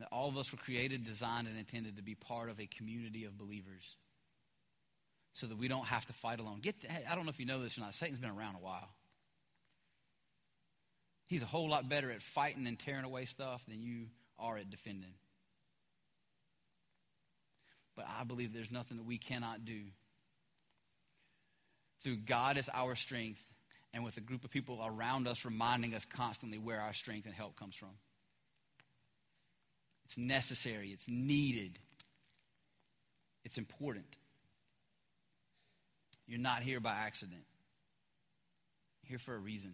That 0.00 0.08
all 0.10 0.28
of 0.28 0.36
us 0.36 0.50
were 0.50 0.58
created, 0.58 1.04
designed, 1.04 1.46
and 1.46 1.58
intended 1.58 1.96
to 1.96 2.02
be 2.02 2.14
part 2.14 2.48
of 2.48 2.58
a 2.58 2.66
community 2.66 3.24
of 3.24 3.36
believers 3.38 3.96
so 5.32 5.46
that 5.46 5.58
we 5.58 5.68
don't 5.68 5.86
have 5.86 6.06
to 6.06 6.12
fight 6.12 6.40
alone. 6.40 6.60
Get 6.60 6.80
to, 6.80 6.88
hey, 6.88 7.04
I 7.08 7.14
don't 7.14 7.24
know 7.24 7.30
if 7.30 7.38
you 7.38 7.46
know 7.46 7.62
this 7.62 7.78
or 7.78 7.82
not. 7.82 7.94
Satan's 7.94 8.18
been 8.18 8.30
around 8.30 8.56
a 8.56 8.64
while. 8.64 8.88
He's 11.26 11.42
a 11.42 11.46
whole 11.46 11.68
lot 11.68 11.88
better 11.88 12.10
at 12.10 12.22
fighting 12.22 12.66
and 12.66 12.78
tearing 12.78 13.04
away 13.04 13.24
stuff 13.26 13.62
than 13.68 13.80
you 13.80 14.06
are 14.38 14.56
at 14.56 14.70
defending. 14.70 15.12
But 17.94 18.06
I 18.18 18.24
believe 18.24 18.52
there's 18.52 18.72
nothing 18.72 18.96
that 18.96 19.06
we 19.06 19.18
cannot 19.18 19.64
do 19.64 19.80
through 22.02 22.16
God 22.16 22.56
as 22.56 22.68
our 22.72 22.94
strength 22.94 23.46
and 23.92 24.02
with 24.02 24.16
a 24.16 24.20
group 24.20 24.44
of 24.44 24.50
people 24.50 24.80
around 24.84 25.28
us 25.28 25.44
reminding 25.44 25.94
us 25.94 26.04
constantly 26.04 26.58
where 26.58 26.80
our 26.80 26.94
strength 26.94 27.26
and 27.26 27.34
help 27.34 27.56
comes 27.56 27.76
from. 27.76 27.90
It's 30.10 30.18
necessary, 30.18 30.88
it's 30.88 31.08
needed, 31.08 31.78
it's 33.44 33.58
important. 33.58 34.16
You're 36.26 36.40
not 36.40 36.64
here 36.64 36.80
by 36.80 36.94
accident, 36.94 37.44
You're 39.04 39.10
here 39.10 39.18
for 39.20 39.36
a 39.36 39.38
reason. 39.38 39.72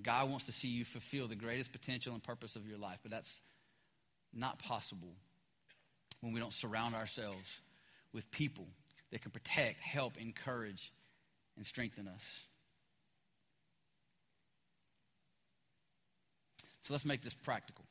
God 0.00 0.30
wants 0.30 0.46
to 0.46 0.52
see 0.52 0.68
you 0.68 0.84
fulfill 0.84 1.26
the 1.26 1.34
greatest 1.34 1.72
potential 1.72 2.14
and 2.14 2.22
purpose 2.22 2.54
of 2.54 2.68
your 2.68 2.78
life, 2.78 3.00
but 3.02 3.10
that's 3.10 3.42
not 4.32 4.60
possible 4.60 5.12
when 6.20 6.32
we 6.32 6.38
don't 6.38 6.54
surround 6.54 6.94
ourselves 6.94 7.62
with 8.12 8.30
people 8.30 8.68
that 9.10 9.22
can 9.22 9.32
protect, 9.32 9.80
help, 9.80 10.16
encourage, 10.18 10.92
and 11.56 11.66
strengthen 11.66 12.06
us. 12.06 12.42
So 16.82 16.94
let's 16.94 17.04
make 17.04 17.22
this 17.22 17.34
practical. 17.34 17.84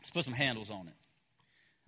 Let's 0.00 0.10
put 0.10 0.24
some 0.24 0.34
handles 0.34 0.70
on 0.70 0.88
it. 0.88 0.94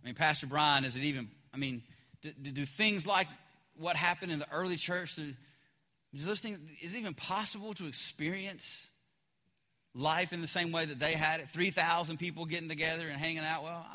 I 0.03 0.07
mean, 0.07 0.15
Pastor 0.15 0.47
Brian, 0.47 0.85
is 0.85 0.97
it 0.97 1.03
even, 1.03 1.29
I 1.55 1.57
mean, 1.57 1.83
do, 2.21 2.31
do 2.33 2.67
things 2.67 3.07
like 3.07 3.29
what 3.77 3.97
happened 3.97 4.33
in 4.33 4.39
the 4.39 4.51
early 4.53 4.77
church, 4.77 5.17
do, 5.17 5.33
do 6.15 6.25
those 6.25 6.41
things, 6.41 6.59
is 6.81 6.95
it 6.95 6.99
even 6.99 7.15
possible 7.15 7.75
to 7.75 7.87
experience 7.87 8.89
life 9.95 10.33
in 10.33 10.41
the 10.41 10.49
same 10.49 10.73
way 10.73 10.85
that 10.85 10.99
they 10.99 11.13
had 11.13 11.41
it? 11.41 11.49
3,000 11.49 12.19
people 12.19 12.45
getting 12.45 12.69
together 12.69 13.09
and 13.09 13.19
hanging 13.19 13.39
out? 13.39 13.63
Well, 13.63 13.87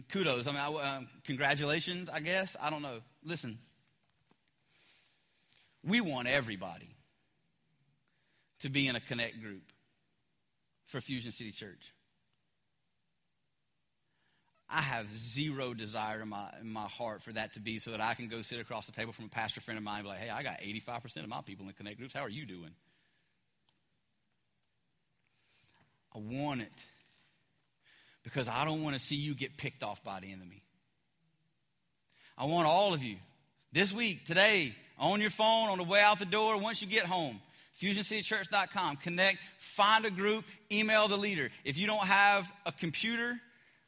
kudos. 0.09 0.47
I 0.47 0.51
mean, 0.51 0.61
I, 0.61 0.95
um, 0.95 1.07
congratulations, 1.25 2.09
I 2.09 2.19
guess. 2.19 2.55
I 2.59 2.69
don't 2.69 2.81
know. 2.81 3.01
Listen, 3.23 3.59
we 5.83 6.01
want 6.01 6.27
everybody 6.27 6.95
to 8.59 8.69
be 8.69 8.87
in 8.87 8.95
a 8.95 9.01
connect 9.01 9.41
group 9.41 9.63
for 10.85 11.01
Fusion 11.01 11.31
City 11.31 11.51
Church. 11.51 11.93
I 14.69 14.81
have 14.81 15.11
zero 15.15 15.73
desire 15.73 16.21
in 16.21 16.29
my, 16.29 16.49
in 16.59 16.71
my 16.71 16.87
heart 16.87 17.21
for 17.21 17.31
that 17.33 17.53
to 17.53 17.59
be 17.59 17.77
so 17.77 17.91
that 17.91 18.01
I 18.01 18.15
can 18.15 18.27
go 18.27 18.41
sit 18.41 18.59
across 18.59 18.87
the 18.87 18.91
table 18.91 19.13
from 19.13 19.25
a 19.25 19.29
pastor 19.29 19.61
friend 19.61 19.77
of 19.77 19.83
mine 19.83 19.97
and 19.97 20.05
be 20.05 20.09
like, 20.09 20.19
hey, 20.19 20.29
I 20.29 20.41
got 20.41 20.59
85% 20.61 21.17
of 21.17 21.29
my 21.29 21.41
people 21.41 21.67
in 21.67 21.73
connect 21.73 21.99
groups. 21.99 22.13
How 22.13 22.21
are 22.21 22.29
you 22.29 22.45
doing? 22.45 22.71
I 26.15 26.19
want 26.19 26.61
it 26.61 26.71
because 28.23 28.47
I 28.47 28.65
don't 28.65 28.81
want 28.81 28.95
to 28.95 28.99
see 28.99 29.15
you 29.15 29.35
get 29.35 29.55
picked 29.57 29.83
off 29.83 30.03
by 30.03 30.19
the 30.19 30.31
enemy. 30.31 30.63
I 32.37 32.45
want 32.45 32.67
all 32.67 32.93
of 32.93 33.03
you 33.03 33.17
this 33.71 33.93
week, 33.93 34.25
today, 34.25 34.73
on 34.97 35.21
your 35.21 35.29
phone, 35.29 35.69
on 35.69 35.77
the 35.77 35.83
way 35.83 36.01
out 36.01 36.17
the 36.17 36.25
door, 36.25 36.57
once 36.57 36.81
you 36.81 36.87
get 36.87 37.05
home, 37.05 37.39
fusioncitychurch.com, 37.81 38.97
connect, 38.97 39.39
find 39.57 40.05
a 40.05 40.09
group, 40.09 40.45
email 40.71 41.07
the 41.07 41.17
leader. 41.17 41.49
If 41.63 41.77
you 41.77 41.85
don't 41.85 42.05
have 42.05 42.51
a 42.65 42.71
computer 42.71 43.39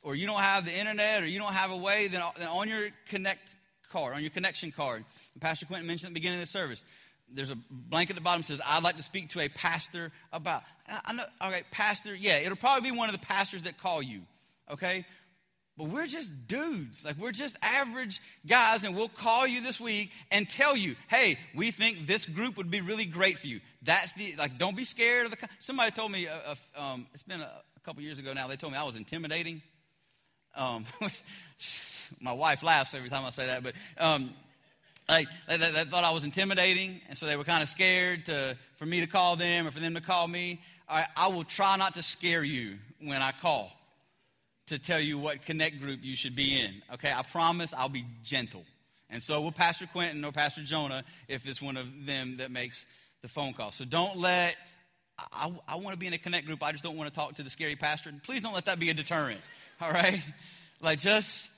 or 0.08 0.16
you 0.16 0.26
don't 0.26 0.40
have 0.40 0.64
the 0.64 0.74
internet 0.74 1.22
or 1.22 1.26
you 1.26 1.38
don't 1.38 1.52
have 1.52 1.72
a 1.72 1.76
way, 1.76 2.08
then 2.08 2.22
on 2.22 2.70
your 2.70 2.88
connect 3.10 3.54
card, 3.92 4.16
on 4.16 4.22
your 4.22 4.30
connection 4.30 4.72
card, 4.72 5.04
Pastor 5.42 5.66
Quentin 5.66 5.86
mentioned 5.86 6.08
at 6.08 6.14
the 6.14 6.20
beginning 6.22 6.40
of 6.40 6.46
the 6.46 6.52
service, 6.52 6.82
there's 7.30 7.52
a 7.52 7.58
blank 7.70 8.10
at 8.10 8.16
the 8.16 8.22
bottom 8.22 8.42
says, 8.42 8.62
I'd 8.66 8.84
like 8.84 8.96
to 8.96 9.04
speak 9.04 9.32
to 9.32 9.42
a 9.42 9.50
pastor 9.50 10.14
about. 10.32 10.64
I 10.88 11.12
know, 11.12 11.26
okay, 11.44 11.64
pastor, 11.72 12.16
yeah, 12.16 12.38
it'll 12.38 12.56
probably 12.56 12.90
be 12.90 12.96
one 12.96 13.10
of 13.10 13.20
the 13.20 13.26
pastors 13.28 13.64
that 13.64 13.82
call 13.82 14.02
you, 14.02 14.22
okay? 14.72 15.06
But 15.78 15.90
we're 15.90 16.08
just 16.08 16.48
dudes. 16.48 17.04
Like, 17.04 17.18
we're 17.18 17.34
just 17.34 17.58
average 17.62 18.22
guys, 18.48 18.86
and 18.86 18.96
we'll 18.96 19.10
call 19.10 19.46
you 19.46 19.60
this 19.60 19.78
week 19.78 20.12
and 20.32 20.50
tell 20.50 20.78
you, 20.78 20.96
hey, 21.10 21.38
we 21.54 21.72
think 21.72 22.08
this 22.08 22.26
group 22.26 22.56
would 22.56 22.72
be 22.72 22.80
really 22.80 23.04
great 23.04 23.40
for 23.40 23.48
you. 23.48 23.60
That's 23.82 24.14
the, 24.14 24.36
like, 24.38 24.58
don't 24.58 24.78
be 24.78 24.86
scared 24.86 25.26
of 25.26 25.32
the. 25.32 25.50
Somebody 25.60 25.92
told 25.92 26.14
me, 26.14 26.30
uh, 26.30 26.56
uh, 26.78 26.82
um, 26.82 27.08
it's 27.14 27.24
been 27.24 27.42
a, 27.42 27.52
a, 27.76 27.80
couple 27.82 28.02
years 28.04 28.20
ago 28.20 28.32
now, 28.32 28.48
they 28.48 28.56
told 28.56 28.72
me 28.72 28.80
I 28.80 28.84
was 28.84 28.96
intimidating. 28.96 29.62
Um, 30.58 30.86
my 32.20 32.34
wife 32.34 32.64
laughs 32.64 32.94
every 32.94 33.10
time 33.10 33.24
I 33.24 33.30
say 33.30 33.46
that, 33.46 33.64
but 33.64 33.74
um, 33.98 34.32
they, 35.08 35.26
they, 35.48 35.86
thought 35.86 36.04
I 36.04 36.12
was 36.12 36.24
intimidating, 36.24 37.00
and 37.08 37.18
so 37.18 37.26
they 37.26 37.38
were 37.38 37.46
kind 37.46 37.64
of 37.64 37.70
scared 37.70 38.26
to, 38.26 38.58
for 38.76 38.86
me 38.86 39.00
to 39.00 39.08
call 39.08 39.36
them 39.36 39.68
or 39.68 39.72
for 39.72 39.80
them 39.80 39.94
to 39.94 40.02
call 40.02 40.28
me. 40.28 40.60
I 40.90 41.28
will 41.28 41.44
try 41.44 41.76
not 41.76 41.96
to 41.96 42.02
scare 42.02 42.44
you 42.44 42.78
when 43.02 43.22
I 43.22 43.34
call 43.34 43.72
to 44.68 44.80
tell 44.80 45.00
you 45.00 45.18
what 45.18 45.46
connect 45.46 45.82
group 45.82 46.00
you 46.04 46.16
should 46.16 46.36
be 46.36 46.60
in. 46.60 46.82
Okay, 46.94 47.12
I 47.12 47.24
promise 47.24 47.74
I'll 47.74 47.90
be 47.90 48.06
gentle. 48.24 48.64
And 49.10 49.24
so 49.24 49.42
will 49.42 49.52
Pastor 49.52 49.88
Quentin 49.88 50.24
or 50.26 50.32
Pastor 50.32 50.64
Jonah 50.64 51.04
if 51.28 51.48
it's 51.48 51.62
one 51.62 51.78
of 51.78 51.88
them 52.06 52.38
that 52.38 52.52
makes 52.52 52.86
the 53.22 53.28
phone 53.28 53.54
call. 53.54 53.72
So 53.72 53.86
don't 53.86 54.18
let, 54.18 54.58
I, 55.18 55.52
I 55.68 55.76
want 55.76 55.94
to 55.94 55.98
be 55.98 56.08
in 56.08 56.14
a 56.14 56.18
connect 56.18 56.46
group. 56.46 56.62
I 56.62 56.72
just 56.74 56.84
don't 56.84 56.98
want 56.98 57.14
to 57.14 57.16
talk 57.16 57.36
to 57.36 57.44
the 57.44 57.50
scary 57.50 57.76
pastor. 57.76 58.14
Please 58.24 58.42
don't 58.42 58.54
let 58.54 58.66
that 58.66 58.80
be 58.80 58.90
a 58.90 58.94
deterrent. 58.94 59.42
All 59.80 59.92
right? 59.92 60.24
Like 60.82 61.00
just, 61.00 61.50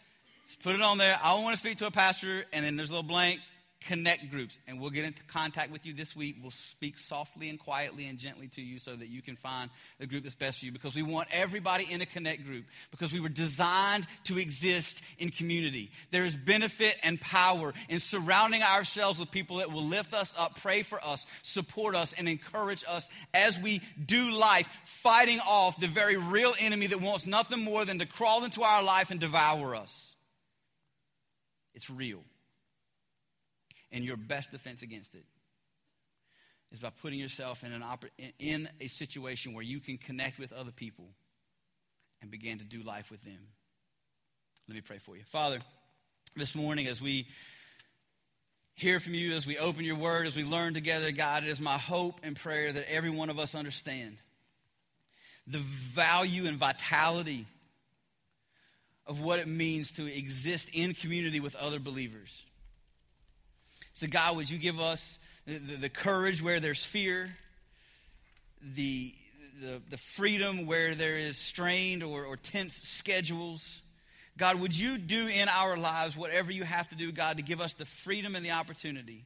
just 0.45 0.61
put 0.61 0.75
it 0.75 0.81
on 0.81 0.97
there. 0.97 1.17
I 1.21 1.33
want 1.35 1.53
to 1.53 1.57
speak 1.57 1.77
to 1.77 1.87
a 1.87 1.91
pastor, 1.91 2.45
and 2.51 2.65
then 2.65 2.75
there's 2.75 2.89
a 2.89 2.93
little 2.93 3.07
blank 3.07 3.39
connect 3.81 4.29
groups. 4.29 4.59
And 4.67 4.79
we'll 4.79 4.89
get 4.89 5.05
into 5.05 5.23
contact 5.23 5.71
with 5.71 5.85
you 5.85 5.93
this 5.93 6.15
week. 6.15 6.37
We'll 6.41 6.51
speak 6.51 6.99
softly 6.99 7.49
and 7.49 7.59
quietly 7.59 8.07
and 8.07 8.17
gently 8.17 8.47
to 8.49 8.61
you 8.61 8.77
so 8.77 8.95
that 8.95 9.07
you 9.07 9.21
can 9.21 9.35
find 9.35 9.69
the 9.99 10.07
group 10.07 10.23
that's 10.23 10.35
best 10.35 10.59
for 10.59 10.65
you 10.65 10.71
because 10.71 10.95
we 10.95 11.01
want 11.01 11.29
everybody 11.31 11.87
in 11.89 12.01
a 12.01 12.05
connect 12.05 12.45
group 12.45 12.65
because 12.91 13.13
we 13.13 13.19
were 13.19 13.29
designed 13.29 14.05
to 14.25 14.37
exist 14.37 15.01
in 15.17 15.29
community. 15.29 15.91
There 16.11 16.25
is 16.25 16.35
benefit 16.35 16.97
and 17.03 17.19
power 17.21 17.73
in 17.87 17.99
surrounding 17.99 18.61
ourselves 18.63 19.19
with 19.19 19.31
people 19.31 19.57
that 19.57 19.71
will 19.71 19.85
lift 19.85 20.13
us 20.13 20.35
up, 20.37 20.59
pray 20.59 20.81
for 20.81 21.03
us, 21.03 21.25
support 21.43 21.95
us, 21.95 22.13
and 22.13 22.27
encourage 22.27 22.83
us 22.87 23.09
as 23.33 23.57
we 23.59 23.81
do 24.05 24.31
life, 24.31 24.69
fighting 24.85 25.39
off 25.47 25.79
the 25.79 25.87
very 25.87 26.17
real 26.17 26.53
enemy 26.59 26.87
that 26.87 27.01
wants 27.01 27.25
nothing 27.25 27.63
more 27.63 27.85
than 27.85 27.99
to 27.99 28.05
crawl 28.05 28.43
into 28.43 28.63
our 28.63 28.83
life 28.83 29.11
and 29.11 29.19
devour 29.19 29.75
us. 29.75 30.15
It's 31.73 31.89
real. 31.89 32.23
And 33.91 34.03
your 34.03 34.17
best 34.17 34.51
defense 34.51 34.81
against 34.81 35.15
it 35.15 35.25
is 36.71 36.79
by 36.79 36.91
putting 37.01 37.19
yourself 37.19 37.63
in, 37.63 37.71
an 37.71 37.83
in 38.37 38.69
a 38.79 38.87
situation 38.87 39.53
where 39.53 39.63
you 39.63 39.79
can 39.79 39.97
connect 39.97 40.39
with 40.39 40.53
other 40.53 40.71
people 40.71 41.05
and 42.21 42.29
begin 42.29 42.59
to 42.59 42.65
do 42.65 42.83
life 42.83 43.09
with 43.09 43.23
them. 43.23 43.39
Let 44.67 44.75
me 44.75 44.81
pray 44.81 44.99
for 44.99 45.15
you. 45.17 45.23
Father, 45.23 45.59
this 46.35 46.53
morning 46.53 46.87
as 46.87 47.01
we 47.01 47.27
hear 48.75 48.99
from 48.99 49.13
you, 49.13 49.33
as 49.33 49.47
we 49.47 49.57
open 49.57 49.83
your 49.83 49.95
word, 49.95 50.27
as 50.27 50.35
we 50.35 50.43
learn 50.43 50.73
together, 50.73 51.11
God, 51.11 51.43
it 51.43 51.49
is 51.49 51.59
my 51.59 51.77
hope 51.77 52.19
and 52.23 52.35
prayer 52.35 52.71
that 52.71 52.91
every 52.91 53.09
one 53.09 53.29
of 53.29 53.39
us 53.39 53.55
understand 53.55 54.17
the 55.47 55.57
value 55.57 56.45
and 56.45 56.57
vitality 56.57 57.47
of 59.07 59.19
what 59.19 59.39
it 59.39 59.47
means 59.47 59.93
to 59.93 60.05
exist 60.05 60.69
in 60.71 60.93
community 60.93 61.39
with 61.39 61.55
other 61.55 61.79
believers. 61.79 62.43
So, 63.99 64.07
God, 64.07 64.37
would 64.37 64.49
you 64.49 64.57
give 64.57 64.79
us 64.79 65.19
the, 65.45 65.57
the, 65.57 65.89
courage 65.89 66.41
where 66.41 66.61
there's 66.61 66.85
fear, 66.85 67.35
the, 68.61 69.13
the, 69.59 69.81
the, 69.89 69.97
freedom 69.97 70.65
where 70.65 70.95
there 70.95 71.17
is 71.17 71.35
strained 71.35 72.01
or, 72.01 72.23
or 72.23 72.37
tense 72.37 72.75
schedules? 72.75 73.81
God, 74.37 74.61
would 74.61 74.73
you 74.73 74.97
do 74.97 75.27
in 75.27 75.49
our 75.49 75.75
lives 75.75 76.15
whatever 76.15 76.49
you 76.49 76.63
have 76.63 76.87
to 76.89 76.95
do, 76.95 77.11
God, 77.11 77.35
to 77.37 77.43
give 77.43 77.59
us 77.59 77.73
the 77.73 77.85
freedom 77.85 78.37
and 78.37 78.45
the 78.45 78.51
opportunity 78.51 79.25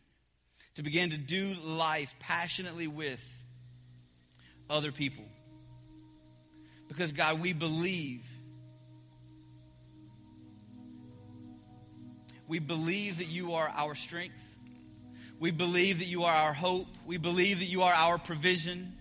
to 0.74 0.82
begin 0.82 1.11
to 1.11 1.17
do 1.17 1.53
life 1.53 2.15
passionately 2.17 2.88
with 2.88 3.24
other 4.71 4.91
people? 4.91 5.26
Because, 6.88 7.11
God, 7.11 7.39
we 7.39 7.53
believe. 7.53 8.24
We 12.47 12.57
believe 12.57 13.19
that 13.19 13.28
you 13.28 13.53
are 13.53 13.71
our 13.78 13.93
strength. 13.93 14.34
We 15.40 15.52
believe 15.52 16.00
that 16.00 16.06
you 16.06 16.24
are 16.24 16.34
our 16.34 16.54
hope. 16.54 16.88
We 17.06 17.18
believe 17.18 17.60
that 17.60 17.66
you 17.66 17.84
are 17.84 17.94
our 17.94 18.18
provision, 18.18 18.94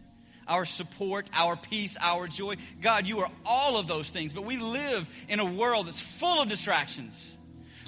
our 0.48 0.64
support, 0.64 1.30
our 1.32 1.56
peace, 1.56 1.96
our 2.00 2.26
joy. 2.26 2.56
God, 2.80 3.06
you 3.06 3.20
are 3.20 3.30
all 3.44 3.76
of 3.76 3.86
those 3.86 4.10
things. 4.10 4.32
But 4.32 4.44
we 4.44 4.58
live 4.58 5.08
in 5.28 5.40
a 5.40 5.44
world 5.44 5.86
that's 5.86 6.00
full 6.00 6.42
of 6.42 6.48
distractions, 6.48 7.36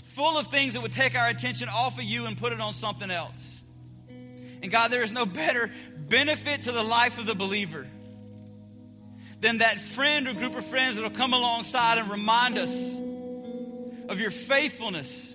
full 0.05 0.39
of 0.39 0.49
things 0.49 0.75
that 0.75 0.83
would 0.83 0.93
take 0.93 1.17
our 1.17 1.29
attention 1.29 1.69
off 1.69 1.99
of 1.99 2.05
you 2.05 2.27
and 2.27 2.37
put 2.37 2.53
it 2.53 2.61
on 2.61 2.73
something 2.73 3.11
else. 3.11 3.61
And 4.63 4.71
God, 4.71 4.91
there 4.91 5.03
is 5.03 5.13
no 5.13 5.27
better 5.27 5.71
benefit 6.09 6.63
to 6.63 6.73
the 6.73 6.83
life 6.83 7.19
of 7.19 7.27
the 7.27 7.35
believer 7.35 7.87
than 9.41 9.59
that 9.59 9.79
friend 9.79 10.27
or 10.27 10.33
group 10.33 10.55
of 10.55 10.65
friends 10.65 10.97
that 10.97 11.03
will 11.03 11.11
come 11.11 11.35
alongside 11.35 11.99
and 11.99 12.11
remind 12.11 12.57
us 12.57 12.73
of 14.09 14.21
your 14.21 14.31
faithfulness 14.31 15.34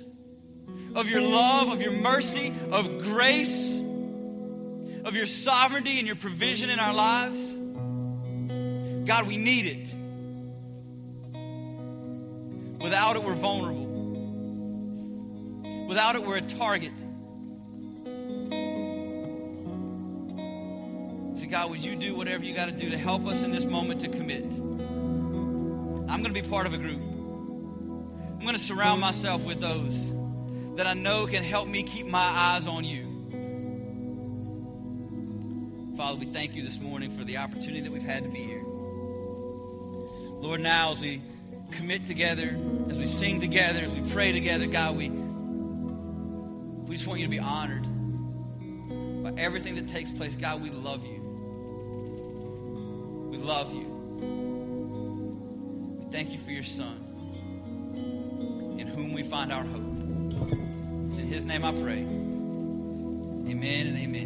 of 1.00 1.08
your 1.08 1.22
love, 1.22 1.70
of 1.70 1.82
your 1.82 1.94
mercy, 1.94 2.54
of 2.72 3.02
grace, 3.04 3.78
of 5.06 5.16
your 5.16 5.26
sovereignty 5.26 5.98
and 5.98 6.06
your 6.06 6.18
provision 6.18 6.70
in 6.70 6.78
our 6.80 6.94
lives. 6.94 7.40
God, 9.08 9.26
we 9.26 9.38
need 9.38 9.66
it. 9.66 9.88
Without 12.82 13.16
it, 13.16 13.24
we're 13.24 13.34
vulnerable. 13.34 13.86
Without 15.88 16.16
it, 16.16 16.24
we're 16.24 16.38
a 16.38 16.42
target. 16.42 16.92
So, 21.40 21.48
God, 21.48 21.70
would 21.72 21.84
you 21.84 21.96
do 21.96 22.16
whatever 22.16 22.44
you 22.44 22.54
got 22.54 22.66
to 22.68 22.76
do 22.76 22.90
to 22.90 22.98
help 22.98 23.26
us 23.26 23.44
in 23.44 23.52
this 23.52 23.64
moment 23.66 24.02
to 24.02 24.10
commit? 24.10 24.44
I'm 24.44 26.22
going 26.22 26.34
to 26.34 26.42
be 26.42 26.48
part 26.48 26.68
of 26.68 26.74
a 26.74 26.78
group. 26.78 27.02
I'm 27.02 28.42
going 28.42 28.54
to 28.54 28.60
surround 28.60 29.02
myself 29.02 29.44
with 29.44 29.60
those 29.62 30.14
that 30.76 30.88
I 30.88 30.94
know 30.94 31.28
can 31.28 31.44
help 31.44 31.68
me 31.68 31.84
keep 31.84 32.06
my 32.06 32.20
eyes 32.20 32.68
on 32.68 32.84
you. 32.84 33.06
Father, 35.98 36.18
we 36.18 36.26
thank 36.28 36.56
you 36.56 36.64
this 36.64 36.80
morning 36.80 37.12
for 37.12 37.26
the 37.26 37.38
opportunity 37.38 37.82
that 37.82 37.92
we've 37.92 38.02
had 38.02 38.24
to 38.24 38.30
be 38.30 38.40
here. 38.40 38.64
Lord, 40.42 40.62
now 40.62 40.92
as 40.92 41.02
we 41.02 41.22
commit 41.72 42.06
together, 42.06 42.58
as 42.90 42.98
we 42.98 43.06
sing 43.06 43.42
together, 43.42 43.84
as 43.84 43.94
we 43.94 44.10
pray 44.10 44.32
together, 44.32 44.66
God, 44.66 44.96
we, 44.96 45.10
we 45.10 46.96
just 46.96 47.06
want 47.06 47.20
you 47.20 47.26
to 47.26 47.32
be 47.32 47.40
honored 47.40 47.84
by 49.24 49.34
everything 49.42 49.76
that 49.76 49.90
takes 49.90 50.10
place. 50.12 50.38
God, 50.38 50.62
we 50.62 50.70
love 50.70 51.06
you. 51.06 51.20
We 53.30 53.38
love 53.38 53.74
you. 53.74 53.86
We 56.00 56.12
thank 56.12 56.32
you 56.32 56.40
for 56.40 56.52
your 56.52 56.64
Son, 56.64 57.06
in 58.80 58.88
whom 58.88 59.12
we 59.12 59.24
find 59.24 59.52
our 59.52 59.66
hope. 59.66 59.89
His 61.30 61.46
name 61.46 61.64
I 61.64 61.72
pray. 61.72 62.00
Amen 63.52 63.88
and 63.88 63.98
amen. 63.98 64.20